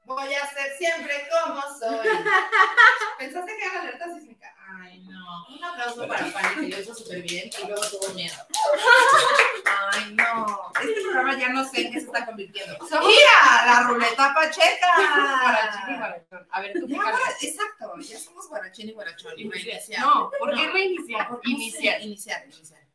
Voy 0.06 0.34
a 0.34 0.46
ser 0.48 0.76
siempre 0.78 1.28
como 1.30 1.60
soy. 1.78 2.08
¿Pensaste 3.18 3.56
que 3.56 3.64
era 3.64 3.80
alerta 3.80 4.04
sísmica? 4.14 4.54
Ay, 4.80 5.00
no. 5.00 5.46
Un 5.48 5.64
aplauso 5.64 6.06
para 6.06 6.24
Fanny, 6.26 6.70
que 6.70 6.76
lo 6.76 6.82
hizo 6.82 6.94
súper 6.94 7.22
bien 7.22 7.50
y 7.50 7.66
luego 7.66 7.82
tuvo 7.90 8.14
miedo. 8.14 8.34
Ay, 9.92 10.14
no. 10.14 10.72
Este 10.80 11.00
programa 11.02 11.36
ya 11.36 11.48
no 11.48 11.64
sé 11.64 11.86
en 11.86 11.92
qué 11.92 12.00
se 12.00 12.06
está 12.06 12.24
convirtiendo. 12.24 12.78
¡Mira! 12.82 13.66
¡La 13.66 13.84
ruleta 13.88 14.32
pacheca! 14.32 14.94
Guarachín 15.42 15.94
y 15.94 15.98
guarachón. 15.98 16.48
A 16.50 16.60
ver, 16.60 16.72
tú 16.72 16.86
Ya, 16.86 16.98
exacto, 17.40 17.94
ya 17.98 18.18
somos 18.18 18.48
guarachín 18.48 18.88
y 18.88 18.92
guarachón. 18.92 19.32
Y 19.36 19.50
reiniciar. 19.50 20.00
No, 20.00 20.30
¿por 20.38 20.54
qué 20.54 20.68
reiniciar? 20.68 21.28
Iniciar. 21.44 22.00
Iniciar, 22.00 22.44
iniciar. 22.44 22.85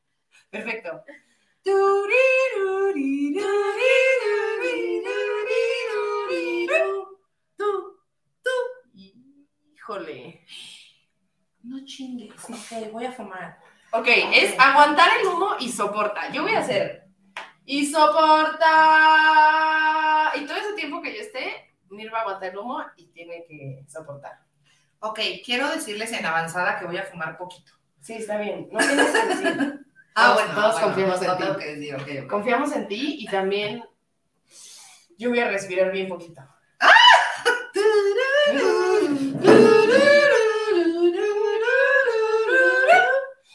Perfecto. 0.52 1.04
Híjole. 9.74 10.46
No 11.64 11.86
chingues. 11.86 12.44
Ok, 12.50 12.92
voy 12.92 13.06
a 13.06 13.14
fumar. 13.14 13.60
Ok, 13.94 14.08
es 14.08 14.54
aguantar 14.60 15.10
el 15.20 15.28
humo 15.28 15.56
y 15.60 15.70
soporta. 15.72 16.30
Yo 16.32 16.44
voy 16.44 16.54
a 16.54 16.60
hacer. 16.60 17.06
Y 17.66 17.86
soporta. 17.86 18.68
Y 20.36 20.46
todo 20.46 20.58
ese 20.58 20.74
tiempo 20.74 21.02
que 21.02 21.16
yo 21.16 21.22
esté, 21.22 21.74
Mir 21.90 22.14
va 22.14 22.18
a 22.20 22.22
aguantar 22.24 22.50
el 22.52 22.58
humo 22.58 22.84
y 22.98 23.08
tiene 23.08 23.46
que 23.48 23.86
soportar. 23.88 24.42
Ok, 25.00 25.20
quiero 25.46 25.70
decirles 25.70 26.12
en 26.12 26.26
avanzada 26.26 26.78
que 26.78 26.86
voy 26.86 26.98
a 26.98 27.06
fumar 27.06 27.38
poquito. 27.38 27.72
Sí, 28.02 28.16
está 28.16 28.38
bien. 28.38 28.68
No 28.70 28.80
tienes 28.80 29.12
que 29.12 29.26
decir. 29.28 29.86
Ah, 30.16 30.34
Todos- 30.36 30.56
todos 30.56 30.80
confiamos 30.80 31.22
en 31.22 31.28
no 31.28 31.38
ti. 31.38 31.44
tengo 31.44 31.58
que 31.58 31.66
decir, 31.76 31.96
ok, 31.96 32.02
ok. 32.24 32.30
Confiamos 32.30 32.72
en 32.74 32.88
ti 32.88 33.16
y 33.20 33.26
también 33.28 33.84
yo 35.18 35.30
voy 35.30 35.40
a 35.40 35.48
respirar 35.50 35.92
bien 35.92 36.08
poquito. 36.10 36.42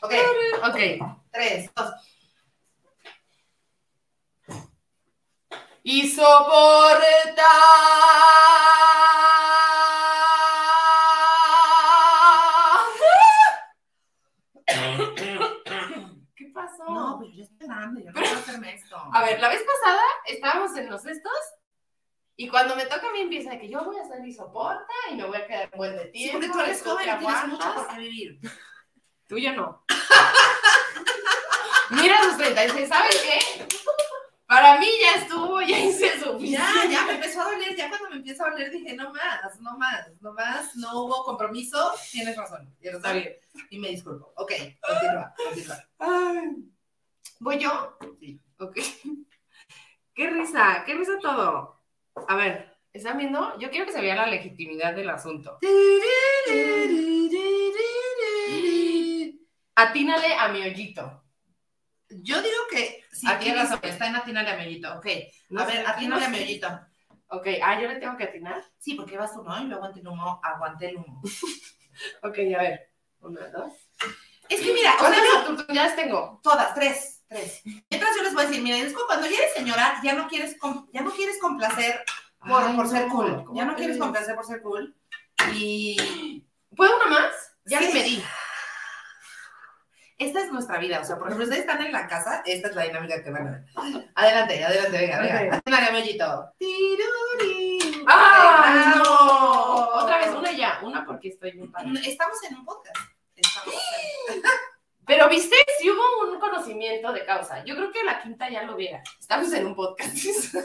Ok, 0.02 0.12
Ok. 0.68 0.78
tres, 1.32 1.70
dos. 1.74 1.92
Y 5.82 6.08
soporta. 6.08 7.52
Pues 17.26 17.36
yo 17.36 17.42
estoy 17.44 17.66
grande, 17.68 18.02
yo 18.04 18.10
no 18.10 18.20
puedo 18.20 18.34
hacerme 18.36 18.74
esto. 18.74 18.96
A 19.12 19.24
ver, 19.24 19.40
la 19.40 19.48
vez 19.48 19.62
pasada 19.62 20.02
estábamos 20.26 20.76
en 20.76 20.90
los 20.90 21.06
estos 21.06 21.32
y 22.36 22.48
cuando 22.48 22.76
me 22.76 22.86
toca 22.86 23.08
a 23.08 23.12
mí 23.12 23.20
empieza 23.20 23.50
de 23.50 23.60
que 23.60 23.68
yo 23.68 23.84
voy 23.84 23.98
a 23.98 24.02
hacer 24.02 24.20
mi 24.20 24.32
soporta 24.32 24.92
y 25.10 25.14
me 25.16 25.24
voy 25.24 25.36
a 25.36 25.46
quedar 25.46 25.70
buen 25.76 25.96
de 25.96 26.04
Sí, 26.06 26.12
tiempo. 26.12 26.38
porque 26.38 26.52
tú 26.52 26.60
eres 26.60 26.82
joven 26.82 27.08
y 27.08 27.18
tienes 27.18 27.46
mucho 27.48 27.74
por 27.74 27.88
qué 27.88 27.98
vivir. 27.98 28.40
Tú 29.28 29.38
ya 29.38 29.52
no. 29.52 29.84
Mira 31.90 32.22
sus 32.24 32.36
36, 32.38 32.88
¿sabes 32.88 33.16
qué? 33.22 33.66
Para 34.46 34.78
mí 34.78 34.86
ya 35.00 35.20
estuvo, 35.22 35.60
ya 35.60 35.78
hice 35.78 36.12
Ya, 36.18 36.24
suficiente. 36.24 36.88
ya 36.90 37.04
me 37.04 37.14
empezó 37.14 37.42
a 37.42 37.44
doler, 37.46 37.74
ya 37.74 37.88
cuando 37.88 38.10
me 38.10 38.16
empieza 38.16 38.46
a 38.46 38.50
doler 38.50 38.70
dije, 38.70 38.94
no 38.94 39.12
más, 39.12 39.60
no 39.60 39.76
más, 39.76 40.06
no 40.20 40.32
más, 40.32 40.76
no 40.76 41.02
hubo 41.02 41.24
compromiso, 41.24 41.92
tienes 42.12 42.36
razón, 42.36 42.72
tienes 42.80 42.98
Está 42.98 43.08
razón. 43.08 43.22
bien. 43.22 43.36
Y 43.70 43.78
me 43.80 43.88
disculpo. 43.88 44.32
Ok, 44.36 44.52
continúa, 44.80 45.34
continúa. 45.36 45.84
Ay. 45.98 46.50
¿Voy 47.40 47.58
yo? 47.58 47.96
Sí. 48.20 48.40
Ok. 48.58 48.76
Qué 50.14 50.30
risa, 50.30 50.82
qué 50.86 50.94
risa 50.94 51.18
todo. 51.20 51.82
A 52.26 52.36
ver, 52.36 52.74
¿están 52.90 53.18
viendo? 53.18 53.58
Yo 53.58 53.68
quiero 53.68 53.84
que 53.84 53.92
se 53.92 54.00
vea 54.00 54.14
la 54.16 54.26
legitimidad 54.26 54.94
del 54.94 55.10
asunto. 55.10 55.58
Atínale 59.74 60.34
a 60.34 60.48
mi 60.48 60.62
hoyito. 60.62 61.22
Yo 62.08 62.40
digo 62.40 62.56
que 62.70 63.04
sí, 63.12 63.26
Aquí 63.28 63.44
tienes 63.44 63.68
razón, 63.68 63.80
está 63.82 64.06
en 64.06 64.16
Atina 64.16 64.42
de 64.42 64.50
Amellito. 64.52 64.96
Ok, 64.96 65.06
No 65.50 65.60
a 65.60 65.66
ver, 65.66 65.84
no 66.08 66.14
de 66.16 66.20
sé. 66.22 66.26
Amellito. 66.26 66.80
Ok, 67.28 67.46
ah, 67.62 67.80
yo 67.80 67.88
le 67.88 67.96
tengo 67.96 68.16
que 68.16 68.24
atinar. 68.24 68.64
Sí, 68.78 68.94
porque 68.94 69.18
vas 69.18 69.34
tú, 69.34 69.42
¿no? 69.42 69.60
Y 69.62 69.68
yo 69.68 69.76
aguanté 69.76 70.00
el 70.00 70.08
humo, 70.08 70.40
aguanté 70.42 70.88
el 70.90 70.96
humo. 70.96 71.22
Ok, 72.22 72.38
a 72.54 72.62
ver. 72.62 72.90
Una, 73.20 73.48
dos. 73.48 73.72
Es 74.50 74.60
que 74.60 74.72
mira, 74.74 74.94
o 74.96 74.98
sea, 74.98 75.08
¿Cuántas 75.08 75.42
oportunidades 75.44 75.96
tengo? 75.96 76.40
todas, 76.42 76.74
tres, 76.74 77.15
tres. 77.28 77.62
Mientras 77.90 78.16
yo 78.16 78.22
les 78.22 78.34
voy 78.34 78.44
a 78.44 78.46
decir, 78.46 78.62
mira, 78.62 78.76
es 78.78 78.92
como 78.92 79.06
cuando 79.06 79.26
ya 79.28 79.36
eres 79.38 79.54
señora, 79.54 80.00
ya 80.02 80.12
no 80.14 80.28
quieres, 80.28 80.56
ya 80.92 81.00
no 81.02 81.10
quieres 81.12 81.38
complacer 81.40 82.04
por, 82.38 82.62
Ay, 82.62 82.76
por 82.76 82.88
ser 82.88 83.08
cool. 83.08 83.44
¿cómo 83.44 83.56
Ya 83.58 83.64
no 83.64 83.74
quieres 83.74 83.98
complacer 83.98 84.34
por 84.34 84.44
ser 84.46 84.62
cool. 84.62 84.96
Y 85.54 86.44
¿Puedo 86.76 86.96
una 86.96 87.06
más? 87.06 87.32
Ya 87.64 87.78
Sí. 87.80 87.86
le 87.88 87.94
medí. 87.94 88.24
esta 90.18 90.40
es 90.44 90.50
nuestra 90.52 90.78
vida. 90.78 91.00
O 91.00 91.04
sea, 91.04 91.16
por 91.18 91.26
ejemplo, 91.26 91.44
ustedes 91.44 91.60
están 91.66 91.82
en 91.84 91.92
la 91.92 92.06
casa, 92.06 92.42
esta 92.46 92.68
es 92.68 92.74
la 92.76 92.82
dinámica 92.84 93.22
que 93.22 93.30
van 93.30 93.48
a 93.48 93.50
ver. 93.50 93.66
Adelante, 94.14 94.64
adelante, 94.64 94.98
venga, 94.98 95.20
venga. 95.20 95.42
Ok. 95.48 95.52
Atina 95.54 95.80
de 95.80 95.86
Amellito. 95.88 96.52
Tiruri. 96.58 98.04
¡Ah! 98.06 99.02
Otra 99.94 100.18
vez, 100.18 100.28
una 100.34 100.52
ya. 100.52 100.80
Una 100.82 101.04
porque 101.04 101.28
estoy 101.28 101.52
muy 101.54 101.68
padre. 101.68 101.90
Estamos 102.06 102.42
en 102.44 102.56
un 102.56 102.64
podcast. 102.64 102.96
Estamos 103.36 103.74
en- 104.28 104.42
Pero, 105.06 105.28
¿viste? 105.28 105.54
Sí 105.78 105.88
hubo 105.88 106.32
un 106.32 106.40
conocimiento 106.40 107.12
de 107.12 107.24
causa. 107.24 107.64
Yo 107.64 107.76
creo 107.76 107.92
que 107.92 108.02
la 108.04 108.20
quinta 108.22 108.50
ya 108.50 108.62
lo 108.64 108.74
viera. 108.74 109.02
Estamos 109.20 109.52
en 109.52 109.66
un 109.66 109.76
podcast. 109.76 110.14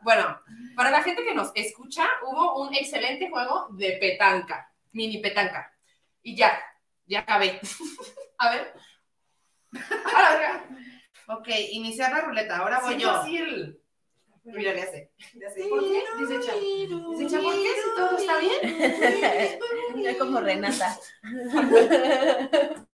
bueno, 0.00 0.40
para 0.74 0.90
la 0.90 1.02
gente 1.02 1.24
que 1.24 1.34
nos 1.34 1.50
escucha, 1.54 2.08
hubo 2.26 2.62
un 2.62 2.74
excelente 2.74 3.28
juego 3.28 3.68
de 3.72 3.98
petanca, 4.00 4.72
mini 4.92 5.18
petanca. 5.18 5.70
Y 6.22 6.36
ya, 6.36 6.58
ya 7.06 7.20
acabé. 7.20 7.60
A 8.38 8.50
ver. 8.50 8.74
A. 10.16 10.64
Ok, 11.36 11.48
iniciar 11.72 12.12
la 12.12 12.22
ruleta. 12.22 12.56
Ahora 12.56 12.80
voy 12.80 12.94
Sí, 12.94 13.00
yo. 13.00 13.12
fácil. 13.12 13.78
Mira, 14.44 14.72
le 14.72 14.82
hace. 14.82 15.10
Le 15.34 15.46
hace. 15.46 15.68
¿Por 15.68 15.80
qué? 15.80 16.02
Dice 16.18 16.40
Cha. 16.40 16.54
Dice 16.54 17.26
Cha, 17.28 17.40
¿por 17.42 17.54
qué? 17.54 17.68
Si 17.74 17.96
todo 17.96 18.16
está 18.18 18.38
bien. 18.38 20.02
Ya 20.02 20.18
como 20.18 20.40
Renata. 20.40 20.98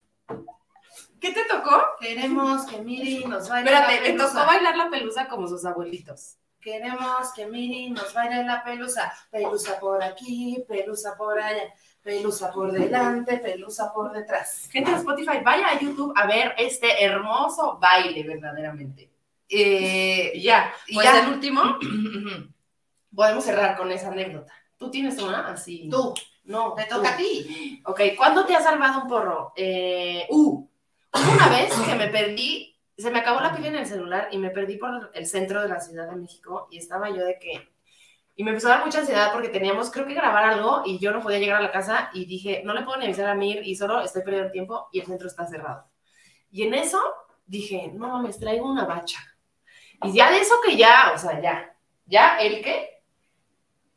¿Qué 1.20 1.32
te 1.32 1.46
tocó? 1.46 1.82
Queremos 2.02 2.66
que 2.66 2.80
Miri 2.80 3.24
nos 3.26 3.48
baile 3.48 3.70
Espérate, 3.72 3.96
la 3.96 4.02
le 4.02 4.08
pelusa. 4.10 4.34
tocó 4.34 4.46
bailar 4.46 4.76
la 4.76 4.90
pelusa 4.90 5.28
como 5.30 5.48
sus 5.48 5.64
abuelitos. 5.66 6.36
Queremos 6.60 7.32
que 7.34 7.46
Miri 7.46 7.92
nos 7.92 8.14
baile 8.14 8.44
la 8.44 8.62
pelusa. 8.64 9.14
Pelusa 9.32 9.80
por 9.80 10.04
aquí, 10.04 10.64
pelusa 10.68 11.16
por 11.16 11.40
allá. 11.40 11.74
Pelusa 12.02 12.52
por 12.52 12.74
delante, 12.74 13.38
pelusa 13.38 13.94
por 13.94 14.12
detrás. 14.12 14.68
Gente 14.70 14.92
de 14.92 14.98
Spotify, 14.98 15.40
vaya 15.42 15.70
a 15.70 15.80
YouTube 15.80 16.12
a 16.18 16.28
ver 16.28 16.54
este 16.58 17.02
hermoso 17.06 17.78
baile, 17.80 18.24
verdaderamente. 18.24 19.10
Eh, 19.50 20.40
ya, 20.42 20.74
Y 20.88 20.96
pues 20.96 21.06
ya. 21.06 21.22
el 21.22 21.34
último, 21.34 21.62
podemos 23.16 23.44
cerrar 23.44 23.78
con 23.78 23.92
esa 23.92 24.10
anécdota. 24.10 24.52
¿Tú 24.78 24.90
tienes 24.90 25.22
una 25.22 25.48
así? 25.48 25.88
Tú, 25.90 26.14
No. 26.46 26.74
te 26.74 26.84
tú. 26.86 26.96
toca 26.96 27.14
a 27.14 27.18
ti. 27.18 27.82
Ok, 27.86 28.02
¿cuándo 28.18 28.46
te 28.46 28.56
ha 28.56 28.62
salvado 28.62 29.04
un 29.04 29.08
porro? 29.08 29.54
Eh, 29.56 30.26
uh, 30.30 30.68
una 31.14 31.50
vez 31.50 31.74
que 31.74 31.96
me 31.96 32.08
perdí, 32.08 32.76
se 32.98 33.12
me 33.12 33.20
acabó 33.20 33.40
la 33.40 33.56
pila 33.56 33.68
en 33.70 33.76
el 33.76 33.86
celular 33.86 34.30
y 34.32 34.38
me 34.38 34.50
perdí 34.50 34.78
por 34.78 35.12
el 35.14 35.26
centro 35.28 35.62
de 35.62 35.70
la 35.70 35.80
Ciudad 35.80 36.10
de 36.10 36.16
México 36.16 36.68
y 36.72 36.78
estaba 36.78 37.10
yo 37.10 37.24
de 37.24 37.38
que... 37.40 37.70
Y 38.36 38.44
me 38.44 38.50
empezó 38.50 38.68
a 38.68 38.78
dar 38.78 38.86
mucha 38.86 39.00
ansiedad 39.00 39.32
porque 39.32 39.50
teníamos, 39.50 39.92
creo 39.92 40.08
que 40.08 40.16
grabar 40.16 40.44
algo 40.46 40.82
y 40.86 40.98
yo 40.98 41.12
no 41.12 41.22
podía 41.22 41.38
llegar 41.38 41.58
a 41.58 41.62
la 41.62 41.72
casa 41.72 42.10
y 42.14 42.26
dije, 42.26 42.64
no 42.66 42.74
le 42.74 42.82
puedo 42.82 42.98
ni 42.98 43.06
avisar 43.06 43.28
a 43.30 43.36
Mir 43.36 43.62
y 43.64 43.76
solo 43.76 44.02
estoy 44.02 44.24
perdiendo 44.24 44.52
tiempo 44.52 44.88
y 44.92 45.02
el 45.02 45.06
centro 45.06 45.28
está 45.28 45.46
cerrado. 45.46 45.86
Y 46.50 46.64
en 46.64 46.74
eso 46.74 47.00
dije, 47.46 47.92
no 47.94 48.08
mames, 48.08 48.40
traigo 48.40 48.68
una 48.68 48.86
bacha. 48.86 49.20
Y 50.02 50.14
ya 50.14 50.32
de 50.32 50.40
eso 50.40 50.56
que 50.66 50.76
ya, 50.76 51.12
o 51.16 51.18
sea, 51.18 51.40
ya, 51.42 51.76
ya 52.06 52.40
el 52.40 52.62
que, 52.62 53.02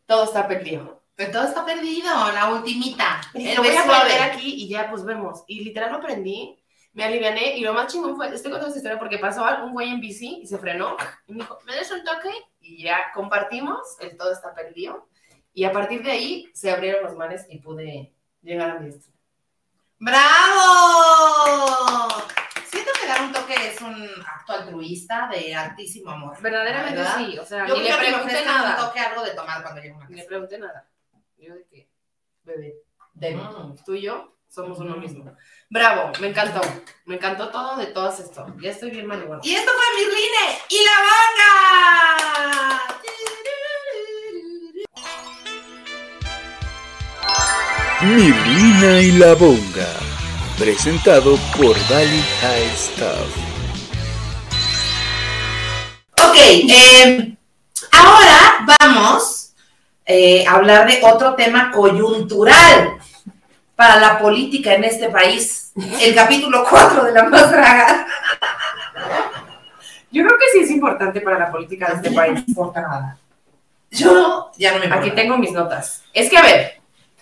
todo 0.07 0.25
está 0.25 0.47
perdido. 0.47 1.03
Pero 1.17 1.33
todo 1.33 1.45
está 1.45 1.65
perdido, 1.65 2.11
la 2.33 2.51
ultimita. 2.53 3.21
Y 3.35 3.55
lo 3.55 3.63
voy 3.63 3.75
a 3.75 3.85
suave. 3.85 4.05
prender 4.05 4.31
aquí 4.31 4.55
y 4.55 4.69
ya 4.69 4.91
pues 4.91 5.05
vemos. 5.05 5.45
Y 5.47 5.65
literal 5.65 5.93
lo 5.93 6.01
prendí, 6.01 6.63
Me 6.93 7.05
aliviané 7.05 7.57
y 7.57 7.61
lo 7.61 7.75
más 7.75 7.93
chingón 7.93 8.17
fue, 8.17 8.27
estoy 8.27 8.51
contando 8.51 8.69
esta 8.69 8.79
historia 8.79 8.99
porque 8.99 9.19
pasó 9.19 9.45
un 9.65 9.73
güey 9.73 9.91
en 9.91 10.01
bici 10.01 10.41
y 10.43 10.47
se 10.47 10.59
frenó 10.59 10.97
y 11.27 11.33
me 11.33 11.41
dijo, 11.41 11.59
¿me 11.67 11.75
des 11.75 11.91
un 11.91 12.05
toque? 12.05 12.31
Y 12.61 12.83
ya 12.83 13.13
compartimos, 13.15 13.81
el 14.01 14.17
todo 14.17 14.33
está 14.33 14.55
perdido. 14.55 15.07
Y 15.53 15.65
a 15.65 15.73
partir 15.73 16.03
de 16.03 16.13
ahí 16.13 16.51
se 16.55 16.71
abrieron 16.71 17.05
los 17.05 17.15
mares 17.15 17.47
y 17.49 17.59
pude 17.59 18.15
llegar 18.43 18.71
a 18.71 18.79
mi 18.79 18.87
destino. 18.87 19.17
¡Bravo! 19.99 20.27
Siento 23.17 23.47
que 23.47 23.55
dar 23.55 23.61
un 23.61 23.67
toque 23.67 23.69
es 23.69 23.81
un 23.81 24.09
acto 24.27 24.53
altruista 24.53 25.29
de 25.33 25.55
altísimo 25.55 26.11
amor. 26.11 26.41
Verdaderamente 26.41 26.97
¿Verdad? 26.99 27.17
sí, 27.17 27.39
o 27.39 27.45
sea, 27.45 27.67
Yo 27.67 27.77
ni 27.77 27.83
le 27.83 27.89
que 27.91 27.97
pregunté 27.97 28.45
nada. 28.45 28.77
toque 28.77 29.01
algo 29.01 29.23
de 29.25 29.31
tomar 29.33 29.63
cuando 29.63 29.81
llegue 29.81 29.95
a 29.95 29.97
una 29.97 30.07
Ni 30.07 30.15
le 30.15 30.17
casa. 30.19 30.29
pregunté 30.29 30.59
nada. 30.59 30.89
Yo 31.39 31.55
de 31.55 31.67
que, 31.67 31.89
bebé, 32.45 32.75
De 33.15 33.35
mm, 33.37 33.77
tú 33.85 33.95
y 33.95 34.03
yo 34.03 34.37
somos 34.49 34.79
uno 34.79 34.97
Mm. 34.97 35.01
mismo. 35.01 35.37
Bravo, 35.71 36.13
me 36.21 36.29
encantó. 36.29 36.61
Me 37.07 37.17
encantó 37.17 37.49
todo 37.51 37.77
de 37.77 37.87
todo 37.87 38.09
esto. 38.11 38.47
Ya 38.61 38.71
estoy 38.71 38.91
bien 38.91 39.07
marihuana. 39.07 39.41
Y 39.45 39.55
esto 39.55 39.71
fue 39.73 39.85
Mirline 40.05 40.59
y 40.69 40.85
la 40.85 40.97
banga. 41.09 42.83
Mirlina 48.03 49.01
y 49.01 49.13
la 49.13 49.35
Bonga. 49.35 50.16
Presentado 50.59 51.37
por 51.55 51.77
Valley 51.91 52.25
High 52.41 52.75
Staff. 52.75 53.29
Ok, 56.27 56.37
eh, 56.39 57.37
ahora 57.93 58.65
vamos 58.81 59.53
eh, 60.07 60.47
a 60.47 60.53
hablar 60.53 60.89
de 60.89 61.01
otro 61.03 61.35
tema 61.35 61.71
coyuntural 61.71 62.97
para 63.75 63.97
la 63.97 64.19
política 64.19 64.73
en 64.73 64.85
este 64.85 65.11
país. 65.11 65.73
El 66.01 66.15
capítulo 66.15 66.65
4 66.69 67.05
de 67.05 67.13
La 67.13 67.25
Más 67.25 67.51
Draga. 67.51 68.07
Yo 70.11 70.25
creo 70.25 70.39
que 70.39 70.47
sí 70.53 70.65
es 70.65 70.71
importante 70.71 71.21
para 71.21 71.39
la 71.39 71.53
política 71.53 71.89
de 71.89 71.95
este 71.97 72.11
país. 72.13 72.43
importa 72.49 72.81
nada. 72.81 73.19
Yo 73.91 74.51
ya 74.57 74.73
no 74.73 74.79
me 74.79 74.87
importa. 74.87 75.05
Aquí 75.05 75.15
tengo 75.15 75.37
mis 75.37 75.53
notas. 75.53 76.03
Es 76.15 76.31
que, 76.31 76.39
a 76.39 76.43
ver, 76.43 76.76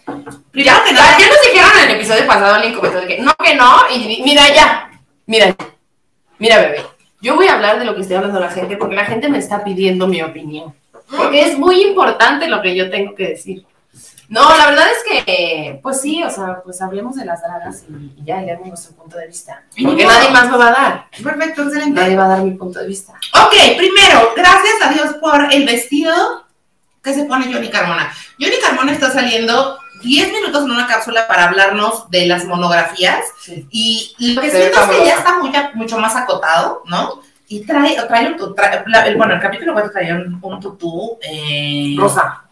Primero 0.05 0.79
ya, 0.79 0.85
que 0.85 0.93
nada, 0.93 1.19
ya 1.19 1.29
nos 1.29 1.43
dijeron 1.43 1.71
en 1.83 1.91
el 1.91 1.97
episodio 1.97 2.27
pasado, 2.27 2.63
de 2.63 3.07
que 3.07 3.21
no, 3.21 3.35
que 3.43 3.55
no, 3.55 3.77
y 3.91 4.23
mira 4.23 4.43
ya, 4.55 4.91
mira, 5.27 5.55
mira, 6.39 6.59
bebé. 6.61 6.85
Yo 7.21 7.37
voy 7.37 7.49
a 7.49 7.55
hablar 7.55 7.79
de 7.79 7.87
lo 7.87 7.95
que 7.95 8.03
estoy 8.03 8.17
hablando 8.17 8.39
la 8.39 8.51
gente 8.51 8.77
porque 8.77 8.97
la 8.97 9.07
gente 9.07 9.29
me 9.31 9.39
está 9.39 9.65
pidiendo 9.65 10.07
mi 10.07 10.21
opinión. 10.21 10.75
Porque 11.17 11.41
es 11.43 11.59
muy 11.59 11.83
importante 11.83 12.49
lo 12.49 12.61
que 12.61 12.77
yo 12.77 12.91
tengo 12.91 13.15
que 13.15 13.29
decir. 13.29 13.65
No, 14.29 14.57
la 14.57 14.67
verdad 14.67 14.87
es 14.91 15.25
que, 15.25 15.81
pues 15.83 16.01
sí, 16.01 16.23
o 16.23 16.31
sea, 16.31 16.61
pues 16.63 16.81
hablemos 16.81 17.17
de 17.17 17.25
las 17.25 17.43
dragas 17.43 17.85
y, 17.89 18.21
y 18.21 18.25
ya 18.25 18.41
leemos 18.41 18.69
nuestro 18.69 18.95
punto 18.97 19.17
de 19.19 19.27
vista. 19.27 19.63
Y 19.77 19.85
Porque 19.87 20.05
nadie 20.05 20.31
más 20.31 20.51
me 20.51 20.57
va 20.57 20.69
a 20.69 20.73
dar. 20.73 21.07
perfecto, 21.23 21.63
excelente. 21.63 22.01
Nadie 22.01 22.17
va 22.17 22.25
a 22.25 22.29
dar 22.29 22.43
mi 22.43 22.53
punto 22.53 22.79
de 22.79 22.89
vista. 22.89 23.13
Ok, 23.13 23.77
primero, 23.77 24.33
gracias 24.35 24.75
a 24.83 24.91
Dios 24.93 25.15
por 25.21 25.53
el 25.53 25.65
vestido 25.67 26.45
que 27.03 27.13
se 27.13 27.25
pone 27.25 27.53
Johnny 27.53 27.69
Carmona. 27.69 28.13
Johnny 28.41 28.57
Carmona 28.63 28.93
está 28.93 29.11
saliendo 29.11 29.79
10 30.05 30.33
minutos 30.33 30.63
en 30.65 30.71
una 30.71 30.87
cápsula 30.87 31.27
para 31.27 31.45
hablarnos 31.49 32.09
de 32.11 32.27
las 32.27 32.45
monografías 32.45 33.25
Sí. 33.41 33.67
y 33.71 34.35
lo 34.35 34.41
que 34.43 34.51
siento 34.51 34.81
es 34.81 34.87
que 34.91 35.05
ya 35.07 35.15
está 35.17 35.39
muy- 35.39 35.53
mucho 35.75 35.99
más 35.99 36.15
acotado, 36.17 36.83
¿no? 36.87 37.23
Y 37.49 37.65
trae, 37.67 37.97
trae 38.09 38.27
un 38.33 38.55
trae- 38.55 38.85
la- 38.87 39.07
el- 39.07 39.17
bueno, 39.17 39.35
el 39.35 39.41
capítulo 39.41 39.73
4 39.73 39.91
traía 39.93 40.15
un, 40.15 40.39
un 40.41 40.61
tutú. 40.61 41.19
eh, 41.23 41.95
Rosa. 41.99 42.45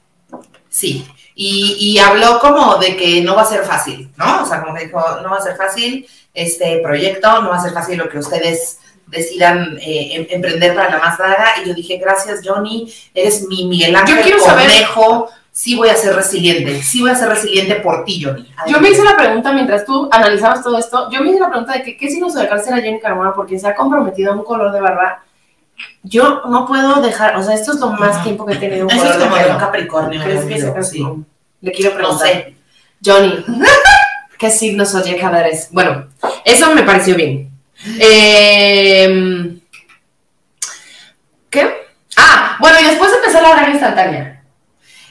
Sí, 0.68 1.06
y, 1.34 1.76
y 1.78 1.98
habló 1.98 2.38
como 2.40 2.76
de 2.76 2.96
que 2.96 3.20
no 3.22 3.34
va 3.34 3.42
a 3.42 3.46
ser 3.46 3.62
fácil, 3.64 4.10
¿no? 4.16 4.42
O 4.42 4.46
sea, 4.46 4.62
como 4.62 4.74
que 4.74 4.86
dijo, 4.86 5.00
no 5.22 5.30
va 5.30 5.36
a 5.36 5.42
ser 5.42 5.56
fácil 5.56 6.06
este 6.34 6.78
proyecto, 6.82 7.42
no 7.42 7.50
va 7.50 7.56
a 7.56 7.62
ser 7.62 7.72
fácil 7.72 7.98
lo 7.98 8.08
que 8.08 8.18
ustedes 8.18 8.78
decidan 9.06 9.76
eh, 9.80 10.10
em- 10.14 10.26
emprender 10.30 10.74
para 10.74 10.90
la 10.90 10.98
más 10.98 11.18
draga. 11.18 11.54
Y 11.62 11.68
yo 11.68 11.74
dije, 11.74 11.98
gracias 11.98 12.40
Johnny, 12.44 12.92
eres 13.14 13.46
mi 13.48 13.66
Miguel 13.66 13.94
Ángel 13.96 14.16
Yo 14.16 14.22
quiero 14.22 14.38
saber- 14.40 14.66
Cornejo, 14.68 15.28
sí 15.50 15.76
voy 15.76 15.90
a 15.90 15.94
ser 15.96 16.14
resiliente, 16.16 16.82
sí 16.82 17.00
voy 17.02 17.10
a 17.10 17.14
ser 17.14 17.28
resiliente 17.28 17.74
por 17.76 18.04
ti, 18.04 18.22
Johnny. 18.24 18.48
Yo 18.66 18.80
me 18.80 18.90
hice 18.90 19.04
la 19.04 19.16
pregunta 19.16 19.52
mientras 19.52 19.84
tú 19.84 20.08
analizabas 20.10 20.62
todo 20.62 20.78
esto, 20.78 21.10
yo 21.10 21.20
me 21.20 21.30
hice 21.30 21.40
la 21.40 21.50
pregunta 21.50 21.74
de 21.74 21.82
que 21.82 21.96
qué 21.96 22.08
signo 22.08 22.30
zodiacal 22.30 22.62
será 22.62 22.78
Jenny 22.80 23.00
Carmona 23.00 23.34
porque 23.34 23.58
se 23.58 23.68
ha 23.68 23.74
comprometido 23.74 24.32
a 24.32 24.36
un 24.36 24.44
color 24.44 24.72
de 24.72 24.80
barra. 24.80 25.22
Yo 26.02 26.42
no 26.48 26.66
puedo 26.66 27.00
dejar, 27.02 27.36
o 27.36 27.42
sea, 27.42 27.54
esto 27.54 27.72
es 27.72 27.80
lo 27.80 27.90
más 27.90 28.22
tiempo 28.22 28.46
que 28.46 28.54
he 28.54 28.56
tenido 28.56 28.86
un 28.86 28.90
Eso 28.92 29.04
es 29.10 29.16
como 29.16 29.36
de 29.36 29.50
un 29.50 29.58
Capricornio. 29.58 30.22
¿Crees 30.22 30.44
que 30.74 30.82
sí. 30.84 31.06
Le 31.60 31.72
quiero 31.72 31.90
No 31.92 31.96
preguntar. 31.96 32.26
sé. 32.28 32.54
Johnny, 33.04 33.44
¿qué 34.38 34.50
signo 34.50 34.84
zodiacal 34.86 35.34
eres? 35.36 35.68
Bueno, 35.70 36.06
eso 36.44 36.74
me 36.74 36.82
pareció 36.82 37.14
bien. 37.14 37.51
Eh, 37.98 39.58
¿Qué? 41.50 41.86
Ah, 42.16 42.56
bueno, 42.60 42.80
y 42.80 42.84
después 42.84 43.12
empezó 43.12 43.40
la 43.40 43.50
draga 43.50 43.70
instantánea. 43.70 44.42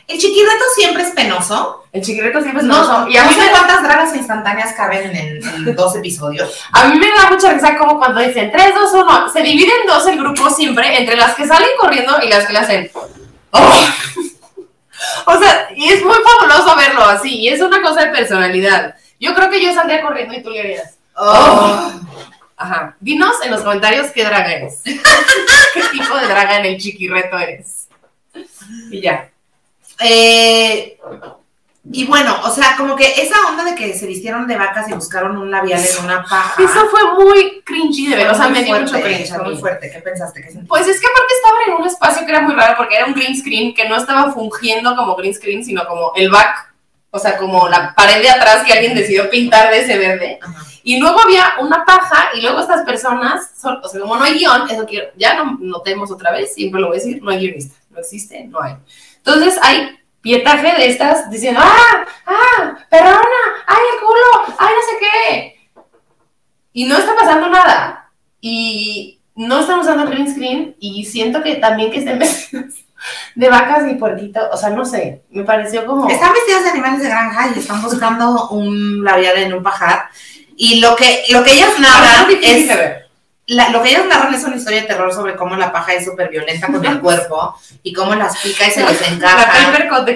El 0.07 0.17
chiquirreto 0.19 0.63
siempre 0.76 1.03
es 1.03 1.11
penoso. 1.11 1.86
El 1.93 2.01
chiquirreto 2.01 2.41
siempre 2.41 2.61
es 2.61 2.67
No, 2.67 2.76
hermoso. 2.82 3.07
y 3.09 3.17
a 3.17 3.26
mí 3.26 3.36
me 3.36 3.49
cuántas 3.49 3.84
dragas 3.84 4.15
instantáneas 4.15 4.74
caben 4.74 5.15
en, 5.15 5.76
dos 5.76 5.95
episodios. 5.95 6.49
A 6.72 6.88
mí 6.88 6.97
me 6.99 7.07
da 7.11 7.30
mucha 7.30 7.51
risa 7.53 7.78
como 7.78 7.97
cuando 7.97 8.19
dicen 8.22 8.51
3, 8.51 8.74
2, 8.76 8.93
1. 8.93 9.30
Se 9.30 9.41
divide 9.41 9.72
en 9.82 9.88
dos 9.88 10.05
el 10.07 10.17
grupo 10.19 10.49
siempre 10.49 10.97
entre 10.97 11.15
las 11.17 11.36
que 11.36 11.47
salen 11.47 11.69
corriendo 11.80 12.17
y 12.24 12.30
las 12.30 12.45
que 12.45 12.53
le 12.53 12.59
hacen. 12.59 12.91
"Oh". 13.51 13.86
O 15.26 15.36
sea, 15.39 15.69
y 15.76 15.89
es 15.89 16.03
muy 16.03 16.15
fabuloso 16.24 16.76
verlo 16.76 17.03
así. 17.03 17.39
Y 17.39 17.47
es 17.49 17.59
una 17.61 17.82
cosa 17.82 18.01
de 18.05 18.11
personalidad. 18.11 18.95
Yo 19.19 19.34
creo 19.34 19.49
que 19.49 19.63
yo 19.63 19.74
saldría 19.74 20.01
corriendo 20.03 20.36
y 20.36 20.43
tú 20.43 20.51
le 20.51 20.59
harías. 20.59 20.95
Oh. 21.15 21.91
Ajá. 22.62 22.95
Dinos 22.99 23.36
en 23.43 23.51
los 23.51 23.62
comentarios 23.62 24.12
qué 24.12 24.24
draga 24.24 24.51
eres. 24.53 24.82
¿Qué 24.84 25.82
tipo 25.91 26.16
de 26.16 26.28
draga 26.28 26.59
en 26.59 26.66
el 26.66 26.78
chiquirreto 26.78 27.38
eres? 27.39 27.88
Y 28.91 29.01
ya. 29.01 29.30
Eh, 29.99 30.97
y 31.91 32.05
bueno, 32.05 32.39
o 32.43 32.51
sea, 32.51 32.76
como 32.78 32.95
que 32.95 33.07
esa 33.22 33.36
onda 33.49 33.64
de 33.64 33.74
que 33.74 33.93
se 33.95 34.05
vistieron 34.05 34.47
de 34.47 34.55
vacas 34.55 34.88
y 34.89 34.93
buscaron 34.93 35.36
un 35.38 35.49
labial 35.49 35.82
en 35.84 36.05
una 36.05 36.24
paja. 36.24 36.62
Eso 36.64 36.88
fue 36.89 37.14
muy 37.16 37.62
cringy 37.66 38.09
de 38.09 38.18
ver. 38.18 38.28
O 38.30 38.36
sea, 38.36 38.45
Fue 38.45 38.53
me 38.53 38.64
dio 38.64 38.80
mucho 38.80 39.01
cringe. 39.01 39.30
fue 39.30 39.43
muy 39.43 39.57
fuerte. 39.57 39.89
¿Qué 39.91 39.99
pensaste? 39.99 40.41
¿Qué? 40.41 40.59
Pues 40.68 40.88
es 40.88 41.01
que 41.01 41.07
aparte 41.07 41.34
estaban 41.34 41.62
en 41.68 41.74
un 41.82 41.88
espacio 41.88 42.26
que 42.26 42.32
era 42.32 42.41
muy 42.41 42.53
raro 42.53 42.76
porque 42.78 42.95
era 42.95 43.07
un 43.07 43.14
green 43.14 43.36
screen 43.36 43.74
que 43.74 43.89
no 43.89 43.95
estaba 43.97 44.32
fungiendo 44.32 44.95
como 44.95 45.16
green 45.16 45.34
screen, 45.34 45.66
sino 45.66 45.86
como 45.88 46.12
el 46.16 46.30
back, 46.30 46.72
o 47.09 47.18
sea, 47.18 47.38
como 47.38 47.68
la 47.68 47.95
pared 47.95 48.22
de 48.22 48.30
atrás 48.30 48.64
que 48.64 48.74
alguien 48.74 48.93
decidió 48.93 49.30
pintar 49.32 49.72
de 49.72 49.82
ese 49.82 49.97
verde. 49.97 50.38
Ajá. 50.41 50.64
Y 50.84 50.99
luego 50.99 51.19
había 51.21 51.53
una 51.59 51.86
paja 51.86 52.29
y 52.36 52.41
luego 52.41 52.59
estas 52.59 52.84
personas, 52.86 53.51
son- 53.59 53.79
o 53.84 53.88
sea, 53.88 54.01
como 54.01 54.15
no 54.17 54.23
hay 54.23 54.34
guion, 54.39 54.69
eso 54.69 54.86
quiero, 54.86 55.07
ya 55.17 55.36
no 55.36 55.57
notemos 55.59 56.11
otra 56.11 56.32
vez, 56.32 56.53
siempre 56.53 56.82
lo 56.82 56.88
voy 56.88 56.97
a 56.97 56.99
decir, 56.99 57.21
no 57.21 57.29
hay 57.32 57.39
guionista, 57.39 57.75
no 57.89 57.99
existe, 57.99 58.45
no 58.45 58.61
hay. 58.61 58.75
Entonces 59.17 59.59
hay 59.61 59.97
pietaje 60.21 60.73
de 60.75 60.88
estas 60.88 61.29
diciendo, 61.29 61.59
ah, 61.63 62.05
ah, 62.25 62.77
perrona, 62.89 63.19
ay, 63.67 63.82
el 63.93 63.99
culo, 63.99 64.55
ay, 64.57 64.73
no 64.75 64.82
sé 64.82 64.97
qué. 64.99 65.82
Y 66.73 66.86
no 66.86 66.97
está 66.97 67.15
pasando 67.15 67.49
nada. 67.49 68.11
Y 68.39 69.19
no 69.36 69.59
están 69.59 69.79
usando 69.79 70.05
green 70.09 70.32
screen 70.32 70.75
y 70.79 71.05
siento 71.05 71.41
que 71.43 71.55
también 71.55 71.91
que 71.91 71.99
estén 71.99 72.19
vestidos 72.19 72.73
de 73.36 73.49
vacas 73.49 73.89
y 73.89 73.95
puerquito, 73.95 74.39
o 74.51 74.57
sea, 74.57 74.69
no 74.69 74.86
sé, 74.86 75.23
me 75.32 75.43
pareció 75.43 75.86
como... 75.88 76.07
Están 76.07 76.34
vestidas 76.34 76.63
de 76.65 76.69
animales 76.69 77.01
de 77.01 77.07
granja 77.09 77.51
y 77.55 77.59
están 77.59 77.82
buscando 77.82 78.49
un 78.49 79.03
labial 79.03 79.38
en 79.38 79.53
un 79.53 79.63
pajar. 79.63 80.09
Y 80.64 80.80
lo 80.80 80.95
que, 80.95 81.24
lo 81.30 81.43
que 81.43 81.53
ellas 81.53 81.72
Ah, 81.78 81.82
narran 81.82 82.30
es 82.32 82.39
difícil 82.39 82.70
es 82.70 82.91
la- 83.47 83.70
lo 83.70 83.82
que 83.82 83.89
ellas 83.89 84.05
narran 84.05 84.32
es 84.34 84.43
una 84.43 84.55
historia 84.57 84.82
de 84.82 84.88
terror 84.88 85.12
sobre 85.12 85.36
cómo 85.36 85.55
la 85.55 85.72
paja 85.72 85.93
es 85.95 86.05
súper 86.05 86.30
violenta 86.30 86.68
con 86.68 86.86
el 86.86 86.99
cuerpo 87.05 87.55
y 87.82 87.91
cómo 87.93 88.14
las 88.14 88.38
pica 88.38 88.68
y 88.68 88.72
se 88.72 88.84
les 88.84 89.01
encaja. 89.12 89.51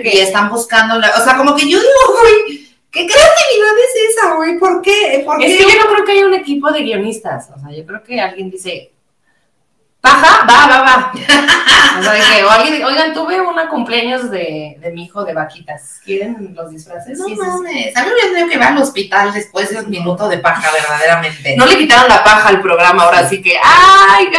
Y 0.03 0.19
están 0.19 0.49
buscando, 0.49 0.99
la- 0.99 1.11
o 1.19 1.23
sea, 1.23 1.35
como 1.35 1.55
que 1.55 1.63
yo 1.67 1.79
digo, 1.79 2.19
güey, 2.21 2.67
¿qué 2.91 3.07
creatividad 3.07 3.77
es 3.85 4.11
esa, 4.15 4.35
güey? 4.35 4.59
¿Por 4.59 4.83
qué? 4.83 5.23
¿Por 5.25 5.41
Es 5.43 5.51
qué? 5.57 5.65
que 5.65 5.73
yo 5.73 5.79
no 5.83 5.91
creo 5.91 6.05
que 6.05 6.11
haya 6.11 6.27
un 6.27 6.33
equipo 6.35 6.71
de 6.71 6.83
guionistas. 6.83 7.47
O 7.55 7.59
sea, 7.59 7.75
yo 7.75 7.83
creo 7.85 8.03
que 8.03 8.21
alguien 8.21 8.51
dice, 8.51 8.91
paja, 10.05 10.45
va, 10.45 10.67
va, 10.67 10.81
va. 10.81 11.11
O 11.97 12.03
sea, 12.03 12.13
que, 12.13 12.43
o 12.43 12.49
alguien, 12.49 12.83
oigan, 12.83 13.13
tuve 13.13 13.39
una 13.39 13.69
cumpleaños 13.69 14.29
de, 14.29 14.77
de 14.81 14.91
mi 14.91 15.05
hijo 15.05 15.23
de 15.23 15.33
vaquitas. 15.33 16.01
¿Quieren 16.03 16.53
los 16.53 16.69
disfraces? 16.69 17.17
No 17.17 17.25
Sí, 17.25 17.35
sí, 17.35 17.41
sí. 17.41 17.47
mames, 17.47 17.95
a 17.95 18.03
mí 18.03 18.09
me 18.09 18.29
tenido 18.29 18.49
que 18.49 18.55
ir 18.55 18.63
al 18.63 18.77
hospital 18.77 19.33
después 19.33 19.69
de 19.69 19.79
un 19.79 19.89
minuto 19.89 20.27
de 20.27 20.39
paja, 20.39 20.69
verdaderamente. 20.73 21.55
No 21.55 21.65
le 21.65 21.77
quitaron 21.77 22.09
la 22.09 22.21
paja 22.21 22.49
al 22.49 22.61
programa 22.61 23.03
ahora, 23.03 23.19
así 23.19 23.41
que, 23.41 23.55
¡ay, 23.63 24.27
qué! 24.29 24.37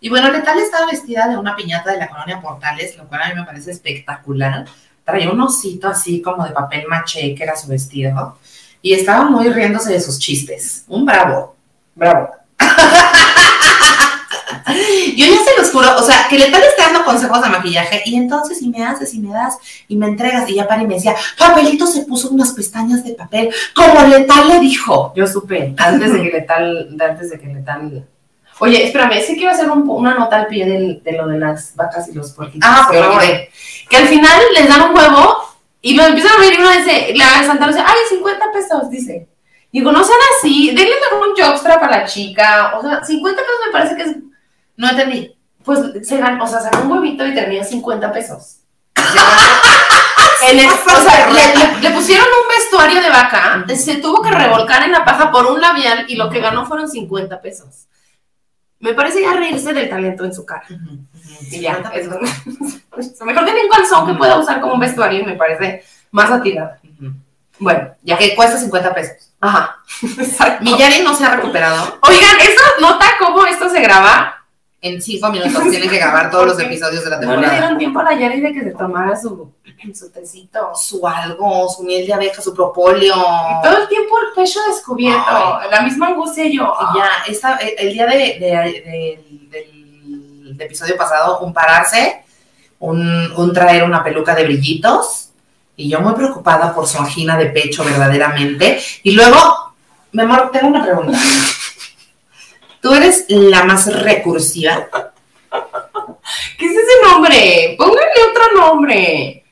Y 0.00 0.08
bueno, 0.08 0.30
Letal 0.30 0.58
estaba 0.58 0.86
vestida 0.86 1.28
de 1.28 1.36
una 1.36 1.54
piñata 1.54 1.92
de 1.92 1.98
la 1.98 2.08
colonia 2.08 2.40
Portales, 2.40 2.96
lo 2.96 3.06
cual 3.06 3.22
a 3.22 3.28
mí 3.28 3.34
me 3.34 3.44
parece 3.44 3.70
espectacular. 3.70 4.64
Traía 5.04 5.30
un 5.30 5.40
osito 5.40 5.88
así 5.88 6.22
como 6.22 6.44
de 6.44 6.52
papel 6.52 6.86
maché, 6.88 7.34
que 7.34 7.42
era 7.42 7.54
su 7.54 7.68
vestido, 7.68 8.38
y 8.80 8.94
estaba 8.94 9.24
muy 9.24 9.50
riéndose 9.50 9.92
de 9.92 10.00
sus 10.00 10.18
chistes. 10.18 10.84
Un 10.88 11.04
bravo, 11.04 11.54
bravo. 11.94 12.30
Yo 15.16 15.26
ya 15.26 15.42
se 15.44 15.56
los 15.60 15.70
juro, 15.70 15.88
o 15.96 16.02
sea, 16.02 16.26
que 16.28 16.38
Letal 16.38 16.62
está 16.62 16.84
dando 16.84 17.04
consejos 17.04 17.42
de 17.42 17.48
maquillaje 17.48 18.02
y 18.04 18.16
entonces 18.16 18.60
y 18.62 18.68
me 18.68 18.84
haces 18.84 19.14
y 19.14 19.20
me 19.20 19.32
das 19.32 19.58
y 19.88 19.96
me 19.96 20.06
entregas 20.06 20.48
y 20.48 20.54
ya 20.54 20.66
para 20.68 20.82
y 20.82 20.86
me 20.86 20.94
decía, 20.94 21.14
papelito 21.38 21.86
se 21.86 22.02
puso 22.02 22.28
unas 22.30 22.52
pestañas 22.52 23.04
de 23.04 23.12
papel, 23.14 23.50
como 23.74 24.02
Letal 24.06 24.48
le 24.48 24.60
dijo. 24.60 25.12
Yo 25.16 25.26
supe, 25.26 25.74
antes 25.78 26.12
de 26.12 26.22
que 26.22 26.30
Letal, 26.38 26.96
antes 27.00 27.30
de 27.30 27.38
que 27.40 27.46
Letal... 27.46 28.06
Oye, 28.60 28.84
espérame, 28.86 29.20
sí 29.24 29.34
que 29.34 29.42
iba 29.42 29.52
a 29.52 29.54
hacer 29.54 29.70
un- 29.70 29.88
una 29.88 30.14
nota 30.14 30.36
al 30.36 30.46
pie 30.48 30.66
del- 30.66 31.00
de 31.04 31.12
lo 31.12 31.28
de 31.28 31.38
las 31.38 31.76
vacas 31.76 32.08
y 32.08 32.12
los 32.12 32.32
puerquitos. 32.32 32.68
Ah, 32.70 32.88
pero 32.90 33.12
por 33.12 33.20
favor. 33.22 33.36
Que 33.88 33.96
al 33.96 34.08
final 34.08 34.40
les 34.54 34.68
dan 34.68 34.82
un 34.90 34.96
huevo 34.96 35.36
y 35.80 35.94
lo 35.94 36.02
empiezan 36.04 36.32
a 36.36 36.40
ver 36.40 36.54
y 36.54 36.56
uno 36.56 36.70
dice, 36.72 37.12
la 37.14 37.44
Santa 37.46 37.68
Lucía, 37.68 37.84
ay, 37.86 37.96
50 38.08 38.46
pesos, 38.52 38.90
dice. 38.90 39.28
Digo, 39.72 39.92
no 39.92 40.02
sean 40.02 40.18
así, 40.36 40.68
denle 40.74 40.94
un 41.20 41.36
jockstrap 41.40 41.82
a 41.84 41.88
la 41.90 42.04
chica. 42.06 42.72
O 42.76 42.82
sea, 42.82 43.04
50 43.04 43.40
pesos 43.40 43.56
me 43.66 43.72
parece 43.72 43.94
que 43.96 44.02
es, 44.02 44.16
No 44.78 44.88
entendí. 44.88 45.34
pues, 45.64 45.80
se 46.08 46.18
gan- 46.18 46.40
o 46.40 46.46
sea, 46.46 46.60
sacó 46.60 46.78
un 46.84 46.92
huevito 46.92 47.26
y 47.26 47.34
tenía 47.34 47.62
50 47.62 48.10
pesos. 48.12 48.60
En 50.48 50.58
el- 50.60 50.66
o 50.68 51.02
sea, 51.02 51.28
le, 51.30 51.80
le- 51.82 51.90
pusieron 51.90 52.24
un 52.26 52.48
vestuario 52.56 53.02
de 53.02 53.10
vaca, 53.10 53.64
se 53.76 53.96
tuvo 53.96 54.22
que 54.22 54.30
revolcar 54.30 54.84
en 54.84 54.92
la 54.92 55.04
paja 55.04 55.32
por 55.32 55.46
un 55.46 55.60
labial 55.60 56.04
y 56.08 56.14
lo 56.14 56.30
que 56.30 56.38
ganó 56.40 56.64
fueron 56.64 56.88
50 56.88 57.40
pesos. 57.42 57.86
Me 58.78 58.94
parece 58.94 59.20
ya 59.20 59.32
reírse 59.32 59.72
del 59.74 59.90
talento 59.90 60.24
en 60.24 60.32
su 60.32 60.46
cara. 60.46 60.64
Y 61.50 61.60
ya, 61.60 61.82
es 61.92 62.06
mejor 63.24 63.44
tener 63.44 63.64
un 63.64 63.70
calzón 63.70 64.06
que 64.06 64.14
pueda 64.14 64.38
usar 64.38 64.60
como 64.60 64.74
un 64.74 64.80
vestuario 64.80 65.20
y 65.20 65.24
me 65.24 65.34
parece 65.34 65.84
más 66.12 66.30
atirado. 66.30 66.70
Bueno, 67.58 67.90
ya. 68.04 68.16
Que 68.16 68.36
cuesta 68.36 68.56
50 68.56 68.94
pesos. 68.94 69.32
Ajá. 69.40 69.78
Exacto. 70.18 70.62
Mi 70.64 70.78
Yari 70.78 71.00
no 71.02 71.14
se 71.16 71.24
ha 71.24 71.34
recuperado. 71.34 71.98
Oigan, 72.02 72.36
¿eso 72.40 72.62
nota 72.80 73.06
cómo 73.18 73.44
esto 73.44 73.68
se 73.68 73.80
graba? 73.80 74.37
En 74.80 75.02
5 75.02 75.30
minutos 75.32 75.60
tiene 75.70 75.88
que 75.88 75.98
grabar 75.98 76.30
todos 76.30 76.46
los 76.46 76.60
episodios 76.60 77.02
de 77.02 77.10
la 77.10 77.16
No 77.16 77.22
le 77.22 77.28
temporada. 77.32 77.52
dieron 77.58 77.78
tiempo 77.78 77.98
a 77.98 78.04
la 78.04 78.14
Yari 78.18 78.40
de 78.40 78.52
que 78.52 78.60
se 78.62 78.70
tomara 78.70 79.16
su, 79.20 79.50
su 79.92 80.10
tecito. 80.12 80.70
Su 80.76 81.04
algo, 81.06 81.68
su 81.68 81.82
miel 81.82 82.06
de 82.06 82.14
abeja, 82.14 82.40
su 82.40 82.54
propóleo. 82.54 83.14
Y 83.16 83.62
todo 83.66 83.76
el 83.82 83.88
tiempo 83.88 84.16
el 84.20 84.34
pecho 84.36 84.60
descubierto, 84.68 85.60
la 85.68 85.80
misma 85.82 86.08
angustia 86.08 86.44
y 86.46 86.56
yo. 86.58 86.72
Y 86.94 86.98
ya, 86.98 87.08
esta, 87.26 87.56
el, 87.56 87.74
el 87.88 87.92
día 87.92 88.06
de, 88.06 88.16
de- 88.16 88.38
de- 88.38 89.24
del, 89.50 90.56
del 90.56 90.60
episodio 90.60 90.96
pasado, 90.96 91.40
un 91.40 91.52
pararse, 91.52 92.22
un, 92.78 93.32
un 93.36 93.52
traer 93.52 93.82
una 93.82 94.04
peluca 94.04 94.34
de 94.36 94.44
brillitos, 94.44 95.30
y 95.76 95.88
yo 95.88 96.00
muy 96.00 96.14
preocupada 96.14 96.72
por 96.72 96.86
su 96.86 96.98
angina 96.98 97.36
de 97.36 97.46
pecho 97.46 97.82
verdaderamente. 97.84 98.80
Y 99.02 99.10
luego, 99.12 99.72
mi 100.12 100.22
amor, 100.22 100.50
tengo 100.52 100.68
una 100.68 100.84
pregunta. 100.84 101.18
¿Tú 102.88 102.94
eres 102.94 103.26
la 103.28 103.64
más 103.64 103.86
recursiva? 104.02 104.88
¿Qué 106.58 106.64
es 106.64 106.72
ese 106.72 107.06
nombre? 107.06 107.74
Pónganle 107.76 108.24
otro 108.30 108.44
nombre. 108.56 109.44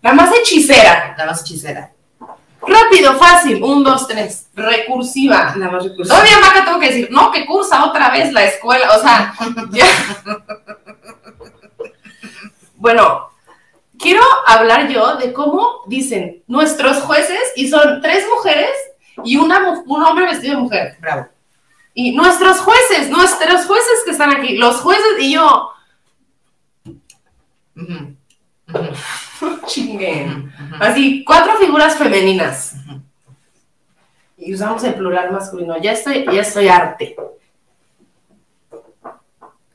La 0.00 0.12
más 0.12 0.34
hechicera. 0.34 1.14
La 1.16 1.26
más 1.26 1.42
hechicera. 1.42 1.92
Rápido, 2.60 3.14
fácil. 3.14 3.62
Un, 3.62 3.84
dos, 3.84 4.08
tres. 4.08 4.48
Recursiva. 4.56 5.54
La 5.58 5.70
más 5.70 5.84
recursiva. 5.84 6.16
Todavía 6.16 6.40
Maca 6.40 6.64
tengo 6.64 6.80
que 6.80 6.88
decir, 6.88 7.08
no, 7.12 7.30
que 7.30 7.46
cursa 7.46 7.84
otra 7.84 8.10
vez 8.10 8.32
la 8.32 8.46
escuela. 8.46 8.90
O 8.96 9.00
sea, 9.00 9.32
ya. 9.70 9.86
Bueno, 12.74 13.30
quiero 13.96 14.24
hablar 14.48 14.88
yo 14.88 15.18
de 15.18 15.32
cómo 15.32 15.84
dicen 15.86 16.42
nuestros 16.48 17.00
jueces, 17.02 17.52
y 17.54 17.68
son 17.68 18.00
tres 18.02 18.26
mujeres 18.28 18.70
y 19.22 19.36
una, 19.36 19.84
un 19.86 20.02
hombre 20.02 20.24
vestido 20.24 20.56
de 20.56 20.62
mujer. 20.62 20.96
Bravo. 20.98 21.28
Y 21.94 22.12
nuestros 22.12 22.58
jueces, 22.60 23.10
nuestros 23.10 23.66
jueces 23.66 24.02
que 24.04 24.12
están 24.12 24.30
aquí, 24.32 24.56
los 24.56 24.76
jueces 24.80 25.18
y 25.20 25.32
yo. 25.34 25.70
Ujú. 27.76 28.16
Así, 30.80 31.24
cuatro 31.24 31.56
figuras 31.58 31.96
femeninas. 31.96 32.74
Y 34.38 34.54
usamos 34.54 34.82
el 34.84 34.94
plural 34.94 35.30
masculino. 35.30 35.76
Ya 35.80 35.92
estoy, 35.92 36.24
ya 36.24 36.40
estoy 36.40 36.68
arte. 36.68 37.14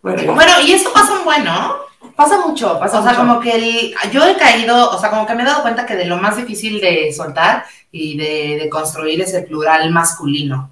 Bueno, 0.01 0.33
Bueno, 0.33 0.51
y 0.65 0.71
eso 0.73 0.91
pasa 0.93 1.13
un 1.19 1.25
buen, 1.25 1.43
¿no? 1.43 1.85
pasa 2.15 2.39
mucho, 2.45 2.79
pasa 2.79 2.99
O 2.99 3.03
sea, 3.03 3.11
mucho. 3.13 3.27
como 3.27 3.39
que 3.39 3.51
el- 3.55 3.95
yo 4.11 4.25
he 4.25 4.35
caído, 4.37 4.89
o 4.89 4.97
sea, 4.99 5.11
como 5.11 5.27
que 5.27 5.35
me 5.35 5.43
he 5.43 5.45
dado 5.45 5.61
cuenta 5.61 5.85
que 5.85 5.95
de 5.95 6.05
lo 6.05 6.17
más 6.17 6.35
difícil 6.37 6.81
de 6.81 7.13
soltar 7.13 7.65
y 7.91 8.17
de, 8.17 8.57
de 8.63 8.69
construir 8.69 9.21
es 9.21 9.33
el 9.35 9.45
plural 9.45 9.91
masculino. 9.91 10.71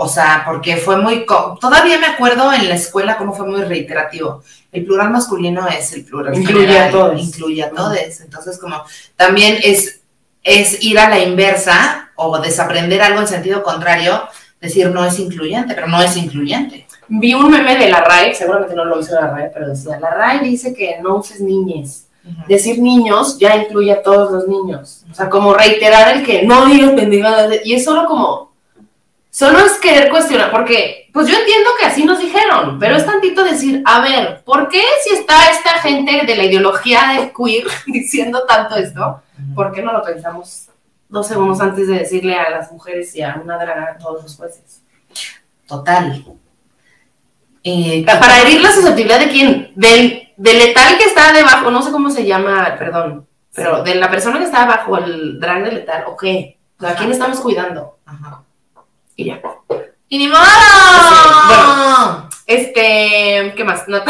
O 0.00 0.08
sea, 0.08 0.44
porque 0.46 0.76
fue 0.76 0.96
muy, 0.96 1.26
co- 1.26 1.58
todavía 1.60 1.98
me 1.98 2.06
acuerdo 2.06 2.52
en 2.52 2.68
la 2.68 2.76
escuela 2.76 3.16
cómo 3.18 3.32
fue 3.34 3.46
muy 3.48 3.62
reiterativo. 3.62 4.42
El 4.70 4.84
plural 4.84 5.10
masculino 5.10 5.66
es 5.66 5.92
el 5.92 6.04
plural 6.04 6.36
Incluye 6.38 6.66
general, 6.68 6.88
a 6.88 6.90
todos. 6.92 7.20
Incluye 7.20 7.64
a 7.64 7.70
todos. 7.70 8.20
Entonces, 8.20 8.58
como 8.58 8.82
también 9.16 9.58
es, 9.62 10.00
es 10.44 10.82
ir 10.84 10.98
a 11.00 11.08
la 11.10 11.18
inversa 11.18 12.10
o 12.14 12.38
desaprender 12.38 13.02
algo 13.02 13.20
en 13.20 13.26
sentido 13.26 13.62
contrario, 13.64 14.22
decir 14.60 14.88
no 14.90 15.04
es 15.04 15.18
incluyente, 15.18 15.74
pero 15.74 15.88
no 15.88 16.00
es 16.00 16.16
incluyente. 16.16 16.86
Vi 17.08 17.34
un 17.34 17.50
meme 17.50 17.76
de 17.76 17.88
la 17.88 18.00
RAE, 18.00 18.34
seguramente 18.34 18.74
no 18.76 18.84
lo 18.84 19.00
hizo 19.00 19.14
la 19.14 19.28
RAE, 19.28 19.50
pero 19.52 19.68
decía, 19.68 19.98
la 19.98 20.10
RAE 20.10 20.40
dice 20.40 20.72
que 20.74 20.98
no 21.02 21.16
uses 21.16 21.40
niñes. 21.40 22.04
Decir 22.46 22.78
niños 22.78 23.38
ya 23.38 23.56
incluye 23.56 23.90
a 23.90 24.02
todos 24.02 24.30
los 24.30 24.46
niños. 24.46 25.04
O 25.10 25.14
sea, 25.14 25.30
como 25.30 25.54
reiterar 25.54 26.14
el 26.14 26.24
que 26.26 26.42
no 26.42 26.66
digas 26.66 26.90
pendejadas. 26.92 27.48
de- 27.48 27.62
Y 27.64 27.72
es 27.74 27.84
solo 27.84 28.04
como, 28.06 28.47
solo 29.38 29.60
es 29.60 29.74
querer 29.74 30.10
cuestionar, 30.10 30.50
porque, 30.50 31.08
pues 31.12 31.28
yo 31.28 31.38
entiendo 31.38 31.70
que 31.78 31.86
así 31.86 32.04
nos 32.04 32.18
dijeron, 32.18 32.76
pero 32.80 32.96
es 32.96 33.06
tantito 33.06 33.44
decir, 33.44 33.84
a 33.84 34.00
ver, 34.00 34.42
¿por 34.42 34.68
qué 34.68 34.82
si 35.04 35.14
está 35.14 35.52
esta 35.52 35.78
gente 35.78 36.26
de 36.26 36.34
la 36.34 36.42
ideología 36.42 37.12
de 37.12 37.32
queer 37.32 37.64
diciendo 37.86 38.44
tanto 38.48 38.74
esto? 38.74 39.22
¿Por 39.54 39.70
qué 39.70 39.80
no 39.80 39.92
lo 39.92 40.02
pensamos 40.02 40.70
dos 41.08 41.28
segundos 41.28 41.60
antes 41.60 41.86
de 41.86 42.00
decirle 42.00 42.34
a 42.34 42.50
las 42.50 42.72
mujeres 42.72 43.14
y 43.14 43.22
a 43.22 43.40
una 43.40 43.56
draga 43.58 43.92
a 43.92 43.98
todos 43.98 44.24
los 44.24 44.36
jueces? 44.36 44.82
Total. 45.68 46.24
Eh, 47.62 48.04
Para 48.04 48.40
herir 48.40 48.60
la 48.60 48.72
susceptibilidad 48.72 49.20
de 49.20 49.28
quién? 49.28 49.72
Del, 49.76 50.32
del 50.36 50.58
letal 50.58 50.98
que 50.98 51.04
está 51.04 51.32
debajo, 51.32 51.70
no 51.70 51.80
sé 51.82 51.92
cómo 51.92 52.10
se 52.10 52.26
llama, 52.26 52.74
perdón, 52.76 53.28
pero 53.54 53.84
de 53.84 53.94
la 53.94 54.10
persona 54.10 54.38
que 54.40 54.46
está 54.46 54.64
bajo 54.66 54.98
el 54.98 55.38
drag 55.38 55.62
de 55.62 55.72
letal, 55.72 56.06
¿o 56.08 56.16
qué? 56.16 56.58
¿A 56.80 56.94
quién 56.94 57.12
estamos 57.12 57.38
cuidando? 57.38 57.98
Ajá. 58.04 58.42
Y 59.18 59.24
ya. 59.24 59.40
¡Y 60.08 60.18
ni 60.18 60.28
modo! 60.28 60.38
bueno. 61.48 62.28
Este, 62.46 63.52
¿qué 63.56 63.64
más? 63.64 63.86
Nat- 63.88 64.06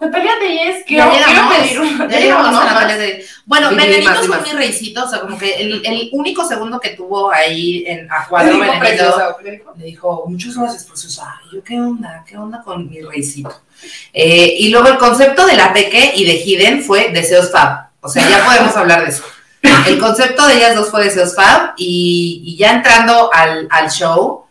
Natalia 0.00 0.32
Telles, 0.40 0.84
quiero, 0.86 1.04
Ya 1.06 1.10
quiero 1.10 1.26
llegamos, 1.30 1.56
pedir 1.56 1.80
una. 1.80 2.08
ya 2.10 2.20
llegamos 2.20 2.60
a 2.60 2.64
Natalia 2.66 2.96
de- 2.98 3.24
Bueno, 3.46 3.70
Benedito 3.70 4.10
es 4.12 4.28
mi 4.42 4.50
reicito, 4.58 5.04
o 5.04 5.08
sea, 5.08 5.20
como 5.20 5.38
que 5.38 5.54
el, 5.54 5.86
el 5.86 6.10
único 6.12 6.44
segundo 6.44 6.78
que 6.80 6.90
tuvo 6.90 7.30
ahí 7.32 7.84
en 7.86 8.10
a 8.12 8.26
cuadro 8.28 8.58
Benedito 8.58 9.36
le 9.78 9.84
dijo, 9.86 10.24
muchas 10.26 10.56
gracias, 10.56 10.84
preciosa. 10.84 11.40
Y 11.50 11.54
yo, 11.56 11.62
¿qué 11.64 11.80
onda? 11.80 12.24
¿Qué 12.28 12.36
onda 12.36 12.60
con 12.62 12.90
mi 12.90 13.00
reicito? 13.00 13.62
Eh, 14.12 14.56
y 14.58 14.68
luego 14.70 14.88
el 14.88 14.98
concepto 14.98 15.46
de 15.46 15.54
la 15.56 15.72
Peque 15.72 16.12
y 16.16 16.24
de 16.26 16.34
Hidden 16.44 16.82
fue 16.82 17.10
deseos 17.12 17.50
fab. 17.52 17.86
O 18.00 18.08
sea, 18.08 18.28
ya 18.28 18.44
podemos 18.44 18.76
hablar 18.76 19.02
de 19.04 19.10
eso. 19.10 19.22
El 19.86 19.98
concepto 19.98 20.46
de 20.46 20.56
ellas 20.56 20.74
dos 20.74 20.90
fue 20.90 21.04
deseos 21.04 21.34
fab 21.34 21.74
y, 21.76 22.42
y 22.44 22.56
ya 22.56 22.72
entrando 22.72 23.30
al, 23.32 23.68
al 23.70 23.90
show, 23.90 24.46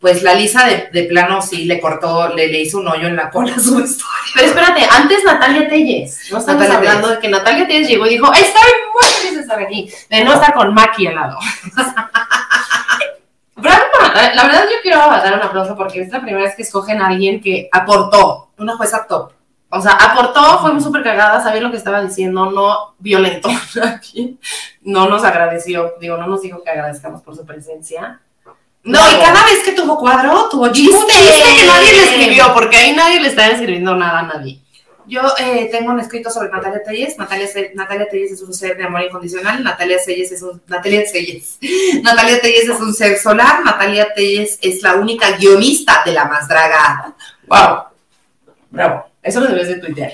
pues 0.00 0.22
la 0.22 0.34
Lisa 0.34 0.64
de, 0.66 0.88
de 0.92 1.04
plano 1.04 1.42
sí 1.42 1.64
le 1.64 1.80
cortó, 1.80 2.28
le, 2.28 2.48
le 2.48 2.60
hizo 2.60 2.78
un 2.78 2.88
hoyo 2.88 3.08
en 3.08 3.16
la 3.16 3.30
cola 3.30 3.54
a 3.56 3.60
su 3.60 3.76
vestuario. 3.76 4.32
Pero 4.34 4.46
espérate, 4.46 4.86
antes 4.90 5.24
Natalia 5.24 5.68
Telles. 5.68 6.30
No 6.30 6.38
estamos 6.38 6.62
Natalia 6.62 6.90
hablando 6.90 7.08
de 7.08 7.18
que 7.18 7.28
Natalia 7.28 7.66
Telles 7.66 7.88
llegó 7.88 8.06
y 8.06 8.10
dijo, 8.10 8.32
estoy 8.32 8.70
muy 8.92 9.04
feliz 9.10 9.34
de 9.34 9.40
estar 9.42 9.60
aquí, 9.60 9.90
de 10.08 10.24
no 10.24 10.34
estar 10.34 10.54
con 10.54 10.72
Maki 10.72 11.08
al 11.08 11.14
lado. 11.16 11.38
Bravo 13.56 13.84
por 13.92 14.02
Natalia. 14.02 14.34
La 14.34 14.44
verdad 14.44 14.64
yo 14.70 14.76
quiero 14.82 14.98
dar 14.98 15.34
un 15.34 15.42
aplauso 15.42 15.76
porque 15.76 16.02
es 16.02 16.10
la 16.10 16.20
primera 16.20 16.44
vez 16.44 16.54
que 16.54 16.62
escogen 16.62 17.02
a 17.02 17.08
alguien 17.08 17.40
que 17.40 17.68
aportó. 17.72 18.50
Una 18.58 18.76
jueza 18.76 19.06
top. 19.08 19.32
O 19.70 19.82
sea, 19.82 19.92
aportó, 19.92 20.60
fue 20.60 20.80
súper 20.80 21.02
cagada, 21.02 21.42
sabía 21.42 21.60
lo 21.60 21.70
que 21.70 21.76
estaba 21.76 22.00
diciendo, 22.00 22.50
no 22.50 22.94
violentó 22.98 23.50
no 24.82 25.08
nos 25.08 25.24
agradeció, 25.24 25.94
digo, 26.00 26.16
no 26.16 26.26
nos 26.26 26.40
dijo 26.40 26.62
que 26.62 26.70
agradezcamos 26.70 27.22
por 27.22 27.36
su 27.36 27.44
presencia. 27.44 28.20
No, 28.82 28.98
y 28.98 29.20
cada 29.20 29.44
vez 29.44 29.62
que 29.64 29.72
tuvo 29.72 29.98
cuadro, 29.98 30.48
tuvo 30.48 30.68
chiste. 30.72 30.96
Un 30.96 31.06
chiste 31.06 31.60
que 31.60 31.66
nadie 31.66 31.92
le 31.92 32.02
escribió, 32.04 32.54
porque 32.54 32.76
ahí 32.76 32.96
nadie 32.96 33.20
le 33.20 33.28
está 33.28 33.48
escribiendo 33.48 33.94
nada 33.94 34.20
a 34.20 34.22
nadie. 34.22 34.62
Yo 35.08 35.22
eh, 35.38 35.68
tengo 35.72 35.92
un 35.92 36.00
escrito 36.00 36.30
sobre 36.30 36.50
Natalia 36.50 36.82
Telles. 36.82 37.16
Natalia, 37.18 37.48
Natalia 37.74 38.08
Telles 38.08 38.32
es 38.32 38.42
un 38.42 38.52
ser 38.52 38.76
de 38.76 38.84
amor 38.84 39.02
incondicional. 39.02 39.64
Natalia 39.64 39.96
Telles 40.04 40.30
es 40.32 40.42
un... 40.42 40.60
Natalia 40.66 41.02
Telles. 41.10 41.58
Natalia 42.02 42.40
Telles 42.40 42.68
es 42.68 42.80
un 42.80 42.92
ser 42.92 43.18
solar. 43.18 43.64
Natalia 43.64 44.12
Telles 44.14 44.58
es 44.60 44.82
la 44.82 44.96
única 44.96 45.32
guionista 45.32 46.02
de 46.04 46.12
La 46.12 46.26
Más 46.26 46.46
Draga. 46.46 47.14
Wow. 47.46 47.84
Bravo. 48.70 49.07
Eso 49.22 49.40
lo 49.40 49.46
debes 49.48 49.68
de 49.68 49.76
tuitear. 49.80 50.12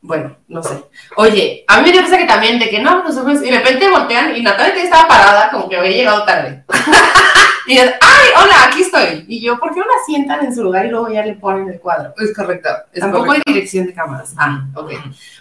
Bueno, 0.00 0.36
no 0.46 0.62
sé. 0.62 0.84
Oye, 1.16 1.64
a 1.66 1.78
mí 1.78 1.82
me 1.86 1.92
dio 1.92 2.02
risa 2.02 2.18
que 2.18 2.24
también, 2.24 2.58
de 2.60 2.68
que 2.70 2.78
no, 2.80 3.02
los 3.02 3.16
ojos, 3.16 3.42
y 3.42 3.50
de 3.50 3.58
repente 3.58 3.90
voltean 3.90 4.36
y 4.36 4.42
Natalia 4.42 4.82
estaba 4.84 5.08
parada, 5.08 5.50
como 5.50 5.68
que 5.68 5.76
había 5.76 5.90
llegado 5.90 6.24
tarde. 6.24 6.62
y 7.66 7.78
es, 7.78 7.92
¡ay, 8.00 8.28
hola, 8.36 8.54
aquí 8.68 8.82
estoy! 8.82 9.24
Y 9.26 9.42
yo, 9.42 9.58
¿por 9.58 9.74
qué 9.74 9.80
no 9.80 9.86
la 9.86 10.04
sientan 10.06 10.44
en 10.44 10.54
su 10.54 10.62
lugar 10.62 10.86
y 10.86 10.90
luego 10.90 11.08
ya 11.08 11.24
le 11.26 11.34
ponen 11.34 11.68
el 11.68 11.80
cuadro? 11.80 12.14
Es 12.16 12.32
correcto. 12.32 12.68
Es 12.92 13.00
Tampoco 13.00 13.26
correcto. 13.26 13.42
hay 13.48 13.54
dirección 13.54 13.86
de 13.86 13.94
cámaras. 13.94 14.34
Ah, 14.36 14.66
ok. 14.72 14.92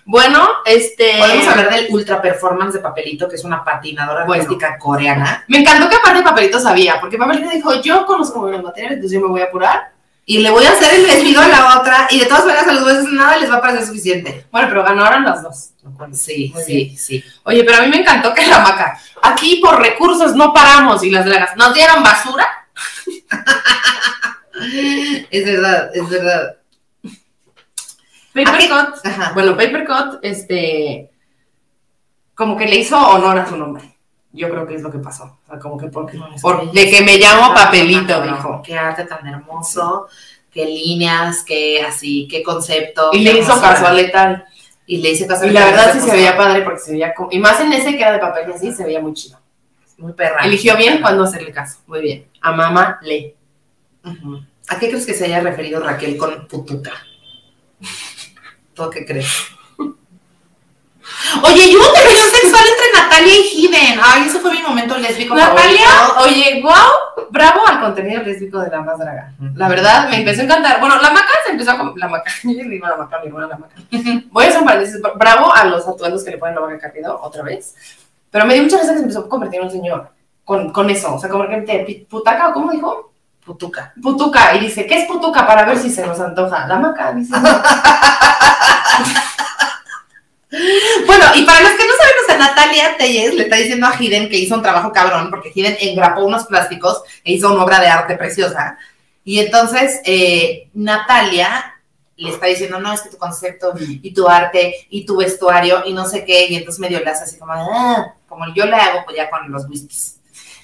Bueno, 0.06 0.48
este. 0.66 1.20
Podemos 1.20 1.48
hablar 1.50 1.70
del 1.70 1.88
ultra 1.92 2.20
performance 2.20 2.74
de 2.74 2.80
Papelito, 2.80 3.30
que 3.30 3.36
es 3.36 3.44
una 3.44 3.64
patinadora 3.64 4.26
Bueno. 4.26 4.42
artística 4.42 4.80
coreana. 4.80 5.46
Me 5.50 5.60
encantó 5.60 5.88
que 5.88 5.98
aparte 5.98 6.24
Papelito 6.24 6.60
sabía, 6.60 7.00
porque 7.00 7.20
Papelito 7.20 7.52
dijo, 7.52 7.80
yo 7.84 8.08
conozco 8.08 8.50
los 8.50 8.64
materiales, 8.64 8.96
entonces 8.98 9.20
yo 9.20 9.24
me 9.24 9.32
voy 9.32 9.42
a 9.42 9.46
apurar. 9.46 9.92
Y 10.30 10.40
le 10.40 10.52
voy 10.52 10.66
a 10.66 10.72
hacer 10.72 10.94
el 10.94 11.06
vestido 11.06 11.42
a 11.42 11.48
la 11.48 11.80
otra, 11.80 12.06
y 12.10 12.20
de 12.20 12.26
todas 12.26 12.44
maneras 12.44 12.68
a 12.68 12.74
los 12.74 12.84
veces 12.84 13.06
nada 13.06 13.38
les 13.38 13.50
va 13.50 13.56
a 13.56 13.62
parecer 13.62 13.88
suficiente. 13.88 14.46
Bueno, 14.52 14.68
pero 14.68 14.84
ganaron 14.84 15.24
las 15.24 15.42
dos. 15.42 15.70
Sí, 16.12 16.52
Muy 16.54 16.64
sí, 16.64 16.98
sí. 16.98 17.24
Oye, 17.44 17.64
pero 17.64 17.78
a 17.78 17.82
mí 17.84 17.88
me 17.88 18.02
encantó 18.02 18.34
que 18.34 18.46
la 18.46 18.60
maca, 18.60 19.00
aquí 19.22 19.62
por 19.64 19.80
recursos 19.80 20.36
no 20.36 20.54
paramos 20.54 21.02
y 21.02 21.12
las 21.12 21.24
dragas 21.24 21.56
nos 21.56 21.74
dieron 21.74 22.04
basura. 22.04 22.46
Es 25.30 25.46
verdad, 25.46 25.92
es 25.94 26.10
verdad. 26.10 26.58
Papercut, 28.34 28.96
bueno, 29.36 29.56
Papercut, 29.56 30.18
este, 30.24 31.12
como 32.34 32.58
que 32.58 32.66
le 32.66 32.78
hizo 32.78 32.98
honor 32.98 33.38
a 33.38 33.48
su 33.48 33.56
nombre. 33.56 33.97
Yo 34.38 34.50
creo 34.50 34.66
que 34.68 34.76
es 34.76 34.82
lo 34.82 34.92
que 34.92 35.00
pasó. 35.00 35.38
O 35.46 35.50
sea, 35.50 35.60
como 35.60 35.78
que 35.78 35.88
porque, 35.88 36.18
No, 36.18 36.30
por- 36.42 36.72
de 36.72 36.90
que 36.90 37.02
me 37.02 37.18
llamo 37.18 37.54
Papelito, 37.54 38.22
dijo. 38.22 38.62
Qué 38.64 38.78
arte 38.78 39.04
tan 39.06 39.26
hermoso, 39.28 40.08
qué 40.52 40.66
líneas, 40.66 41.44
qué 41.44 41.82
así, 41.82 42.28
qué 42.30 42.44
concepto. 42.44 43.10
Y 43.12 43.24
qué 43.24 43.34
le 43.34 43.40
hizo 43.40 43.60
caso 43.60 43.88
a 43.88 43.92
Letal. 43.94 44.46
Y 44.86 44.98
le 44.98 45.10
hice 45.12 45.28
caso 45.28 45.44
a 45.44 45.48
Y 45.48 45.52
la 45.52 45.62
Letal, 45.66 45.76
verdad 45.76 45.94
sí 45.94 46.00
se 46.10 46.16
veía 46.16 46.38
padre 46.38 46.62
porque 46.62 46.80
se 46.80 46.92
veía 46.94 47.14
como, 47.14 47.30
y 47.32 47.40
más 47.40 47.60
en 47.60 47.74
ese 47.74 47.92
que 47.98 48.02
era 48.02 48.14
de 48.14 48.20
papel 48.20 48.50
y 48.50 48.54
así, 48.54 48.72
se 48.72 48.86
veía 48.86 49.00
muy 49.02 49.14
chido. 49.14 49.38
Muy 49.98 50.14
perra. 50.14 50.46
Eligió 50.46 50.78
bien 50.78 51.02
cuándo 51.02 51.24
hacerle 51.24 51.52
caso. 51.52 51.80
Muy 51.88 52.02
bien. 52.02 52.28
A 52.42 52.52
mamá 52.52 53.00
le. 53.02 53.36
¿A 54.70 54.80
qué 54.80 54.90
crees 54.90 55.06
que 55.06 55.14
se 55.14 55.26
haya 55.26 55.40
referido 55.42 55.82
Raquel 55.82 56.16
con 56.18 56.48
putuca? 56.48 56.92
¿Tú 58.74 58.90
qué 58.92 59.06
crees? 59.06 59.28
Oye, 61.44 61.72
yo 61.72 61.80
hubo 61.80 61.92
tensión 61.94 62.30
sexual 62.30 62.64
entre 62.70 63.02
Natalia 63.02 63.34
y 63.38 63.42
Hiden. 63.66 64.00
Ay, 64.04 64.28
ese 64.28 64.40
fue 64.40 64.52
mi 64.52 64.62
momento 64.62 64.98
lésbico 64.98 65.36
Natalia, 65.36 65.88
favorito. 65.88 66.24
oye, 66.26 66.62
wow, 66.64 67.28
bravo 67.32 67.68
al 67.68 67.80
contenido 67.82 68.22
lésbico 68.24 68.60
de 68.60 68.70
la 68.70 68.82
más 68.82 68.98
draga. 69.00 69.32
La 69.56 69.68
verdad, 69.68 70.10
me 70.10 70.18
empezó 70.18 70.42
a 70.42 70.44
encantar. 70.46 70.80
Bueno, 70.80 70.98
la 71.02 71.10
maca 71.12 71.32
se 71.46 71.52
empezó 71.52 71.72
a... 71.80 71.94
La 71.96 72.08
maca, 72.08 72.32
yo 72.44 72.52
le 72.52 72.64
digo 72.70 72.88
la 72.88 72.98
maca, 72.98 73.20
mi 73.20 73.28
hermana 73.28 73.48
la 73.48 73.58
maca. 73.58 73.76
Voy 74.32 74.46
a 74.46 74.48
hacer 74.50 74.60
un 74.62 74.66
paréntesis. 74.68 75.02
Bravo 75.16 75.54
a 75.54 75.66
los 75.66 75.88
atuendos 75.88 76.24
que 76.24 76.32
le 76.32 76.38
ponen 76.38 76.56
la 76.56 76.62
maca 76.62 76.80
Carrido, 76.80 77.20
otra 77.22 77.44
vez. 77.44 77.76
Pero 78.30 78.46
me 78.46 78.54
dio 78.54 78.64
mucha 78.64 78.78
risa 78.78 78.92
que 78.92 78.98
se 78.98 79.04
empezó 79.04 79.22
a 79.22 79.30
convertir 79.30 79.60
en 79.60 79.66
un 79.66 79.72
señor 79.72 80.10
con, 80.44 80.72
con 80.72 80.90
eso. 80.90 81.16
O 81.16 81.20
sea, 81.20 81.30
como 81.30 81.48
que 81.48 81.58
te 81.62 81.80
pi- 81.80 82.06
putaca, 82.10 82.50
¿o 82.50 82.54
¿cómo 82.54 82.72
dijo? 82.72 83.12
Putuca. 83.46 83.94
Putuca. 84.02 84.56
Y 84.56 84.60
dice, 84.60 84.86
¿qué 84.86 85.02
es 85.02 85.08
putuca? 85.08 85.48
Para 85.48 85.64
ver 85.66 85.78
si 85.78 85.90
se 85.90 86.06
nos 86.06 86.20
antoja. 86.20 86.68
La 86.68 86.78
maca 86.78 87.14
dice... 87.14 87.34
Bueno, 91.08 91.26
y 91.36 91.44
para 91.44 91.62
los 91.62 91.72
que 91.72 91.86
no 91.86 91.92
saben, 91.98 92.14
o 92.24 92.28
sea, 92.28 92.38
Natalia 92.38 92.98
Telles 92.98 93.34
le 93.34 93.44
está 93.44 93.56
diciendo 93.56 93.88
a 93.88 93.96
Hiden 94.00 94.30
que 94.30 94.38
hizo 94.38 94.54
un 94.56 94.62
trabajo 94.62 94.92
cabrón, 94.92 95.30
porque 95.32 95.52
Hiden 95.56 95.78
engrapó 95.80 96.24
unos 96.26 96.46
plásticos 96.46 97.02
e 97.24 97.34
hizo 97.34 97.52
una 97.52 97.64
obra 97.64 97.80
de 97.80 97.88
arte 97.88 98.16
preciosa. 98.16 98.78
Y 99.24 99.40
entonces 99.40 100.00
eh, 100.06 100.70
Natalia 100.74 101.74
le 102.18 102.30
está 102.30 102.48
diciendo, 102.48 102.80
no, 102.80 102.94
es 102.94 103.02
que 103.02 103.10
tu 103.10 103.18
concepto 103.18 103.74
y 103.80 104.14
tu 104.14 104.28
arte 104.28 104.88
y 104.90 105.06
tu 105.06 105.18
vestuario 105.18 105.84
y 105.86 105.94
no 105.94 106.06
sé 106.08 106.26
qué, 106.26 106.48
y 106.50 106.56
entonces 106.56 106.80
medio 106.80 107.00
le 107.00 107.10
hace 107.12 107.26
así 107.26 107.38
como, 107.38 107.54
"Ah", 107.54 108.14
como 108.28 108.46
yo 108.56 108.66
le 108.66 108.76
hago 108.76 109.02
pues 109.06 109.16
ya 109.18 109.30
con 109.30 109.52
los 109.52 109.66
whiskies. 109.70 110.16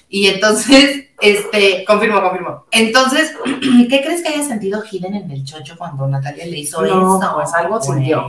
Y 0.08 0.26
entonces, 0.28 1.06
este, 1.20 1.84
confirmo, 1.84 2.20
confirmo. 2.20 2.66
entonces, 2.70 3.32
¿qué 3.88 4.02
crees 4.02 4.22
que 4.22 4.28
haya 4.30 4.42
sentido 4.44 4.82
Hiden 4.90 5.14
en 5.14 5.30
el 5.30 5.44
chocho 5.44 5.76
cuando 5.78 6.06
Natalia 6.08 6.44
le 6.46 6.58
hizo 6.58 6.82
No, 6.82 7.18
eso? 7.20 7.34
pues 7.36 7.54
algo 7.54 7.78
Güey. 7.78 7.98
sintió. 7.98 8.26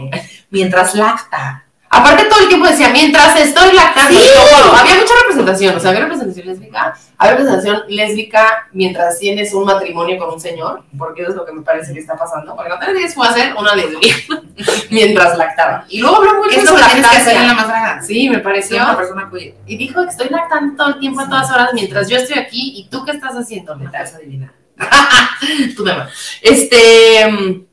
Mientras 0.51 0.95
lacta. 0.95 1.64
Aparte 1.96 2.26
todo 2.26 2.41
el 2.41 2.50
tiempo 2.50 2.68
decía, 2.68 2.89
mientras 2.89 3.39
estoy 3.39 3.74
lactando. 3.74 4.20
Sí. 4.20 4.26
Yo, 4.26 4.74
había 4.76 4.96
mucha 4.96 5.14
representación, 5.22 5.76
o 5.76 5.80
sea, 5.80 5.91
había 5.91 6.02
representación 6.02 6.46
lésbica, 6.46 6.98
había 7.18 7.38
representación 7.38 7.84
lésbica 7.88 8.68
mientras 8.74 9.18
tienes 9.18 9.54
un 9.54 9.64
matrimonio 9.64 10.18
con 10.18 10.34
un 10.34 10.39
señor, 10.39 10.84
porque 10.98 11.22
eso 11.22 11.32
es 11.32 11.38
lo 11.38 11.46
que 11.46 11.54
me 11.54 11.62
parece 11.62 11.93
que 11.93 12.00
está 12.00 12.18
pasando. 12.18 12.54
Porque 12.54 12.93
Díaz 12.93 13.16
fue 13.16 13.26
a 13.26 13.32
ser 13.32 13.56
una 13.56 13.76
lesbiana 13.76 14.43
mientras 14.89 15.38
lactaba. 15.38 15.86
Y 15.88 16.02
luego 16.02 16.18
habló 16.18 16.36
mucho 16.36 16.50
¿Qué 16.50 16.56
es 16.58 16.62
de 16.64 16.68
su 16.68 16.76
que 16.76 16.84
tienes 16.84 17.10
que 17.10 17.18
hacer 17.18 17.38
en 17.38 17.48
la 17.48 17.54
lactancia. 17.54 17.96
más? 17.96 18.06
Sí, 18.06 18.30
me 18.30 18.39
pareció. 18.39 18.84
una 18.84 18.98
persona 18.98 19.30
queer. 19.32 19.56
Y 19.66 19.78
dijo 19.78 20.04
que 20.04 20.10
estoy 20.10 20.28
lactando 20.28 20.76
todo 20.76 20.96
el 20.96 21.00
tiempo 21.00 21.22
a 21.22 21.30
todas 21.30 21.50
horas 21.50 21.70
mientras 21.74 22.10
yo 22.10 22.18
estoy 22.18 22.38
aquí. 22.38 22.74
¿Y 22.76 22.89
tú 22.89 23.06
qué 23.06 23.12
estás 23.12 23.36
haciendo, 23.36 23.74
Me 23.78 23.86
a 23.86 24.02
adivinar. 24.02 24.52
Me 25.80 25.91
vas. 25.93 26.10
Este, 26.41 27.26
mm, 27.32 27.66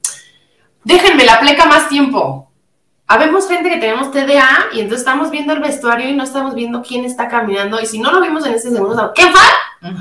déjenme 0.85 1.25
la 1.25 1.41
pleca 1.41 1.67
más 1.67 1.89
tiempo. 1.89 2.52
Habemos 3.13 3.47
gente 3.47 3.69
que 3.69 3.77
tenemos 3.77 4.11
TDA 4.11 4.69
y 4.73 4.81
entonces 4.81 5.01
estamos 5.01 5.31
viendo 5.31 5.53
el 5.53 5.61
vestuario 5.61 6.09
y 6.09 6.17
no 6.17 6.25
estamos 6.25 6.55
viendo 6.55 6.81
quién 6.81 7.05
está 7.05 7.29
caminando. 7.29 7.79
Y 7.79 7.85
si 7.85 7.99
no 7.99 8.11
lo 8.11 8.23
vimos 8.23 8.47
en 8.47 8.55
ese 8.55 8.71
segundo, 8.71 9.13
¿quién 9.15 9.31
fue? 9.31 9.41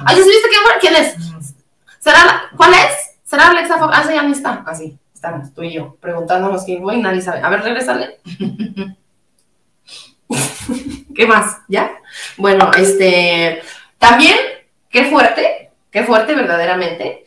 ¿Ay, 0.06 0.16
¿sí 0.16 0.30
viste 0.30 0.48
quién 0.50 0.62
fue? 0.64 0.72
¿Quién 0.80 0.96
es? 0.96 1.16
¿Será, 2.00 2.24
la- 2.26 2.44
¿Cuál 2.56 2.72
es? 2.74 3.18
¿Será 3.26 3.50
Alexa 3.50 3.78
Fox? 3.80 3.92
Ah, 3.94 4.04
sí, 4.08 4.14
ya 4.14 4.24
ni 4.24 4.32
está. 4.32 4.64
Así, 4.66 4.98
estamos, 5.14 5.54
tú 5.54 5.62
y 5.62 5.74
yo, 5.74 5.98
preguntándonos 6.00 6.64
quién 6.64 6.82
fue 6.82 6.96
y 6.96 7.02
nadie 7.02 7.22
sabe. 7.22 7.42
A 7.42 7.50
ver, 7.50 7.62
regresale. 7.64 8.22
¿Qué 11.14 11.28
más? 11.28 11.58
¿Ya? 11.68 11.92
Bueno, 12.38 12.72
este, 12.78 13.62
también, 13.98 14.38
qué 14.90 15.04
fuerte, 15.06 15.70
qué 15.92 16.04
fuerte 16.06 16.34
verdaderamente. 16.34 17.26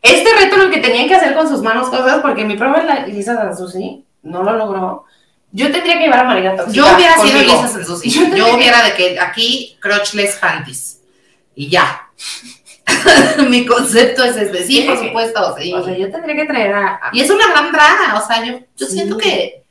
Este 0.00 0.30
reto 0.38 0.56
el 0.62 0.70
que 0.70 0.80
tenían 0.80 1.06
que 1.06 1.16
hacer 1.16 1.34
con 1.34 1.46
sus 1.46 1.60
manos 1.60 1.88
cosas, 1.90 2.20
porque 2.22 2.46
mi 2.46 2.56
la 2.56 3.06
Lisa 3.06 3.34
Sansusi, 3.36 4.06
no 4.22 4.42
lo 4.42 4.52
logró. 4.56 5.04
Yo 5.52 5.70
tendría 5.72 5.94
que 5.98 6.04
llevar 6.04 6.20
a 6.20 6.24
Marina 6.24 6.56
Tóxica 6.56 6.72
Yo 6.76 6.94
hubiera 6.94 7.16
sido. 7.18 7.40
Lisa 7.40 7.68
Sansusi. 7.68 8.10
Yo 8.36 8.54
hubiera 8.54 8.82
de 8.84 8.94
que 8.94 9.18
aquí 9.18 9.76
crotchless 9.80 10.36
panties. 10.36 11.00
Y 11.56 11.68
ya. 11.68 12.08
Mi 13.48 13.66
concepto 13.66 14.22
es 14.24 14.36
este. 14.36 14.64
Sí, 14.64 14.82
por 14.82 14.98
supuesto. 14.98 15.56
sí. 15.58 15.72
O 15.74 15.84
sea, 15.84 15.96
yo 15.96 16.10
tendría 16.10 16.36
que 16.36 16.44
traer 16.44 16.72
a... 16.72 16.86
a- 16.96 17.10
y 17.12 17.20
es 17.20 17.30
una 17.30 17.48
gran 17.50 17.72
draga. 17.72 18.18
O 18.22 18.26
sea, 18.26 18.44
yo, 18.44 18.60
yo 18.76 18.86
Sí. 18.86 18.92
siento 18.92 19.16
que 19.16 19.64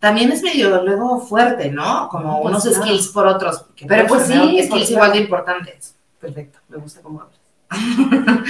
también 0.00 0.32
es 0.32 0.42
medio 0.42 0.82
luego 0.82 1.20
fuerte, 1.20 1.70
¿no? 1.70 2.08
Como 2.08 2.42
Pues 2.42 2.52
unos 2.54 2.64
claro. 2.66 2.82
skills 2.84 3.08
por 3.08 3.26
otros. 3.28 3.64
Pero 3.86 4.06
pues 4.08 4.26
sí, 4.26 4.62
skills 4.66 4.90
igual 4.90 5.12
de 5.12 5.18
importantes. 5.18 5.94
Perfecto, 6.20 6.58
me 6.68 6.78
gusta 6.78 7.00
cómo 7.02 7.20
hablas. 7.22 7.38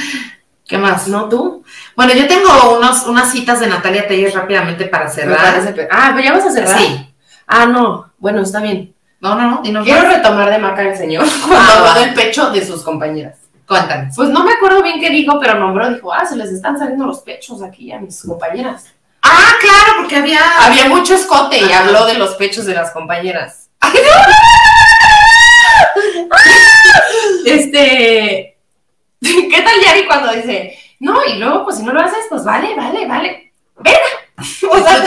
¿Qué 0.66 0.78
más? 0.78 1.08
¿No 1.08 1.28
tú? 1.28 1.64
Bueno, 1.96 2.12
yo 2.14 2.26
tengo 2.26 2.76
unos, 2.78 3.06
unas 3.06 3.30
citas 3.30 3.60
de 3.60 3.66
Natalia 3.66 4.06
Telles 4.06 4.32
rápidamente 4.34 4.86
para 4.86 5.08
cerrar. 5.08 5.74
pe- 5.74 5.88
Ah, 5.90 6.12
pero 6.14 6.24
ya 6.24 6.32
vas 6.32 6.46
a 6.46 6.50
cerrar. 6.52 6.78
Sí. 6.78 7.14
Ah, 7.46 7.66
no. 7.66 8.10
Bueno, 8.18 8.40
está 8.42 8.60
bien. 8.60 8.94
No, 9.20 9.34
no, 9.34 9.50
no. 9.50 9.60
dinos 9.62 9.84
Quiero 9.84 10.02
más. 10.04 10.16
retomar 10.16 10.50
de 10.50 10.58
Maca 10.58 10.82
el 10.82 10.96
señor 10.96 11.24
cuando 11.46 11.56
Ah, 11.58 11.90
habló 11.90 12.00
del 12.00 12.14
pecho 12.14 12.50
de 12.50 12.64
sus 12.64 12.82
compañeras. 12.82 13.36
Cuéntame. 13.66 14.10
Pues 14.14 14.28
no 14.30 14.44
me 14.44 14.52
acuerdo 14.52 14.82
bien 14.82 15.00
qué 15.00 15.10
dijo, 15.10 15.38
pero 15.40 15.54
nombró, 15.58 15.88
dijo, 15.92 16.12
ah, 16.12 16.24
se 16.24 16.36
les 16.36 16.50
están 16.50 16.78
saliendo 16.78 17.06
los 17.06 17.20
pechos 17.20 17.62
aquí 17.62 17.92
a 17.92 17.98
mis 18.00 18.22
compañeras. 18.22 18.86
Ah, 19.22 19.52
claro, 19.60 19.98
porque 20.00 20.16
había. 20.16 20.40
Había 20.66 20.86
mucho 20.88 21.14
escote 21.14 21.58
y 21.58 21.64
Ajá. 21.72 21.80
habló 21.86 22.06
de 22.06 22.14
los 22.14 22.34
pechos 22.34 22.64
de 22.66 22.74
las 22.74 22.90
compañeras. 22.92 23.68
Este, 27.44 28.51
¿qué 29.64 29.70
tal 29.70 29.80
Yari 29.84 30.06
cuando 30.06 30.32
dice, 30.32 30.78
no, 31.00 31.24
y 31.24 31.36
luego, 31.38 31.64
pues 31.64 31.76
si 31.78 31.82
no 31.82 31.92
lo 31.92 32.00
haces, 32.00 32.26
pues 32.28 32.44
vale, 32.44 32.74
vale, 32.74 33.06
vale. 33.06 33.52
Venga. 33.78 33.98
O 34.70 34.78
sea, 34.78 35.00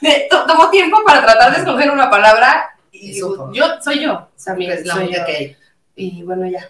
de- 0.00 0.26
to- 0.30 0.44
tomó 0.46 0.68
tiempo 0.70 0.98
para 1.04 1.22
tratar 1.24 1.52
de 1.52 1.58
escoger 1.58 1.90
una 1.90 2.10
palabra 2.10 2.70
y, 2.92 3.18
yo 3.18 3.66
soy 3.82 4.00
yo. 4.00 4.14
O 4.14 4.28
sea, 4.34 4.54
mi- 4.54 4.66
Es 4.70 4.84
la 4.86 4.94
soy 4.94 5.04
única 5.04 5.18
yo. 5.20 5.26
que 5.26 5.36
hay. 5.36 5.56
Y 5.96 6.22
bueno, 6.22 6.46
ya. 6.46 6.68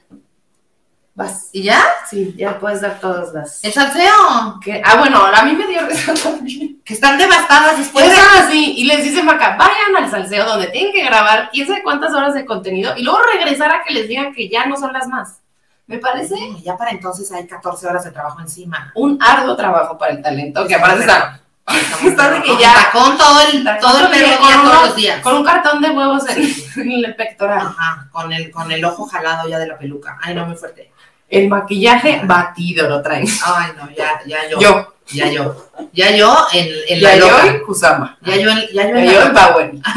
Vas. 1.14 1.48
¿Y 1.52 1.62
ya? 1.62 1.82
Sí, 2.08 2.34
ya 2.36 2.58
puedes 2.58 2.80
dar 2.82 3.00
todas 3.00 3.32
las. 3.32 3.64
El 3.64 3.72
salseo. 3.72 4.60
que- 4.62 4.82
Ah, 4.84 4.96
bueno, 4.98 5.24
a 5.24 5.42
mí 5.42 5.52
me 5.52 5.66
dio 5.66 5.86
risa 5.86 6.12
también. 6.14 6.80
Que 6.84 6.94
están 6.94 7.16
devastadas 7.18 7.78
después 7.78 8.06
y 8.52 8.84
les 8.84 9.02
dice 9.02 9.22
Maca, 9.22 9.56
vayan 9.56 9.96
al 9.96 10.10
salseo 10.10 10.44
donde 10.44 10.68
tienen 10.68 10.92
que 10.92 11.04
grabar 11.04 11.48
quién 11.52 11.66
sabe 11.66 11.82
cuántas 11.82 12.12
horas 12.12 12.34
de 12.34 12.44
contenido 12.44 12.94
y 12.96 13.02
luego 13.02 13.18
regresar 13.32 13.72
a 13.72 13.82
que 13.82 13.94
les 13.94 14.06
digan 14.08 14.32
que 14.34 14.48
ya 14.48 14.66
no 14.66 14.76
son 14.76 14.92
las 14.92 15.08
más. 15.08 15.40
Me 15.86 15.98
parece 15.98 16.34
Ya 16.64 16.76
para 16.76 16.90
entonces 16.90 17.30
hay 17.32 17.46
14 17.46 17.86
horas 17.86 18.04
de 18.04 18.10
trabajo 18.10 18.40
encima. 18.40 18.90
un 18.96 19.18
arduo 19.22 19.54
trabajo 19.56 19.96
para 19.96 20.12
el 20.12 20.22
talento, 20.22 20.66
que 20.66 20.74
aparte 20.74 21.00
está 21.00 21.40
Está 22.04 22.30
de 22.30 22.42
que 22.42 22.48
Con 22.50 22.58
ya- 22.60 22.74
tacón 22.74 23.18
todo 23.18 23.40
el, 23.40 23.64
todo 23.80 23.98
el 24.00 24.08
perro 24.08 24.38
con, 24.40 24.62
todos 24.70 24.86
los 24.86 24.96
días. 24.96 25.20
con 25.20 25.34
un 25.36 25.44
cartón 25.44 25.82
de 25.82 25.90
huevos 25.90 26.22
en, 26.28 26.38
en 26.76 27.04
el 27.04 27.16
pectoral. 27.16 27.58
Ajá, 27.58 28.06
con 28.12 28.32
el, 28.32 28.52
con 28.52 28.70
el 28.70 28.84
ojo 28.84 29.04
jalado 29.06 29.48
ya 29.48 29.58
de 29.58 29.66
la 29.66 29.76
peluca. 29.76 30.16
Ay, 30.22 30.34
no, 30.36 30.46
muy 30.46 30.54
fuerte. 30.56 30.92
El 31.28 31.48
maquillaje 31.48 32.20
batido 32.22 32.88
lo 32.88 33.02
traen. 33.02 33.26
Ay, 33.44 33.72
no, 33.76 33.90
ya, 33.90 34.20
ya 34.26 34.48
yo. 34.48 34.60
Yo, 34.60 34.94
Ya 35.08 35.28
yo. 35.28 35.56
Ya 35.92 36.10
yo 36.12 36.36
en, 36.52 36.68
en 36.88 37.02
la 37.02 37.16
Yayoi 37.16 37.30
loca. 37.30 37.66
Kusama. 37.66 38.16
Ya 38.22 38.36
yo 38.36 38.48
en, 38.50 38.60
ya 38.72 38.82
yo 38.84 38.88
en 38.96 39.06
la 39.06 39.12
Yayoi 39.12 39.28
loca. 39.28 39.48
Bowen. 39.48 39.82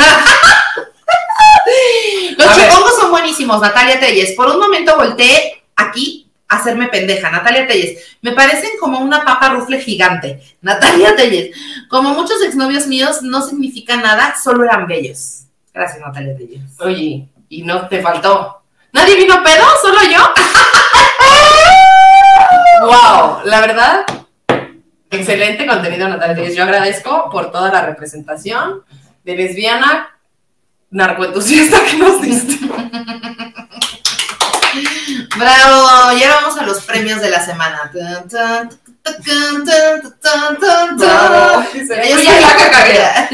Los 2.38 2.56
chipongos 2.56 2.96
son 3.00 3.12
buenísimos, 3.12 3.62
Natalia 3.62 4.00
Telles. 4.00 4.32
Por 4.36 4.48
un 4.50 4.60
momento 4.60 4.96
volteé 4.96 5.59
aquí 5.80 6.30
hacerme 6.48 6.88
pendeja. 6.88 7.30
Natalia 7.30 7.68
Telles. 7.68 8.18
Me 8.22 8.32
parecen 8.34 8.72
como 8.80 9.00
una 9.00 9.24
papa 9.24 9.50
rufle 9.50 9.80
gigante. 9.80 10.42
Natalia 10.62 11.16
Telles. 11.16 11.56
Como 11.88 12.14
muchos 12.14 12.42
exnovios 12.44 12.88
míos, 12.88 13.22
no 13.22 13.42
significa 13.42 13.96
nada, 13.96 14.36
solo 14.42 14.64
eran 14.64 14.88
bellos. 14.88 15.44
Gracias, 15.74 16.02
Natalia 16.02 16.36
Telles. 16.36 16.62
Oye, 16.80 17.28
y 17.48 17.62
no 17.64 17.88
te 17.88 18.02
faltó. 18.02 18.64
¿Nadie 18.92 19.16
vino 19.16 19.42
pedo? 19.44 19.66
¿Solo 19.82 20.00
yo? 20.12 20.34
wow, 22.82 23.42
la 23.46 23.62
verdad, 23.62 24.06
excelente 25.12 25.68
contenido, 25.68 26.10
Natalia. 26.10 26.36
Telles. 26.36 26.56
Yo 26.56 26.64
agradezco 26.64 27.30
por 27.32 27.52
toda 27.52 27.72
la 27.72 27.86
representación 27.86 28.84
de 29.24 29.36
lesbiana 29.36 30.16
narcoentusiasta 30.90 31.86
que 31.86 31.98
nos 31.98 32.22
diste. 32.22 32.69
Bravo, 35.40 36.18
ya 36.20 36.36
vamos 36.36 36.58
a 36.58 36.66
los 36.66 36.84
premios 36.84 37.22
de 37.22 37.30
la 37.30 37.44
semana. 37.44 37.90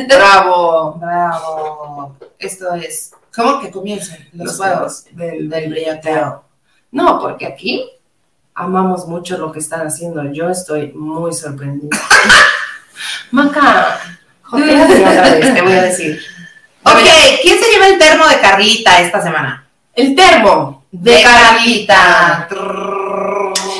Bravo. 0.08 0.94
Bravo. 1.00 1.00
Bravo. 1.00 2.16
Esto 2.38 2.76
es. 2.76 3.12
¿Cómo 3.36 3.60
que 3.60 3.72
comiencen 3.72 4.30
los 4.34 4.56
juegos 4.56 5.06
del, 5.12 5.50
del 5.50 5.70
brillanteo? 5.72 6.44
No, 6.92 7.20
porque 7.20 7.48
aquí 7.48 7.90
amamos 8.54 9.08
mucho 9.08 9.38
lo 9.40 9.52
que 9.52 9.60
están 9.60 9.88
haciendo. 9.88 10.24
Yo 10.32 10.50
estoy 10.50 10.92
muy 10.94 11.34
sorprendida. 11.34 11.98
Maca, 13.32 14.00
vez, 14.54 14.88
te 15.54 15.62
voy 15.64 15.74
a 15.74 15.82
decir. 15.82 16.22
Ok, 16.84 17.02
¿quién 17.42 17.60
se 17.60 17.72
lleva 17.72 17.88
el 17.88 17.98
termo 17.98 18.28
de 18.28 18.40
Carlita 18.40 19.02
esta 19.02 19.22
semana? 19.22 19.68
El 19.96 20.16
termo 20.16 20.85
de 21.02 21.22
Carlita. 21.22 22.48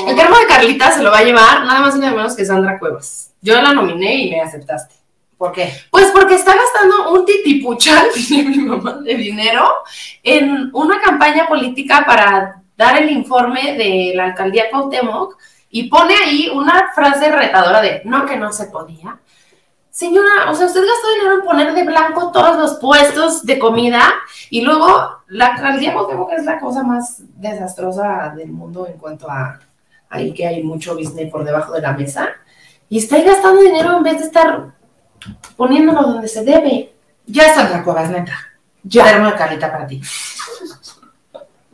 El 0.06 0.16
termo 0.16 0.36
de 0.36 0.46
Carlita 0.46 0.92
se 0.92 1.02
lo 1.02 1.10
va 1.10 1.18
a 1.18 1.24
llevar 1.24 1.64
nada 1.64 1.80
más 1.80 1.96
y 1.96 1.98
nada 1.98 2.14
menos 2.14 2.36
que 2.36 2.44
Sandra 2.44 2.78
Cuevas. 2.78 3.32
Yo 3.40 3.60
la 3.60 3.72
nominé 3.72 4.14
y 4.14 4.30
me 4.30 4.40
aceptaste. 4.40 4.94
¿Por 5.36 5.52
qué? 5.52 5.72
Pues 5.90 6.06
porque 6.12 6.34
está 6.34 6.54
gastando 6.54 7.12
un 7.12 7.26
titipuchal, 7.26 8.06
dice 8.14 8.42
mi 8.42 8.58
mamá, 8.58 8.94
de 9.02 9.14
dinero 9.14 9.66
en 10.22 10.70
una 10.72 11.00
campaña 11.00 11.46
política 11.46 12.04
para 12.06 12.62
dar 12.76 13.02
el 13.02 13.10
informe 13.10 13.76
de 13.76 14.12
la 14.14 14.24
alcaldía 14.26 14.70
Cuauhtémoc 14.70 15.36
y 15.70 15.84
pone 15.84 16.14
ahí 16.14 16.50
una 16.52 16.92
frase 16.94 17.30
retadora 17.30 17.80
de 17.80 18.02
no 18.04 18.24
que 18.26 18.36
no 18.36 18.52
se 18.52 18.66
podía. 18.66 19.18
Señora, 19.96 20.50
o 20.50 20.54
sea, 20.54 20.66
usted 20.66 20.82
gastó 20.82 21.08
dinero 21.14 21.36
en 21.36 21.40
poner 21.40 21.72
de 21.72 21.82
blanco 21.82 22.30
todos 22.30 22.58
los 22.58 22.74
puestos 22.74 23.46
de 23.46 23.58
comida 23.58 24.12
y 24.50 24.60
luego 24.60 25.22
la 25.28 25.46
alcaldía 25.46 25.94
Cuauhtémoc 25.94 26.32
es 26.32 26.44
la 26.44 26.60
cosa 26.60 26.82
más 26.82 27.22
desastrosa 27.34 28.30
del 28.36 28.50
mundo 28.50 28.86
en 28.86 28.98
cuanto 28.98 29.30
a 29.30 29.58
ahí 30.10 30.34
que 30.34 30.46
hay 30.46 30.62
mucho 30.62 30.94
business 30.94 31.30
por 31.30 31.44
debajo 31.44 31.72
de 31.72 31.80
la 31.80 31.94
mesa 31.94 32.28
y 32.90 32.98
está 32.98 33.16
ahí 33.16 33.24
gastando 33.24 33.62
dinero 33.62 33.96
en 33.96 34.02
vez 34.02 34.18
de 34.18 34.26
estar 34.26 34.74
poniéndolo 35.56 36.02
donde 36.02 36.28
se 36.28 36.44
debe. 36.44 36.92
Ya 37.24 37.54
Sandra 37.54 37.82
Cuevas, 37.82 38.10
neta. 38.10 38.36
Ya. 38.82 39.02
Termo 39.02 39.28
de 39.28 39.34
Carlita 39.34 39.72
para 39.72 39.86
ti. 39.86 40.02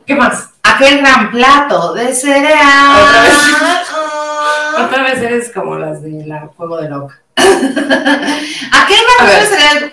¿Qué 0.05 0.15
más? 0.15 0.49
Aquel 0.63 0.99
gran 0.99 1.29
plato 1.29 1.93
de 1.93 2.15
cereal. 2.15 3.01
Otra 3.03 3.21
vez. 3.21 4.85
Otra 4.85 5.03
vez 5.03 5.21
eres 5.21 5.51
como 5.53 5.75
las 5.75 6.01
de 6.01 6.25
la 6.25 6.47
Juego 6.55 6.77
de 6.77 6.89
Loca. 6.89 7.22
Aquel 8.71 8.97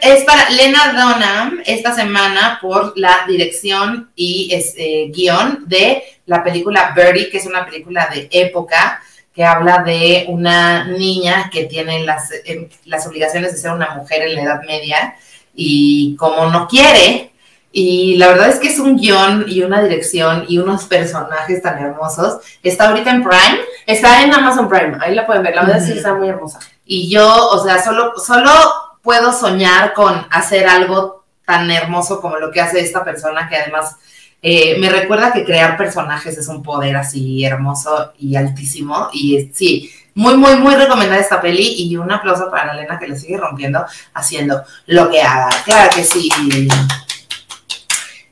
es 0.01 0.25
para 0.25 0.51
Lena 0.51 0.93
Dunham 0.93 1.61
esta 1.65 1.95
semana 1.95 2.59
por 2.61 2.93
la 2.97 3.25
dirección 3.29 4.11
y 4.15 4.51
este, 4.53 5.11
guion 5.15 5.65
de 5.67 6.03
la 6.27 6.43
película 6.43 6.93
Birdie, 6.95 7.31
que 7.31 7.39
es 7.39 7.47
una 7.47 7.65
película 7.65 8.09
de 8.13 8.29
época 8.31 9.03
que 9.35 9.45
habla 9.45 9.83
de 9.85 10.25
una 10.29 10.85
niña 10.85 11.51
que 11.53 11.65
tiene 11.65 12.05
las, 12.05 12.33
eh, 12.33 12.69
las 12.85 13.07
obligaciones 13.07 13.53
de 13.53 13.59
ser 13.59 13.73
una 13.73 13.95
mujer 13.95 14.23
en 14.23 14.35
la 14.35 14.43
Edad 14.43 14.63
Media 14.65 15.15
y 15.55 16.17
como 16.17 16.47
no 16.47 16.67
quiere, 16.67 17.31
y 17.73 18.17
la 18.17 18.29
verdad 18.29 18.49
es 18.49 18.59
que 18.59 18.69
es 18.69 18.81
un 18.81 18.97
guion 18.97 19.45
y 19.47 19.63
una 19.63 19.81
dirección 19.81 20.45
y 20.49 20.59
unos 20.59 20.87
personajes 20.87 21.63
tan 21.63 21.79
hermosos. 21.79 22.41
Está 22.65 22.89
ahorita 22.89 23.11
en 23.11 23.23
Prime 23.23 23.61
Está 23.87 24.23
en 24.23 24.33
Amazon 24.33 24.69
Prime, 24.69 24.99
ahí 25.01 25.15
la 25.15 25.27
pueden 25.27 25.43
ver. 25.43 25.55
La 25.55 25.63
verdad 25.63 25.79
es 25.79 25.85
que 25.85 25.91
Ujú. 25.91 25.99
está 25.99 26.15
muy 26.15 26.29
hermosa. 26.29 26.61
Y 26.93 27.09
yo, 27.09 27.51
o 27.51 27.62
sea, 27.62 27.80
solo, 27.80 28.14
solo 28.18 28.51
puedo 29.01 29.32
soñar 29.32 29.95
con 29.95 30.26
hacer 30.28 30.66
algo 30.66 31.22
tan 31.47 31.70
hermoso 31.70 32.20
como 32.20 32.36
lo 32.38 32.51
que 32.51 32.61
hace 32.61 32.80
esta 32.80 33.05
persona 33.05 33.49
que 33.49 33.55
además 33.55 33.95
eh, 34.43 34.76
me 34.80 34.91
recuerda 34.91 35.32
que 35.32 35.45
crear 35.45 35.76
personajes 35.76 36.36
es 36.36 36.49
un 36.49 36.64
poder 36.64 36.97
así 36.97 37.45
hermoso 37.45 38.12
y 38.18 38.34
altísimo. 38.34 39.09
Y 39.12 39.53
sí, 39.55 39.88
muy, 40.16 40.36
muy, 40.36 40.57
muy 40.57 40.74
recomendada 40.74 41.20
esta 41.20 41.41
peli 41.41 41.74
y 41.78 41.97
un 41.97 42.11
aplauso 42.11 42.51
para 42.51 42.72
Elena 42.72 42.99
que 42.99 43.07
le 43.07 43.16
sigue 43.16 43.36
rompiendo 43.36 43.86
haciendo 44.14 44.64
lo 44.86 45.09
que 45.09 45.22
haga. 45.22 45.49
Claro 45.64 45.91
que 45.95 46.03
sí. 46.03 46.28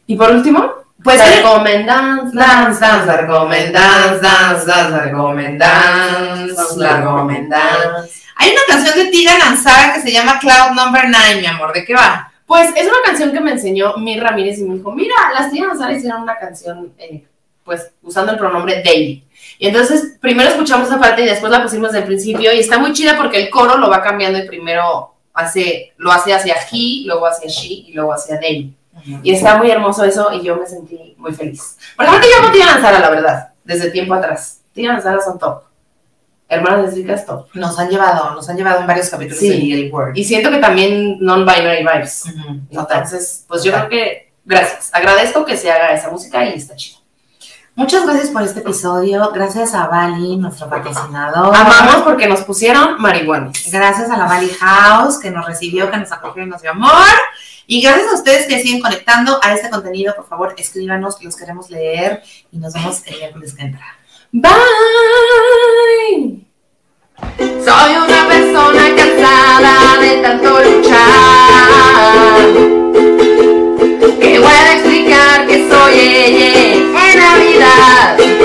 Y 0.09 0.17
por 0.17 0.33
último, 0.33 0.73
Pues 1.03 1.19
la 1.19 1.27
recomendanza. 1.27 2.39
Dance, 2.39 2.81
dance, 2.81 3.07
la 3.07 3.17
recomendance, 3.19 4.21
dance, 4.21 4.67
dance, 4.67 4.91
la 4.91 5.01
recomendance, 5.03 6.77
la 6.77 6.97
recomendance. 6.97 8.23
Hay 8.37 8.51
una 8.51 8.61
canción 8.67 8.99
de 8.99 9.11
Tiga 9.11 9.39
Lanzara 9.39 9.95
que 9.95 10.01
se 10.01 10.13
llama 10.13 10.39
Cloud 10.41 10.75
Number 10.75 11.05
9, 11.09 11.41
mi 11.41 11.47
amor. 11.47 11.73
¿De 11.73 11.85
qué 11.85 11.95
va? 11.95 12.33
Pues 12.47 12.71
es 12.77 12.85
una 12.85 13.03
canción 13.05 13.33
que 13.33 13.41
me 13.41 13.53
enseñó 13.53 13.97
Mir 13.99 14.23
Ramírez 14.23 14.59
y 14.59 14.65
me 14.65 14.77
dijo, 14.77 14.91
mira, 14.93 15.15
las 15.35 15.53
tías 15.53 15.69
Nazar 15.69 15.93
hicieron 15.93 16.23
una 16.23 16.37
canción, 16.37 16.93
eh, 16.99 17.25
pues, 17.63 17.91
usando 18.03 18.33
el 18.33 18.39
pronombre 18.39 18.83
they. 18.83 19.23
Y 19.59 19.67
entonces, 19.69 20.17
primero 20.21 20.49
escuchamos 20.49 20.89
esa 20.89 20.99
parte 20.99 21.23
y 21.23 21.27
después 21.27 21.53
la 21.53 21.63
pusimos 21.63 21.93
del 21.93 22.05
principio 22.05 22.53
y 22.53 22.61
está 22.61 22.79
muy 22.79 22.93
chida 22.93 23.17
porque 23.17 23.43
el 23.43 23.51
coro 23.51 23.77
lo 23.77 23.91
va 23.91 24.03
cambiando 24.03 24.39
y 24.39 24.49
primero 24.49 25.15
hace, 25.35 25.93
lo 25.99 26.11
hace 26.11 26.33
hacia 26.33 26.57
he, 26.73 27.05
luego 27.07 27.27
hacia 27.27 27.49
she 27.49 27.89
y 27.89 27.93
luego 27.93 28.15
hacia 28.15 28.41
they. 28.41 28.73
Y 29.23 29.33
está 29.33 29.57
muy 29.59 29.71
hermoso 29.71 30.05
eso 30.05 30.33
y 30.33 30.43
yo 30.43 30.57
me 30.57 30.67
sentí 30.67 31.15
muy 31.19 31.33
feliz. 31.33 31.79
Porque 31.97 32.09
aparte 32.11 32.27
yo 32.41 32.49
a 32.49 32.53
Tía 32.53 32.67
Lanzara, 32.67 32.99
la 33.01 33.11
verdad, 33.11 33.49
desde 33.65 33.91
tiempo 33.91 34.15
atrás. 34.15 34.61
Tía 34.73 34.93
Lanzara 34.93 35.21
son 35.21 35.39
top. 35.39 35.63
Hermanas 36.49 36.87
lésbicas 36.87 37.27
top. 37.27 37.47
Nos 37.55 37.79
han 37.79 37.91
llevado, 37.91 38.35
nos 38.35 38.49
han 38.49 38.57
llevado 38.57 38.81
en 38.81 38.87
varios 38.87 39.11
capítulos 39.11 39.39
Sí. 39.39 39.71
de 39.85 39.91
Word. 39.91 40.17
Y 40.17 40.25
siento 40.25 40.51
que 40.51 40.59
también 40.59 41.19
non-binary 41.21 41.81
vibes. 41.85 42.25
Ujú, 42.27 42.61
total. 42.73 42.99
Entonces, 43.03 43.45
pues 43.47 43.63
yo 43.65 43.73
creo 43.73 43.89
que, 43.89 44.33
gracias. 44.45 44.91
Agradezco 44.95 45.45
que 45.45 45.57
se 45.57 45.71
haga 45.71 45.93
esa 45.93 46.11
música 46.11 46.45
y 46.47 46.55
está 46.55 46.75
chido. 46.75 46.99
Muchas 47.75 48.05
gracias 48.07 48.31
por 48.31 48.43
este 48.43 48.59
episodio. 48.59 49.31
Gracias 49.31 49.73
a 49.73 49.87
Bali, 49.87 50.37
nuestro 50.37 50.69
patrocinador. 50.69 51.55
Amamos 51.55 51.97
porque 52.03 52.27
nos 52.27 52.41
pusieron 52.41 53.01
marihuanas. 53.01 53.53
Gracias 53.71 54.11
a 54.11 54.17
la 54.17 54.25
Bali 54.25 54.49
House 54.59 55.19
que 55.19 55.31
nos 55.31 55.47
recibió, 55.47 55.89
que 55.89 55.99
nos 55.99 56.11
acogió 56.11 56.43
y 56.43 56.47
nos 56.47 56.61
dio 56.61 56.73
amor. 56.73 56.91
Y 57.71 57.83
gracias 57.83 58.11
a 58.11 58.15
ustedes 58.15 58.47
que 58.47 58.63
siguen 58.63 58.81
conectando 58.81 59.39
a 59.43 59.53
este 59.53 59.69
contenido. 59.69 60.17
Por 60.17 60.27
favor, 60.27 60.55
escríbanos, 60.57 61.23
los 61.23 61.37
queremos 61.37 61.69
leer 61.69 62.23
y 62.51 62.57
nos 62.57 62.73
vemos 62.73 63.03
el 63.05 63.19
miércoles 63.19 63.55
que 63.55 63.63
entra. 63.63 63.85
Bye. 64.33 64.55
Soy 67.39 67.93
una 67.95 68.27
persona 68.27 68.97
cansada 68.97 70.01
de 70.01 70.17
tanto 70.23 70.61
luchar. 70.65 72.41
Que 74.19 74.39
voy 74.39 74.49
a 74.49 74.73
explicar 74.73 75.47
que 75.47 75.69
soy 75.69 75.93
ella 75.99 76.73
en 76.73 77.19
Navidad. 77.19 78.38